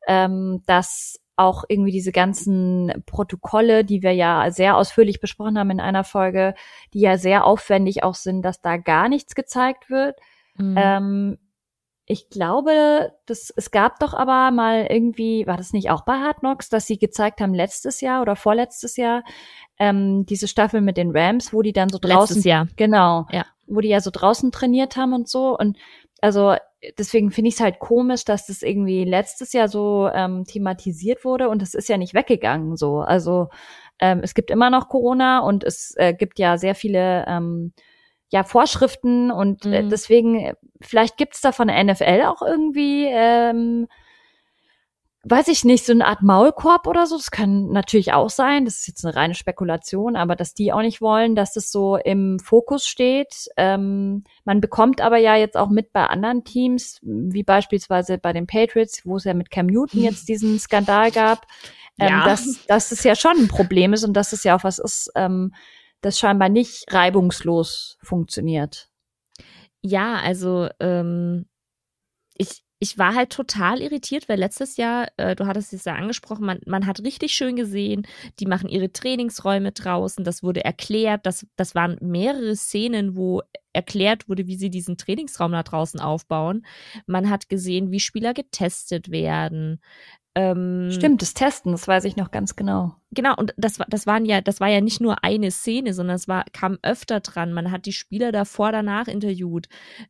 ähm, 0.08 0.64
dass 0.66 1.20
auch 1.36 1.64
irgendwie 1.68 1.92
diese 1.92 2.12
ganzen 2.12 3.04
Protokolle, 3.06 3.84
die 3.84 4.04
wir 4.04 4.14
ja 4.14 4.52
sehr 4.52 4.78
ausführlich 4.78 5.20
besprochen 5.20 5.58
haben 5.58 5.72
in 5.72 5.80
einer 5.80 6.04
Folge, 6.04 6.54
die 6.94 7.00
ja 7.00 7.18
sehr 7.18 7.46
aufwendig 7.46 8.04
auch 8.04 8.16
sind, 8.16 8.44
dass 8.44 8.62
da 8.62 8.78
gar 8.78 9.10
nichts 9.10 9.34
gezeigt 9.36 9.90
wird. 9.90 10.20
Mhm. 10.56 10.76
Ähm, 10.78 11.38
ich 12.06 12.30
glaube, 12.30 13.14
das, 13.26 13.54
es 13.56 13.72
gab 13.72 14.00
doch 14.00 14.14
aber 14.14 14.52
mal 14.52 14.88
irgendwie, 14.90 15.48
war 15.48 15.58
das 15.58 15.72
nicht 15.72 15.90
auch 15.90 16.04
bei 16.04 16.14
Hard 16.14 16.40
Knocks, 16.40 16.70
dass 16.70 16.86
sie 16.86 16.98
gezeigt 16.98 17.40
haben 17.40 17.54
letztes 17.54 18.02
Jahr 18.02 18.22
oder 18.22 18.36
vorletztes 18.36 18.98
Jahr, 18.98 19.24
ähm, 19.80 20.26
diese 20.26 20.48
Staffel 20.48 20.82
mit 20.82 20.98
den 20.98 21.16
Rams, 21.16 21.54
wo 21.54 21.62
die 21.62 21.74
dann 21.74 21.90
so 21.90 22.00
draußen, 22.00 22.36
letztes 22.36 22.44
Jahr. 22.44 22.68
genau, 22.76 23.26
ja. 23.32 23.46
wo 23.68 23.80
die 23.80 23.90
ja 23.90 24.02
so 24.02 24.12
draußen 24.12 24.52
trainiert 24.52 24.98
haben 24.98 25.14
und 25.14 25.30
so 25.30 25.58
und 25.58 25.78
also 26.22 26.56
deswegen 26.98 27.32
finde 27.32 27.50
ich 27.50 27.56
es 27.56 27.62
halt 27.62 27.80
komisch, 27.80 28.26
dass 28.26 28.48
das 28.48 28.62
irgendwie 28.62 29.04
letztes 29.04 29.54
Jahr 29.54 29.68
so 29.68 30.10
ähm, 30.14 30.46
thematisiert 30.46 31.26
wurde 31.26 31.50
und 31.50 31.62
es 31.62 31.74
ist 31.74 31.90
ja 31.90 31.98
nicht 31.98 32.14
weggegangen 32.14 32.78
so. 32.78 33.00
Also 33.00 33.50
ähm, 34.00 34.22
es 34.24 34.34
gibt 34.34 34.52
immer 34.52 34.70
noch 34.70 34.90
Corona 34.90 35.40
und 35.40 35.64
es 35.64 35.94
äh, 35.98 36.14
gibt 36.14 36.40
ja 36.40 36.58
sehr 36.58 36.76
viele 36.76 37.26
ähm, 37.28 37.74
ja 38.34 38.44
Vorschriften 38.44 39.32
und 39.32 39.66
äh, 39.66 39.84
mhm. 39.84 39.90
deswegen 39.90 40.40
äh, 40.40 40.56
vielleicht 40.82 41.18
gibt's 41.18 41.40
da 41.40 41.52
von 41.52 41.70
der 41.70 41.82
NFL 41.84 42.24
auch 42.26 42.42
irgendwie 42.42 43.06
ähm, 43.10 43.88
weiß 45.26 45.48
ich 45.48 45.64
nicht, 45.64 45.86
so 45.86 45.94
eine 45.94 46.06
Art 46.06 46.22
Maulkorb 46.22 46.86
oder 46.86 47.06
so. 47.06 47.16
Das 47.16 47.32
kann 47.32 47.70
natürlich 47.70 48.12
auch 48.12 48.30
sein. 48.30 48.66
Das 48.66 48.80
ist 48.80 48.88
jetzt 48.88 49.06
eine 49.06 49.16
reine 49.16 49.36
Spekulation, 49.36 50.18
aber 50.18 50.36
dass 50.36 50.54
die 50.54 50.74
auch 50.74 50.82
nicht 50.82 51.00
wollen, 51.00 51.36
dass 51.36 51.54
das 51.54 51.72
so 51.72 51.96
im 51.96 52.40
Fokus 52.40 52.86
steht. 52.86 53.48
Ähm, 53.56 54.26
man 54.44 54.60
bekommt 54.60 55.00
aber 55.00 55.18
ja 55.18 55.38
jetzt 55.38 55.56
auch 55.56 55.70
mit 55.70 55.94
bei 55.94 56.06
anderen 56.08 56.44
Teams, 56.44 57.00
wie 57.04 57.44
beispielsweise 57.44 58.18
bei 58.18 58.34
den 58.34 58.48
Patriots, 58.48 59.06
wo 59.06 59.16
es 59.16 59.24
ja 59.24 59.34
mit 59.34 59.50
Cam 59.50 59.68
Newton 59.68 60.02
jetzt 60.04 60.28
diesen 60.28 60.60
Skandal 60.60 61.12
gab, 61.12 61.48
ähm, 61.98 62.10
ja. 62.10 62.26
dass, 62.26 62.66
dass 62.68 62.92
es 62.92 63.04
ja 63.06 63.16
schon 63.16 63.38
ein 63.38 63.48
Problem 63.48 63.94
ist 63.94 64.04
und 64.04 64.14
dass 64.14 64.34
es 64.34 64.44
ja 64.44 64.58
auch 64.58 64.66
was 64.66 64.78
ist, 64.78 65.10
ähm, 65.16 65.54
das 66.04 66.20
scheinbar 66.20 66.50
nicht 66.50 66.86
reibungslos 66.94 67.98
funktioniert. 68.02 68.90
Ja, 69.82 70.16
also 70.16 70.70
ähm, 70.80 71.46
ich, 72.36 72.64
ich 72.80 72.98
war 72.98 73.16
halt 73.16 73.32
total 73.32 73.82
irritiert, 73.82 74.28
weil 74.30 74.40
letztes 74.40 74.78
Jahr, 74.78 75.08
äh, 75.18 75.36
du 75.36 75.48
hattest 75.48 75.74
es 75.74 75.86
ja 75.86 75.96
angesprochen, 75.96 76.46
man, 76.46 76.60
man 76.66 76.86
hat 76.86 77.04
richtig 77.04 77.34
schön 77.34 77.56
gesehen, 77.56 78.06
die 78.40 78.46
machen 78.46 78.70
ihre 78.70 78.92
Trainingsräume 78.92 79.72
draußen, 79.72 80.24
das 80.24 80.44
wurde 80.44 80.64
erklärt, 80.66 81.26
das, 81.26 81.48
das 81.56 81.74
waren 81.74 81.98
mehrere 82.02 82.56
Szenen, 82.56 83.16
wo 83.16 83.42
erklärt 83.74 84.30
wurde, 84.30 84.48
wie 84.48 84.56
sie 84.56 84.70
diesen 84.70 84.98
Trainingsraum 84.98 85.52
da 85.52 85.64
draußen 85.64 86.00
aufbauen. 86.00 86.66
Man 87.06 87.30
hat 87.30 87.50
gesehen, 87.50 87.92
wie 87.92 88.00
Spieler 88.00 88.34
getestet 88.34 89.12
werden. 89.12 89.80
Ähm, 90.36 90.90
Stimmt, 90.92 91.22
das 91.22 91.36
Testen, 91.36 91.74
das 91.74 91.88
weiß 91.88 92.06
ich 92.06 92.16
noch 92.16 92.32
ganz 92.32 92.56
genau. 92.56 92.96
Genau, 93.12 93.36
und 93.36 93.54
das, 93.56 93.78
das 93.88 94.08
waren 94.08 94.26
ja, 94.26 94.42
das 94.42 94.60
war 94.60 94.68
ja 94.68 94.82
nicht 94.82 95.00
nur 95.00 95.24
eine 95.24 95.52
Szene, 95.52 95.94
sondern 95.94 96.16
es 96.16 96.28
war, 96.28 96.46
kam 96.54 96.80
öfter 96.82 97.20
dran. 97.20 97.54
Man 97.54 97.70
hat 97.70 97.86
die 97.86 97.94
Spieler 97.94 98.32
davor, 98.32 98.72
danach 98.72 99.08
interviewt. 99.08 99.68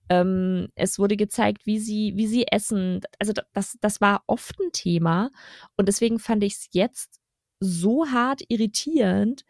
Ähm, 0.07 0.69
es 0.75 0.97
wurde 0.97 1.17
gezeigt, 1.17 1.65
wie 1.65 1.77
sie, 1.79 2.13
wie 2.15 2.27
sie 2.27 2.47
essen. 2.47 3.01
Also 3.19 3.33
das, 3.51 3.77
das 3.81 3.99
war 3.99 4.23
oft 4.27 4.57
ein 4.61 4.71
Thema. 4.71 5.29
Und 5.75 5.89
deswegen 5.89 6.19
fand 6.19 6.43
ich 6.45 6.53
es 6.53 6.67
jetzt 6.71 7.19
so 7.59 8.07
hart 8.07 8.43
irritierend, 8.47 9.43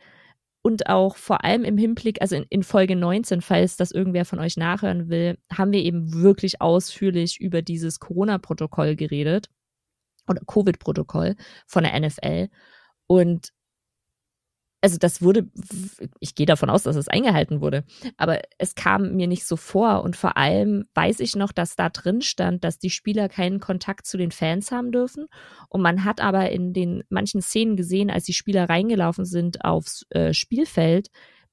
und 0.64 0.88
auch 0.88 1.18
vor 1.18 1.44
allem 1.44 1.66
im 1.66 1.78
Hinblick, 1.78 2.22
also 2.22 2.38
in, 2.38 2.46
in, 2.50 2.64
Folge 2.64 2.96
19, 2.96 3.42
falls 3.42 3.76
das 3.76 3.92
irgendwer 3.92 4.24
von 4.24 4.40
euch 4.40 4.56
nachhören 4.56 5.10
will, 5.10 5.38
haben 5.52 5.74
wir 5.74 5.82
eben 5.82 6.14
wirklich 6.14 6.62
ausführlich 6.62 7.40
über 7.40 7.62
dieses 7.62 8.00
Corona-Protokoll 8.00 8.96
geredet 8.96 9.50
oder 10.28 10.42
Covid-Protokoll 10.48 11.36
von 11.68 11.84
der 11.84 12.00
NFL. 12.00 12.48
Und 13.08 13.50
also 14.84 14.98
das 14.98 15.22
wurde, 15.22 15.48
ich 16.20 16.36
gehe 16.36 16.46
davon 16.46 16.70
aus, 16.70 16.84
dass 16.84 16.98
es 16.98 17.08
eingehalten 17.08 17.62
wurde, 17.62 17.86
aber 18.18 18.42
es 18.58 18.76
kam 18.76 19.16
mir 19.16 19.28
nicht 19.28 19.46
so 19.46 19.56
vor. 19.56 20.04
Und 20.04 20.18
vor 20.18 20.36
allem 20.36 20.84
weiß 20.94 21.22
ich 21.22 21.38
noch, 21.38 21.54
dass 21.54 21.78
da 21.78 21.88
drin 21.88 22.22
stand, 22.22 22.66
dass 22.66 22.80
die 22.80 22.90
Spieler 22.90 23.30
keinen 23.30 23.62
Kontakt 23.62 24.06
zu 24.06 24.18
den 24.18 24.32
Fans 24.32 24.74
haben 24.74 24.92
dürfen. 24.92 25.28
Und 25.70 25.82
man 25.82 26.04
hat 26.04 26.20
aber 26.20 26.52
in 26.52 26.74
den 26.74 27.06
manchen 27.08 27.42
Szenen 27.42 27.78
gesehen, 27.78 28.12
als 28.12 28.26
die 28.26 28.34
Spieler 28.34 28.68
reingelaufen 28.68 29.24
sind 29.24 29.64
aufs 29.64 30.06
äh, 30.10 30.34
Spielfeld 30.34 31.08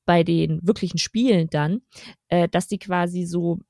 bei 0.04 0.24
den 0.24 0.58
wirklichen 0.66 0.98
Spielen 0.98 1.46
dann, 1.50 1.82
äh, 2.30 2.48
dass 2.48 2.66
die 2.66 2.80
quasi 2.80 3.26
so 3.26 3.60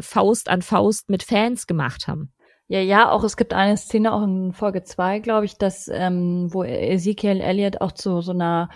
Faust 0.00 0.48
an 0.48 0.62
Faust 0.62 1.10
mit 1.10 1.22
Fans 1.22 1.66
gemacht 1.66 2.08
haben. 2.08 2.32
Ja, 2.68 2.80
ja, 2.80 3.10
auch 3.10 3.24
es 3.24 3.36
gibt 3.36 3.52
eine 3.52 3.76
Szene 3.76 4.12
auch 4.12 4.22
in 4.22 4.52
Folge 4.52 4.82
zwei, 4.84 5.18
glaube 5.18 5.44
ich, 5.44 5.58
dass 5.58 5.88
ähm, 5.88 6.48
wo 6.52 6.64
Ezekiel 6.64 7.40
Elliott 7.40 7.80
auch 7.80 7.92
zu 7.92 8.22
so 8.22 8.32
einer 8.32 8.70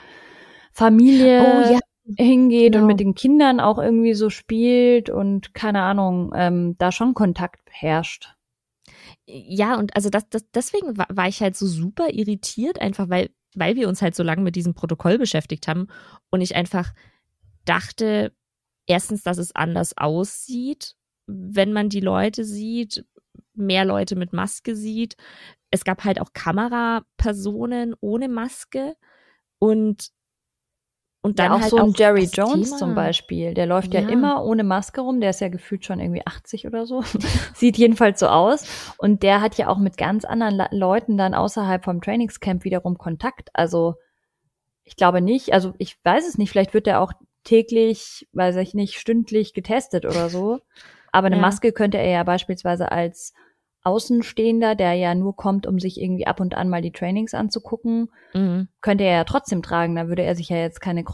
Familie 0.72 1.41
oh, 1.41 1.72
ja. 1.72 1.80
hingeht 2.16 2.72
genau. 2.72 2.84
und 2.84 2.89
mit 2.89 3.01
den 3.01 3.14
Kindern 3.14 3.61
auch 3.61 3.78
irgendwie 3.78 4.12
so 4.12 4.28
spielt 4.28 5.09
und 5.09 5.55
keine 5.55 5.82
Ahnung, 5.82 6.32
ähm, 6.34 6.76
da 6.78 6.93
schon 6.93 7.14
Kontakt 7.14 7.62
herrscht. 7.70 8.34
Ja, 9.26 9.78
und 9.78 9.97
also 9.97 10.11
das, 10.11 10.28
das 10.28 10.45
deswegen 10.53 10.97
war, 10.99 11.07
war 11.11 11.28
ich 11.28 11.41
halt 11.41 11.57
so 11.57 11.66
super 11.66 12.11
irritiert, 12.12 12.80
einfach 12.80 13.09
weil, 13.09 13.30
weil 13.55 13.76
wir 13.76 13.89
uns 13.89 14.03
halt 14.03 14.14
so 14.14 14.22
lange 14.22 14.43
mit 14.43 14.55
diesem 14.55 14.74
Protokoll 14.74 15.18
beschäftigt 15.18 15.66
haben 15.66 15.89
und 16.30 16.43
ich 16.43 16.57
einfach 16.57 16.93
dachte, 17.64 18.32
erstens, 18.86 19.22
dass 19.22 19.39
es 19.39 19.55
anders 19.55 19.97
aussieht, 19.97 20.95
wenn 21.26 21.72
man 21.72 21.89
die 21.89 22.01
Leute 22.01 22.45
sieht, 22.45 23.05
mehr 23.59 23.84
Leute 23.84 24.16
mit 24.16 24.32
Maske 24.32 24.74
sieht. 24.74 25.16
Es 25.70 25.84
gab 25.84 26.04
halt 26.04 26.20
auch 26.20 26.32
Kamerapersonen 26.32 27.94
ohne 28.00 28.28
Maske 28.28 28.94
und 29.59 30.11
und 31.20 31.40
dann 31.40 31.50
ja, 31.50 31.56
auch 31.56 31.61
halt 31.61 31.70
so 31.70 31.78
ein 31.78 31.92
Jerry 31.96 32.28
Jones 32.32 32.68
Thema. 32.68 32.78
zum 32.78 32.94
Beispiel, 32.94 33.52
der 33.52 33.66
läuft 33.66 33.92
ja. 33.92 34.00
ja. 34.00 34.09
immer 34.09 34.44
ohne 34.44 34.62
Maske 34.62 35.00
rum, 35.00 35.20
der 35.20 35.30
ist 35.30 35.40
ja 35.40 35.48
gefühlt 35.48 35.84
schon 35.84 35.98
irgendwie 35.98 36.24
80 36.24 36.66
oder 36.66 36.86
so, 36.86 37.02
sieht 37.54 37.76
jedenfalls 37.76 38.20
so 38.20 38.28
aus 38.28 38.94
und 38.98 39.22
der 39.24 39.40
hat 39.40 39.59
ja 39.59 39.66
auch 39.66 39.78
mit 39.78 39.96
ganz 39.96 40.24
anderen 40.24 40.56
Le 40.56 40.68
Leuten 40.70 41.18
dann 41.18 41.34
außerhalb 41.34 41.84
vom 41.84 42.00
Trainingscamp 42.00 42.62
wiederum 42.64 42.98
Kontakt, 42.98 43.50
also 43.52 43.96
ich 44.84 44.96
glaube 44.96 45.20
nicht, 45.20 45.52
also 45.52 45.74
ich 45.78 45.98
weiß 46.04 46.26
es 46.26 46.38
nicht, 46.38 46.50
vielleicht 46.50 46.72
wird 46.72 46.86
er 46.86 47.00
auch 47.00 47.12
täglich, 47.42 48.28
weiß 48.32 48.56
ich 48.56 48.74
nicht, 48.74 48.94
stündlich 48.94 49.54
getestet 49.54 50.06
oder 50.06 50.30
so, 50.30 50.61
aber 51.11 51.26
eine 51.26 51.36
ja. 51.36 51.42
Maske 51.42 51.72
könnte 51.72 51.98
er 51.98 52.11
ja 52.11 52.22
beispielsweise 52.22 52.92
als 52.92 53.34
Außenstehender, 53.83 54.74
der 54.74 54.95
ja 54.95 55.14
nur 55.14 55.37
kommt, 55.37 55.66
um 55.66 55.79
sich 55.79 56.01
irgendwie 56.01 56.26
ab 56.26 56.41
und 56.41 56.55
an 56.55 56.68
mal 56.68 56.83
die 56.83 56.93
Trainings 56.93 57.35
anzugucken, 57.35 58.11
mhm. 58.35 58.68
könnte 58.81 59.05
er 59.05 59.12
ja 59.12 59.24
trotzdem 59.24 59.62
tragen. 59.62 59.97
Da 59.97 60.09
würde 60.09 60.22
er 60.22 60.35
sich 60.35 60.49
ja 60.49 60.57
jetzt 60.57 60.81
keine, 60.81 61.05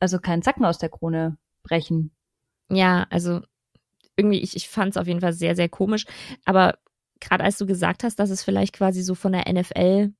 also 0.00 0.18
keinen 0.18 0.42
Zacken 0.42 0.64
aus 0.64 0.78
der 0.78 0.88
Krone 0.88 1.36
brechen. 1.62 2.10
Ja, 2.70 3.06
also 3.10 3.40
irgendwie, 4.16 4.40
ich, 4.40 4.56
ich 4.56 4.68
fand 4.68 4.92
es 4.92 4.96
auf 4.96 5.06
jeden 5.06 5.20
Fall 5.20 5.32
sehr, 5.32 5.54
sehr 5.54 5.68
komisch. 5.68 6.06
Aber 6.44 6.78
gerade 7.20 7.44
als 7.44 7.58
du 7.58 7.66
gesagt 7.66 8.04
hast, 8.04 8.16
dass 8.16 8.30
es 8.30 8.42
vielleicht 8.42 8.74
quasi 8.74 9.02
so 9.02 9.14
von 9.14 9.32
der 9.32 9.52
NFL 9.52 10.12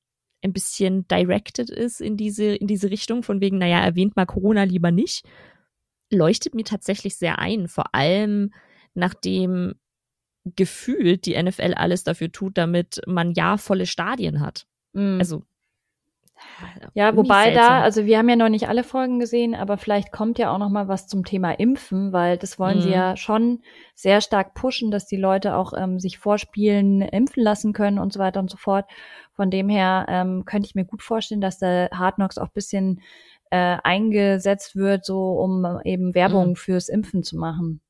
ein 0.43 0.53
bisschen 0.53 1.09
directed 1.09 1.71
ist 1.71 2.01
in 2.01 2.17
diese, 2.17 2.45
in 2.45 2.67
diese 2.67 2.91
Richtung, 2.91 3.23
von 3.23 3.41
wegen, 3.41 3.59
naja, 3.59 3.81
erwähnt 3.81 4.15
mal 4.15 4.27
Corona 4.27 4.65
lieber 4.65 4.91
nicht, 4.91 5.25
leuchtet 6.11 6.55
mir 6.55 6.65
tatsächlich 6.65 7.17
sehr 7.17 7.39
ein. 7.39 7.67
Vor 7.67 7.95
allem, 7.95 8.53
nachdem 8.93 9.75
gefühlt 10.45 11.27
die 11.27 11.41
NFL 11.41 11.75
alles 11.75 12.05
dafür 12.05 12.31
tut, 12.31 12.59
damit 12.59 13.01
man 13.07 13.33
ja 13.33 13.57
volle 13.57 13.87
Stadien 13.87 14.41
hat. 14.41 14.67
Mhm. 14.93 15.19
Also 15.19 15.43
ja, 16.95 17.17
wobei 17.17 17.53
da, 17.53 17.81
also 17.81 18.07
wir 18.07 18.19
haben 18.19 18.29
ja 18.29 18.37
noch 18.37 18.49
nicht 18.49 18.69
alle 18.69 18.85
Folgen 18.85 19.19
gesehen, 19.19 19.55
aber 19.55 19.77
vielleicht 19.77 20.13
kommt 20.13 20.39
ja 20.39 20.53
auch 20.53 20.59
noch 20.59 20.69
mal 20.69 20.89
was 20.89 21.07
zum 21.07 21.25
Thema 21.25 21.53
Impfen, 21.53 22.13
weil 22.13 22.37
das 22.37 22.59
wollen 22.59 22.79
mhm. 22.79 22.83
sie 22.83 22.91
ja 22.91 23.17
schon 23.17 23.63
sehr 23.95 24.21
stark 24.21 24.55
pushen, 24.55 24.91
dass 24.91 25.07
die 25.07 25.17
Leute 25.17 25.57
auch 25.57 25.73
ähm, 25.77 25.99
sich 25.99 26.19
vorspielen, 26.19 27.03
impfen 27.03 27.43
lassen 27.43 27.73
können 27.73 27.99
und 27.99 28.13
so 28.13 28.21
weiter 28.21 28.41
und 28.41 28.51
so 28.51 28.57
fort. 28.57 28.87
Von 29.33 29.51
dem 29.51 29.69
her 29.69 30.07
ähm, 30.09 30.45
könnte 30.45 30.67
ich 30.67 30.75
mir 30.75 30.85
gut 30.85 31.03
vorstellen, 31.03 31.41
dass 31.41 31.59
der 31.59 31.91
Hard 31.93 32.17
Knocks 32.17 32.39
auch 32.39 32.49
bisschen 32.49 33.01
äh, 33.51 33.77
eingesetzt 33.83 34.77
wird, 34.77 35.05
so 35.05 35.33
um 35.33 35.81
eben 35.85 36.15
Werbung 36.15 36.51
mhm. 36.51 36.57
fürs 36.57 36.89
Impfen 36.89 37.23
zu 37.23 37.37
machen. 37.37 37.81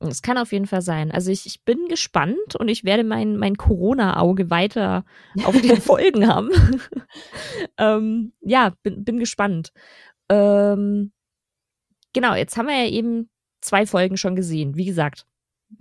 Es 0.00 0.22
kann 0.22 0.38
auf 0.38 0.52
jeden 0.52 0.66
Fall 0.66 0.82
sein. 0.82 1.10
Also 1.10 1.30
ich, 1.32 1.44
ich 1.46 1.64
bin 1.64 1.88
gespannt 1.88 2.54
und 2.56 2.68
ich 2.68 2.84
werde 2.84 3.02
mein, 3.02 3.36
mein 3.36 3.56
Corona-Auge 3.56 4.48
weiter 4.48 5.04
auf 5.44 5.60
den 5.60 5.76
Folgen 5.80 6.28
haben. 6.28 6.50
ähm, 7.78 8.32
ja, 8.40 8.74
bin, 8.82 9.04
bin 9.04 9.18
gespannt. 9.18 9.72
Ähm, 10.28 11.12
genau, 12.12 12.34
jetzt 12.34 12.56
haben 12.56 12.68
wir 12.68 12.84
ja 12.84 12.90
eben 12.90 13.28
zwei 13.60 13.86
Folgen 13.86 14.16
schon 14.16 14.36
gesehen. 14.36 14.76
Wie 14.76 14.84
gesagt, 14.84 15.26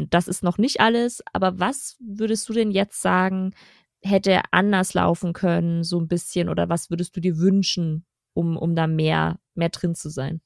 das 0.10 0.28
ist 0.28 0.44
noch 0.44 0.58
nicht 0.58 0.80
alles, 0.82 1.24
aber 1.32 1.60
was 1.60 1.98
würdest 2.00 2.50
du 2.50 2.54
denn 2.54 2.72
jetzt 2.72 3.02
sagen, 3.02 3.54
hätte 4.02 4.42
anders 4.52 4.94
laufen 4.96 5.34
können, 5.34 5.84
so 5.84 6.00
ein 6.00 6.08
bisschen, 6.08 6.50
oder 6.50 6.70
was 6.70 6.90
würdest 6.90 7.16
du 7.16 7.22
dir 7.22 7.38
wünschen, 7.38 8.06
um, 8.34 8.58
um 8.58 8.76
da 8.76 8.88
mehr, 8.88 9.40
mehr 9.54 9.70
drin 9.70 9.96
zu 9.96 10.10
sein? 10.10 10.42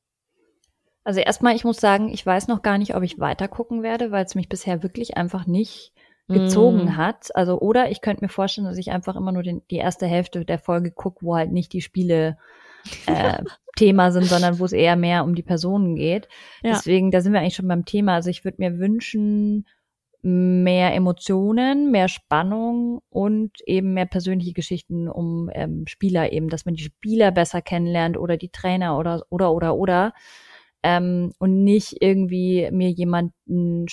Also 1.04 1.20
erstmal, 1.20 1.56
ich 1.56 1.64
muss 1.64 1.78
sagen, 1.78 2.10
ich 2.10 2.26
weiß 2.26 2.48
noch 2.48 2.62
gar 2.62 2.78
nicht, 2.78 2.96
ob 2.96 3.04
ich 3.04 3.20
weiter 3.20 3.48
gucken 3.48 3.82
werde, 3.82 4.12
weil 4.12 4.26
es 4.26 4.36
mich 4.36 4.50
bisher 4.50 4.84
wirklich 4.84 5.18
einfach 5.18 5.48
nicht 5.48 5.94
gezogen 6.28 6.86
mm. 6.86 6.98
hat. 6.98 7.36
Also 7.36 7.60
oder 7.60 7.90
ich 7.90 8.02
könnte 8.02 8.24
mir 8.24 8.30
vorstellen, 8.30 8.68
dass 8.68 8.78
ich 8.78 8.92
einfach 8.92 9.16
immer 9.16 9.32
nur 9.32 9.44
den, 9.44 9.62
die 9.70 9.78
erste 9.78 10.08
Hälfte 10.08 10.46
der 10.46 10.60
Folge 10.60 10.92
gucke, 10.92 11.26
wo 11.26 11.36
halt 11.36 11.52
nicht 11.52 11.74
die 11.74 11.82
Spiele 11.82 12.38
äh, 13.08 13.44
Thema 13.76 14.12
sind, 14.12 14.26
sondern 14.26 14.60
wo 14.60 14.66
es 14.66 14.74
eher 14.74 14.96
mehr 14.96 15.24
um 15.24 15.36
die 15.36 15.44
Personen 15.44 15.96
geht. 15.96 16.28
Ja. 16.62 16.74
Deswegen, 16.74 17.12
da 17.12 17.22
sind 17.22 17.34
wir 17.34 17.40
eigentlich 17.40 17.56
schon 17.56 17.68
beim 17.68 17.86
Thema. 17.86 18.16
Also 18.16 18.30
ich 18.30 18.44
würde 18.44 18.58
mir 18.60 18.80
wünschen, 18.80 19.66
mehr 20.24 20.94
Emotionen, 20.94 21.90
mehr 21.90 22.08
Spannung 22.08 23.02
und 23.10 23.60
eben 23.66 23.94
mehr 23.94 24.06
persönliche 24.06 24.54
Geschichten 24.54 25.08
um 25.08 25.50
ähm, 25.54 25.88
Spieler 25.88 26.32
eben, 26.32 26.50
dass 26.50 26.66
man 26.66 26.76
die 26.76 26.84
Spieler 26.84 27.32
besser 27.32 27.62
kennenlernt 27.62 28.18
oder 28.18 28.38
die 28.38 28.50
Trainer 28.50 29.00
oder 29.00 29.26
oder 29.30 29.52
oder 29.52 29.76
oder 29.76 30.14
ähm, 30.84 31.32
und 31.38 31.64
nicht 31.64 32.02
irgendwie 32.02 32.70
mir 32.72 32.90
jemanden 32.90 33.86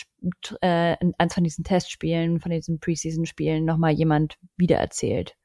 äh, 0.60 0.96
eins 1.18 1.34
von 1.34 1.44
diesen 1.44 1.64
Testspielen, 1.64 2.40
von 2.40 2.50
diesen 2.50 2.80
Preseason-Spielen 2.80 3.64
nochmal 3.64 3.92
jemand 3.92 4.38
wiedererzählt. 4.56 5.36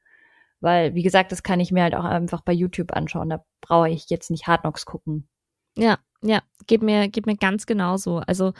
Weil, 0.60 0.94
wie 0.94 1.02
gesagt, 1.02 1.32
das 1.32 1.42
kann 1.42 1.60
ich 1.60 1.72
mir 1.72 1.82
halt 1.82 1.94
auch 1.94 2.04
einfach 2.04 2.40
bei 2.40 2.52
YouTube 2.52 2.92
anschauen. 2.92 3.28
Da 3.28 3.44
brauche 3.60 3.90
ich 3.90 4.08
jetzt 4.08 4.30
nicht 4.30 4.46
Hard 4.46 4.62
Knocks 4.62 4.86
gucken. 4.86 5.28
Ja, 5.76 5.98
ja, 6.22 6.40
geht 6.66 6.82
mir, 6.82 7.08
geht 7.08 7.26
mir 7.26 7.36
ganz 7.36 7.66
genauso. 7.66 8.18
Also 8.18 8.54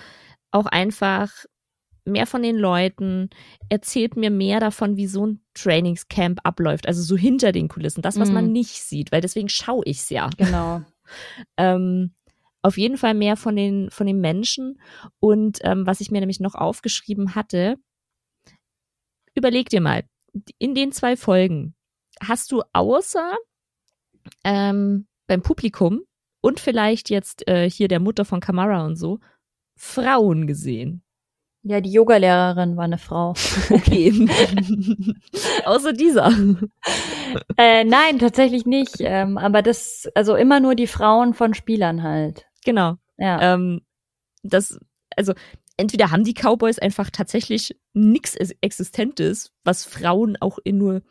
auch 0.50 0.66
einfach 0.66 1.30
mehr 2.04 2.26
von 2.26 2.42
den 2.42 2.56
Leuten, 2.56 3.30
erzählt 3.70 4.16
mir 4.16 4.30
mehr 4.30 4.60
davon, 4.60 4.96
wie 4.96 5.06
so 5.06 5.26
ein 5.26 5.40
Trainingscamp 5.54 6.40
abläuft. 6.44 6.86
Also 6.86 7.02
so 7.02 7.16
hinter 7.16 7.52
den 7.52 7.68
Kulissen, 7.68 8.02
das, 8.02 8.20
was 8.20 8.30
mm. 8.30 8.34
man 8.34 8.52
nicht 8.52 8.82
sieht, 8.82 9.10
weil 9.10 9.22
deswegen 9.22 9.48
schaue 9.48 9.82
ich 9.86 9.98
es 9.98 10.10
ja. 10.10 10.28
Genau. 10.36 10.82
ähm, 11.56 12.12
auf 12.64 12.78
jeden 12.78 12.96
Fall 12.96 13.12
mehr 13.12 13.36
von 13.36 13.56
den, 13.56 13.90
von 13.90 14.06
den 14.06 14.20
Menschen. 14.20 14.80
Und 15.20 15.58
ähm, 15.62 15.86
was 15.86 16.00
ich 16.00 16.10
mir 16.10 16.20
nämlich 16.20 16.40
noch 16.40 16.54
aufgeschrieben 16.54 17.34
hatte, 17.34 17.76
überleg 19.34 19.68
dir 19.68 19.82
mal, 19.82 20.04
in 20.58 20.74
den 20.74 20.90
zwei 20.90 21.16
Folgen 21.16 21.74
hast 22.22 22.50
du 22.52 22.62
außer 22.72 23.36
ähm, 24.44 25.06
beim 25.26 25.42
Publikum 25.42 26.04
und 26.40 26.58
vielleicht 26.58 27.10
jetzt 27.10 27.46
äh, 27.46 27.68
hier 27.68 27.88
der 27.88 28.00
Mutter 28.00 28.24
von 28.24 28.40
Kamara 28.40 28.86
und 28.86 28.96
so, 28.96 29.20
Frauen 29.76 30.46
gesehen. 30.46 31.02
Ja, 31.66 31.80
die 31.80 31.92
Yogalehrerin 31.92 32.76
war 32.76 32.84
eine 32.84 32.98
Frau. 32.98 33.34
Okay. 33.70 34.12
Außer 35.64 35.92
dieser. 35.92 36.30
Äh, 37.56 37.84
nein, 37.84 38.18
tatsächlich 38.18 38.66
nicht. 38.66 38.96
Ähm, 39.00 39.38
aber 39.38 39.62
das, 39.62 40.08
also 40.14 40.36
immer 40.36 40.60
nur 40.60 40.74
die 40.74 40.86
Frauen 40.86 41.32
von 41.32 41.54
Spielern 41.54 42.02
halt. 42.02 42.46
Genau. 42.64 42.96
Ja. 43.18 43.54
Ähm, 43.54 43.82
das, 44.42 44.78
also 45.16 45.34
entweder 45.76 46.10
haben 46.10 46.24
die 46.24 46.34
Cowboys 46.34 46.78
einfach 46.78 47.10
tatsächlich 47.10 47.76
nichts 47.92 48.36
Existentes, 48.60 49.52
was 49.64 49.84
Frauen 49.84 50.36
auch 50.40 50.58
in 50.62 50.78
nur 50.78 51.02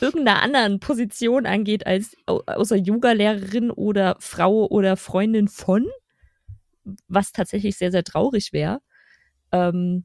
irgendeiner 0.00 0.42
anderen 0.42 0.80
Position 0.80 1.46
angeht 1.46 1.86
als 1.86 2.16
außer 2.26 2.76
Yoga-Lehrerin 2.76 3.70
oder 3.70 4.16
Frau 4.20 4.66
oder 4.66 4.96
Freundin 4.96 5.48
von, 5.48 5.86
was 7.08 7.32
tatsächlich 7.32 7.76
sehr, 7.76 7.90
sehr 7.90 8.04
traurig 8.04 8.52
wäre. 8.52 8.80
Ähm, 9.52 10.04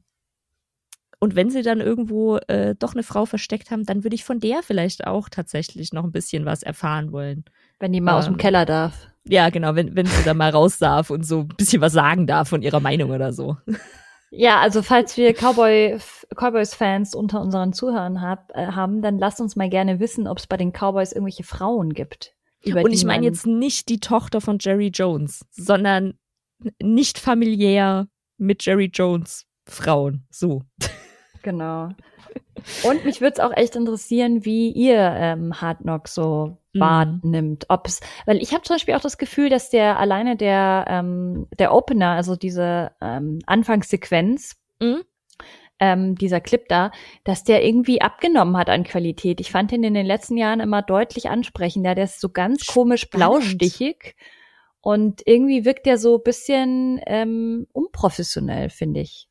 und 1.22 1.36
wenn 1.36 1.50
sie 1.50 1.62
dann 1.62 1.80
irgendwo 1.80 2.38
äh, 2.48 2.74
doch 2.74 2.94
eine 2.94 3.02
Frau 3.02 3.26
versteckt 3.26 3.70
haben, 3.70 3.84
dann 3.84 4.04
würde 4.04 4.14
ich 4.14 4.24
von 4.24 4.40
der 4.40 4.62
vielleicht 4.62 5.06
auch 5.06 5.28
tatsächlich 5.28 5.92
noch 5.92 6.04
ein 6.04 6.12
bisschen 6.12 6.46
was 6.46 6.62
erfahren 6.62 7.12
wollen. 7.12 7.44
Wenn 7.78 7.92
die 7.92 8.00
mal 8.00 8.12
ähm, 8.12 8.18
aus 8.18 8.24
dem 8.24 8.34
ähm, 8.34 8.38
Keller 8.38 8.64
darf. 8.64 9.09
Ja, 9.24 9.50
genau, 9.50 9.74
wenn, 9.74 9.94
wenn 9.94 10.06
sie 10.06 10.24
da 10.24 10.34
mal 10.34 10.50
raus 10.50 10.78
darf 10.78 11.10
und 11.10 11.26
so 11.26 11.40
ein 11.40 11.48
bisschen 11.48 11.82
was 11.82 11.92
sagen 11.92 12.26
darf 12.26 12.48
von 12.48 12.62
ihrer 12.62 12.80
Meinung 12.80 13.10
oder 13.10 13.32
so. 13.32 13.56
Ja, 14.32 14.60
also 14.60 14.82
falls 14.82 15.16
wir 15.16 15.34
Cowboy, 15.34 15.98
Cowboys-Fans 16.36 17.14
unter 17.14 17.40
unseren 17.40 17.72
Zuhörern 17.72 18.20
hab, 18.20 18.52
äh, 18.54 18.66
haben, 18.68 19.02
dann 19.02 19.18
lasst 19.18 19.40
uns 19.40 19.56
mal 19.56 19.68
gerne 19.68 19.98
wissen, 19.98 20.28
ob 20.28 20.38
es 20.38 20.46
bei 20.46 20.56
den 20.56 20.72
Cowboys 20.72 21.12
irgendwelche 21.12 21.42
Frauen 21.42 21.92
gibt. 21.92 22.34
und 22.64 22.92
ich 22.92 23.04
meine 23.04 23.26
jetzt 23.26 23.46
nicht 23.46 23.88
die 23.88 23.98
Tochter 23.98 24.40
von 24.40 24.58
Jerry 24.60 24.88
Jones, 24.94 25.44
sondern 25.50 26.14
nicht 26.80 27.18
familiär 27.18 28.06
mit 28.36 28.64
Jerry 28.64 28.90
Jones 28.92 29.46
Frauen. 29.66 30.26
So. 30.30 30.62
Genau. 31.42 31.88
Und 32.82 33.04
mich 33.04 33.20
würde 33.20 33.34
es 33.34 33.40
auch 33.40 33.56
echt 33.56 33.74
interessieren, 33.74 34.44
wie 34.44 34.70
ihr 34.70 34.98
ähm, 34.98 35.60
Hard 35.60 35.78
Knock 35.78 36.06
so. 36.08 36.58
Wahrnimmt. 36.74 37.66
Ob 37.68 37.86
es, 37.86 38.00
weil 38.26 38.42
ich 38.42 38.52
habe 38.52 38.62
zum 38.62 38.74
Beispiel 38.74 38.94
auch 38.94 39.00
das 39.00 39.18
Gefühl, 39.18 39.48
dass 39.48 39.70
der 39.70 39.98
alleine 39.98 40.36
der 40.36 40.84
ähm, 40.88 41.48
der 41.58 41.74
Opener, 41.74 42.10
also 42.10 42.36
diese 42.36 42.92
ähm, 43.00 43.40
Anfangssequenz, 43.46 44.56
mhm. 44.80 45.02
ähm, 45.78 46.14
dieser 46.16 46.40
Clip 46.40 46.68
da, 46.68 46.92
dass 47.24 47.44
der 47.44 47.64
irgendwie 47.64 48.00
abgenommen 48.00 48.56
hat 48.56 48.70
an 48.70 48.84
Qualität. 48.84 49.40
Ich 49.40 49.50
fand 49.50 49.72
ihn 49.72 49.84
in 49.84 49.94
den 49.94 50.06
letzten 50.06 50.36
Jahren 50.36 50.60
immer 50.60 50.82
deutlich 50.82 51.28
ansprechender. 51.28 51.94
Der 51.94 52.04
ist 52.04 52.20
so 52.20 52.28
ganz 52.28 52.66
komisch 52.66 53.10
blaustichig 53.10 54.16
und 54.80 55.22
irgendwie 55.26 55.64
wirkt 55.64 55.86
der 55.86 55.98
so 55.98 56.18
bisschen 56.18 57.00
ähm, 57.06 57.66
unprofessionell, 57.72 58.70
finde 58.70 59.00
ich. 59.00 59.28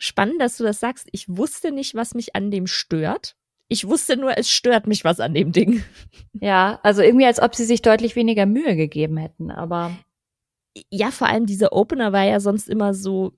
Spannend, 0.00 0.40
dass 0.40 0.56
du 0.56 0.64
das 0.64 0.80
sagst. 0.80 1.08
Ich 1.12 1.28
wusste 1.28 1.70
nicht, 1.70 1.94
was 1.94 2.14
mich 2.14 2.34
an 2.34 2.50
dem 2.50 2.66
stört. 2.66 3.36
Ich 3.68 3.86
wusste 3.86 4.16
nur, 4.16 4.36
es 4.36 4.50
stört 4.50 4.86
mich 4.86 5.04
was 5.04 5.20
an 5.20 5.34
dem 5.34 5.52
Ding. 5.52 5.82
Ja, 6.40 6.78
also 6.84 7.02
irgendwie, 7.02 7.26
als 7.26 7.42
ob 7.42 7.56
sie 7.56 7.64
sich 7.64 7.82
deutlich 7.82 8.14
weniger 8.14 8.46
Mühe 8.46 8.76
gegeben 8.76 9.16
hätten, 9.16 9.50
aber. 9.50 9.90
Ja, 10.88 11.10
vor 11.10 11.26
allem 11.26 11.46
dieser 11.46 11.72
Opener 11.72 12.12
war 12.12 12.22
ja 12.22 12.38
sonst 12.38 12.68
immer 12.68 12.94
so 12.94 13.32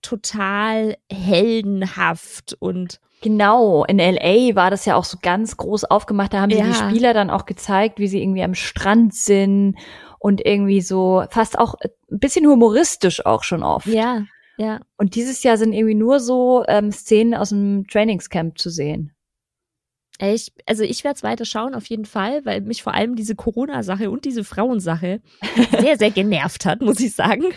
total 0.00 0.96
heldenhaft 1.10 2.56
und. 2.60 3.00
Genau, 3.22 3.84
in 3.86 3.98
LA 3.98 4.54
war 4.54 4.70
das 4.70 4.84
ja 4.84 4.94
auch 4.94 5.04
so 5.04 5.18
ganz 5.20 5.56
groß 5.56 5.84
aufgemacht. 5.84 6.32
Da 6.32 6.42
haben 6.42 6.50
ja. 6.50 6.58
sie 6.58 6.70
die 6.70 6.74
Spieler 6.74 7.12
dann 7.12 7.30
auch 7.30 7.44
gezeigt, 7.44 7.98
wie 7.98 8.06
sie 8.06 8.22
irgendwie 8.22 8.44
am 8.44 8.54
Strand 8.54 9.14
sind 9.14 9.76
und 10.20 10.44
irgendwie 10.44 10.80
so 10.80 11.24
fast 11.30 11.58
auch 11.58 11.74
ein 11.82 12.18
bisschen 12.20 12.46
humoristisch 12.46 13.26
auch 13.26 13.42
schon 13.42 13.64
oft. 13.64 13.86
Ja, 13.86 14.22
ja. 14.58 14.80
Und 14.96 15.16
dieses 15.16 15.42
Jahr 15.42 15.56
sind 15.56 15.72
irgendwie 15.72 15.94
nur 15.94 16.20
so 16.20 16.64
ähm, 16.68 16.92
Szenen 16.92 17.34
aus 17.34 17.48
dem 17.48 17.86
Trainingscamp 17.88 18.58
zu 18.58 18.70
sehen. 18.70 19.13
Ich, 20.20 20.52
also 20.66 20.84
ich 20.84 21.02
werde 21.02 21.16
es 21.16 21.22
weiter 21.22 21.44
schauen, 21.44 21.74
auf 21.74 21.86
jeden 21.86 22.04
Fall, 22.04 22.44
weil 22.44 22.60
mich 22.60 22.82
vor 22.82 22.94
allem 22.94 23.16
diese 23.16 23.34
Corona-Sache 23.34 24.10
und 24.10 24.24
diese 24.24 24.44
Frauensache 24.44 25.20
sehr, 25.80 25.98
sehr 25.98 26.10
genervt 26.10 26.66
hat, 26.66 26.80
muss 26.80 27.00
ich 27.00 27.14
sagen. 27.14 27.52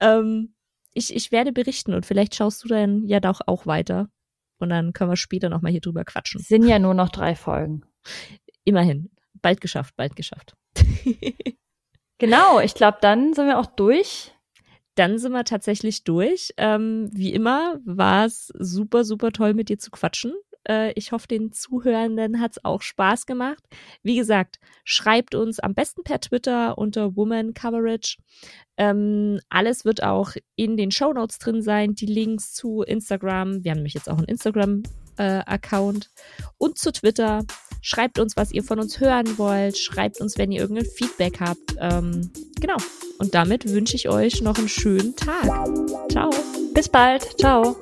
ähm, 0.00 0.54
ich, 0.94 1.14
ich 1.14 1.32
werde 1.32 1.52
berichten 1.52 1.94
und 1.94 2.06
vielleicht 2.06 2.34
schaust 2.34 2.62
du 2.64 2.68
dann 2.68 3.06
ja 3.06 3.18
doch 3.18 3.40
auch 3.46 3.66
weiter. 3.66 4.08
Und 4.58 4.68
dann 4.68 4.92
können 4.92 5.10
wir 5.10 5.16
später 5.16 5.48
nochmal 5.48 5.72
hier 5.72 5.80
drüber 5.80 6.04
quatschen. 6.04 6.40
Es 6.40 6.46
sind 6.46 6.64
ja 6.64 6.78
nur 6.78 6.94
noch 6.94 7.08
drei 7.08 7.34
Folgen. 7.34 7.82
Immerhin. 8.62 9.10
Bald 9.40 9.60
geschafft, 9.60 9.96
bald 9.96 10.14
geschafft. 10.14 10.54
genau, 12.18 12.60
ich 12.60 12.74
glaube, 12.74 12.98
dann 13.00 13.34
sind 13.34 13.46
wir 13.46 13.58
auch 13.58 13.66
durch 13.66 14.32
dann 14.94 15.18
sind 15.18 15.32
wir 15.32 15.44
tatsächlich 15.44 16.04
durch. 16.04 16.52
Ähm, 16.56 17.08
wie 17.12 17.32
immer 17.32 17.80
war 17.84 18.26
es 18.26 18.52
super, 18.58 19.04
super 19.04 19.32
toll, 19.32 19.54
mit 19.54 19.68
dir 19.68 19.78
zu 19.78 19.90
quatschen. 19.90 20.34
Äh, 20.68 20.92
ich 20.92 21.12
hoffe, 21.12 21.28
den 21.28 21.52
Zuhörenden 21.52 22.40
hat 22.40 22.52
es 22.52 22.64
auch 22.64 22.82
Spaß 22.82 23.26
gemacht. 23.26 23.62
Wie 24.02 24.16
gesagt, 24.16 24.58
schreibt 24.84 25.34
uns 25.34 25.58
am 25.58 25.74
besten 25.74 26.02
per 26.02 26.20
Twitter 26.20 26.78
unter 26.78 27.16
Woman 27.16 27.54
Coverage. 27.54 28.16
Ähm, 28.76 29.40
alles 29.48 29.84
wird 29.84 30.02
auch 30.02 30.32
in 30.56 30.76
den 30.76 30.90
Show 30.90 31.12
Notes 31.12 31.38
drin 31.38 31.62
sein, 31.62 31.94
die 31.94 32.06
Links 32.06 32.52
zu 32.54 32.82
Instagram. 32.82 33.64
Wir 33.64 33.72
haben 33.72 33.78
nämlich 33.78 33.94
jetzt 33.94 34.08
auch 34.08 34.18
einen 34.18 34.28
Instagram-Account 34.28 36.04
äh, 36.04 36.42
und 36.58 36.78
zu 36.78 36.92
Twitter. 36.92 37.44
Schreibt 37.82 38.18
uns, 38.18 38.36
was 38.36 38.52
ihr 38.52 38.62
von 38.62 38.78
uns 38.78 39.00
hören 39.00 39.38
wollt. 39.38 39.76
Schreibt 39.76 40.20
uns, 40.20 40.38
wenn 40.38 40.52
ihr 40.52 40.60
irgendein 40.60 40.86
Feedback 40.86 41.40
habt. 41.40 41.76
Ähm, 41.78 42.30
genau. 42.60 42.76
Und 43.18 43.34
damit 43.34 43.68
wünsche 43.68 43.96
ich 43.96 44.08
euch 44.08 44.40
noch 44.40 44.56
einen 44.56 44.68
schönen 44.68 45.16
Tag. 45.16 45.44
Ciao. 46.10 46.30
Bis 46.74 46.88
bald. 46.88 47.38
Ciao. 47.38 47.76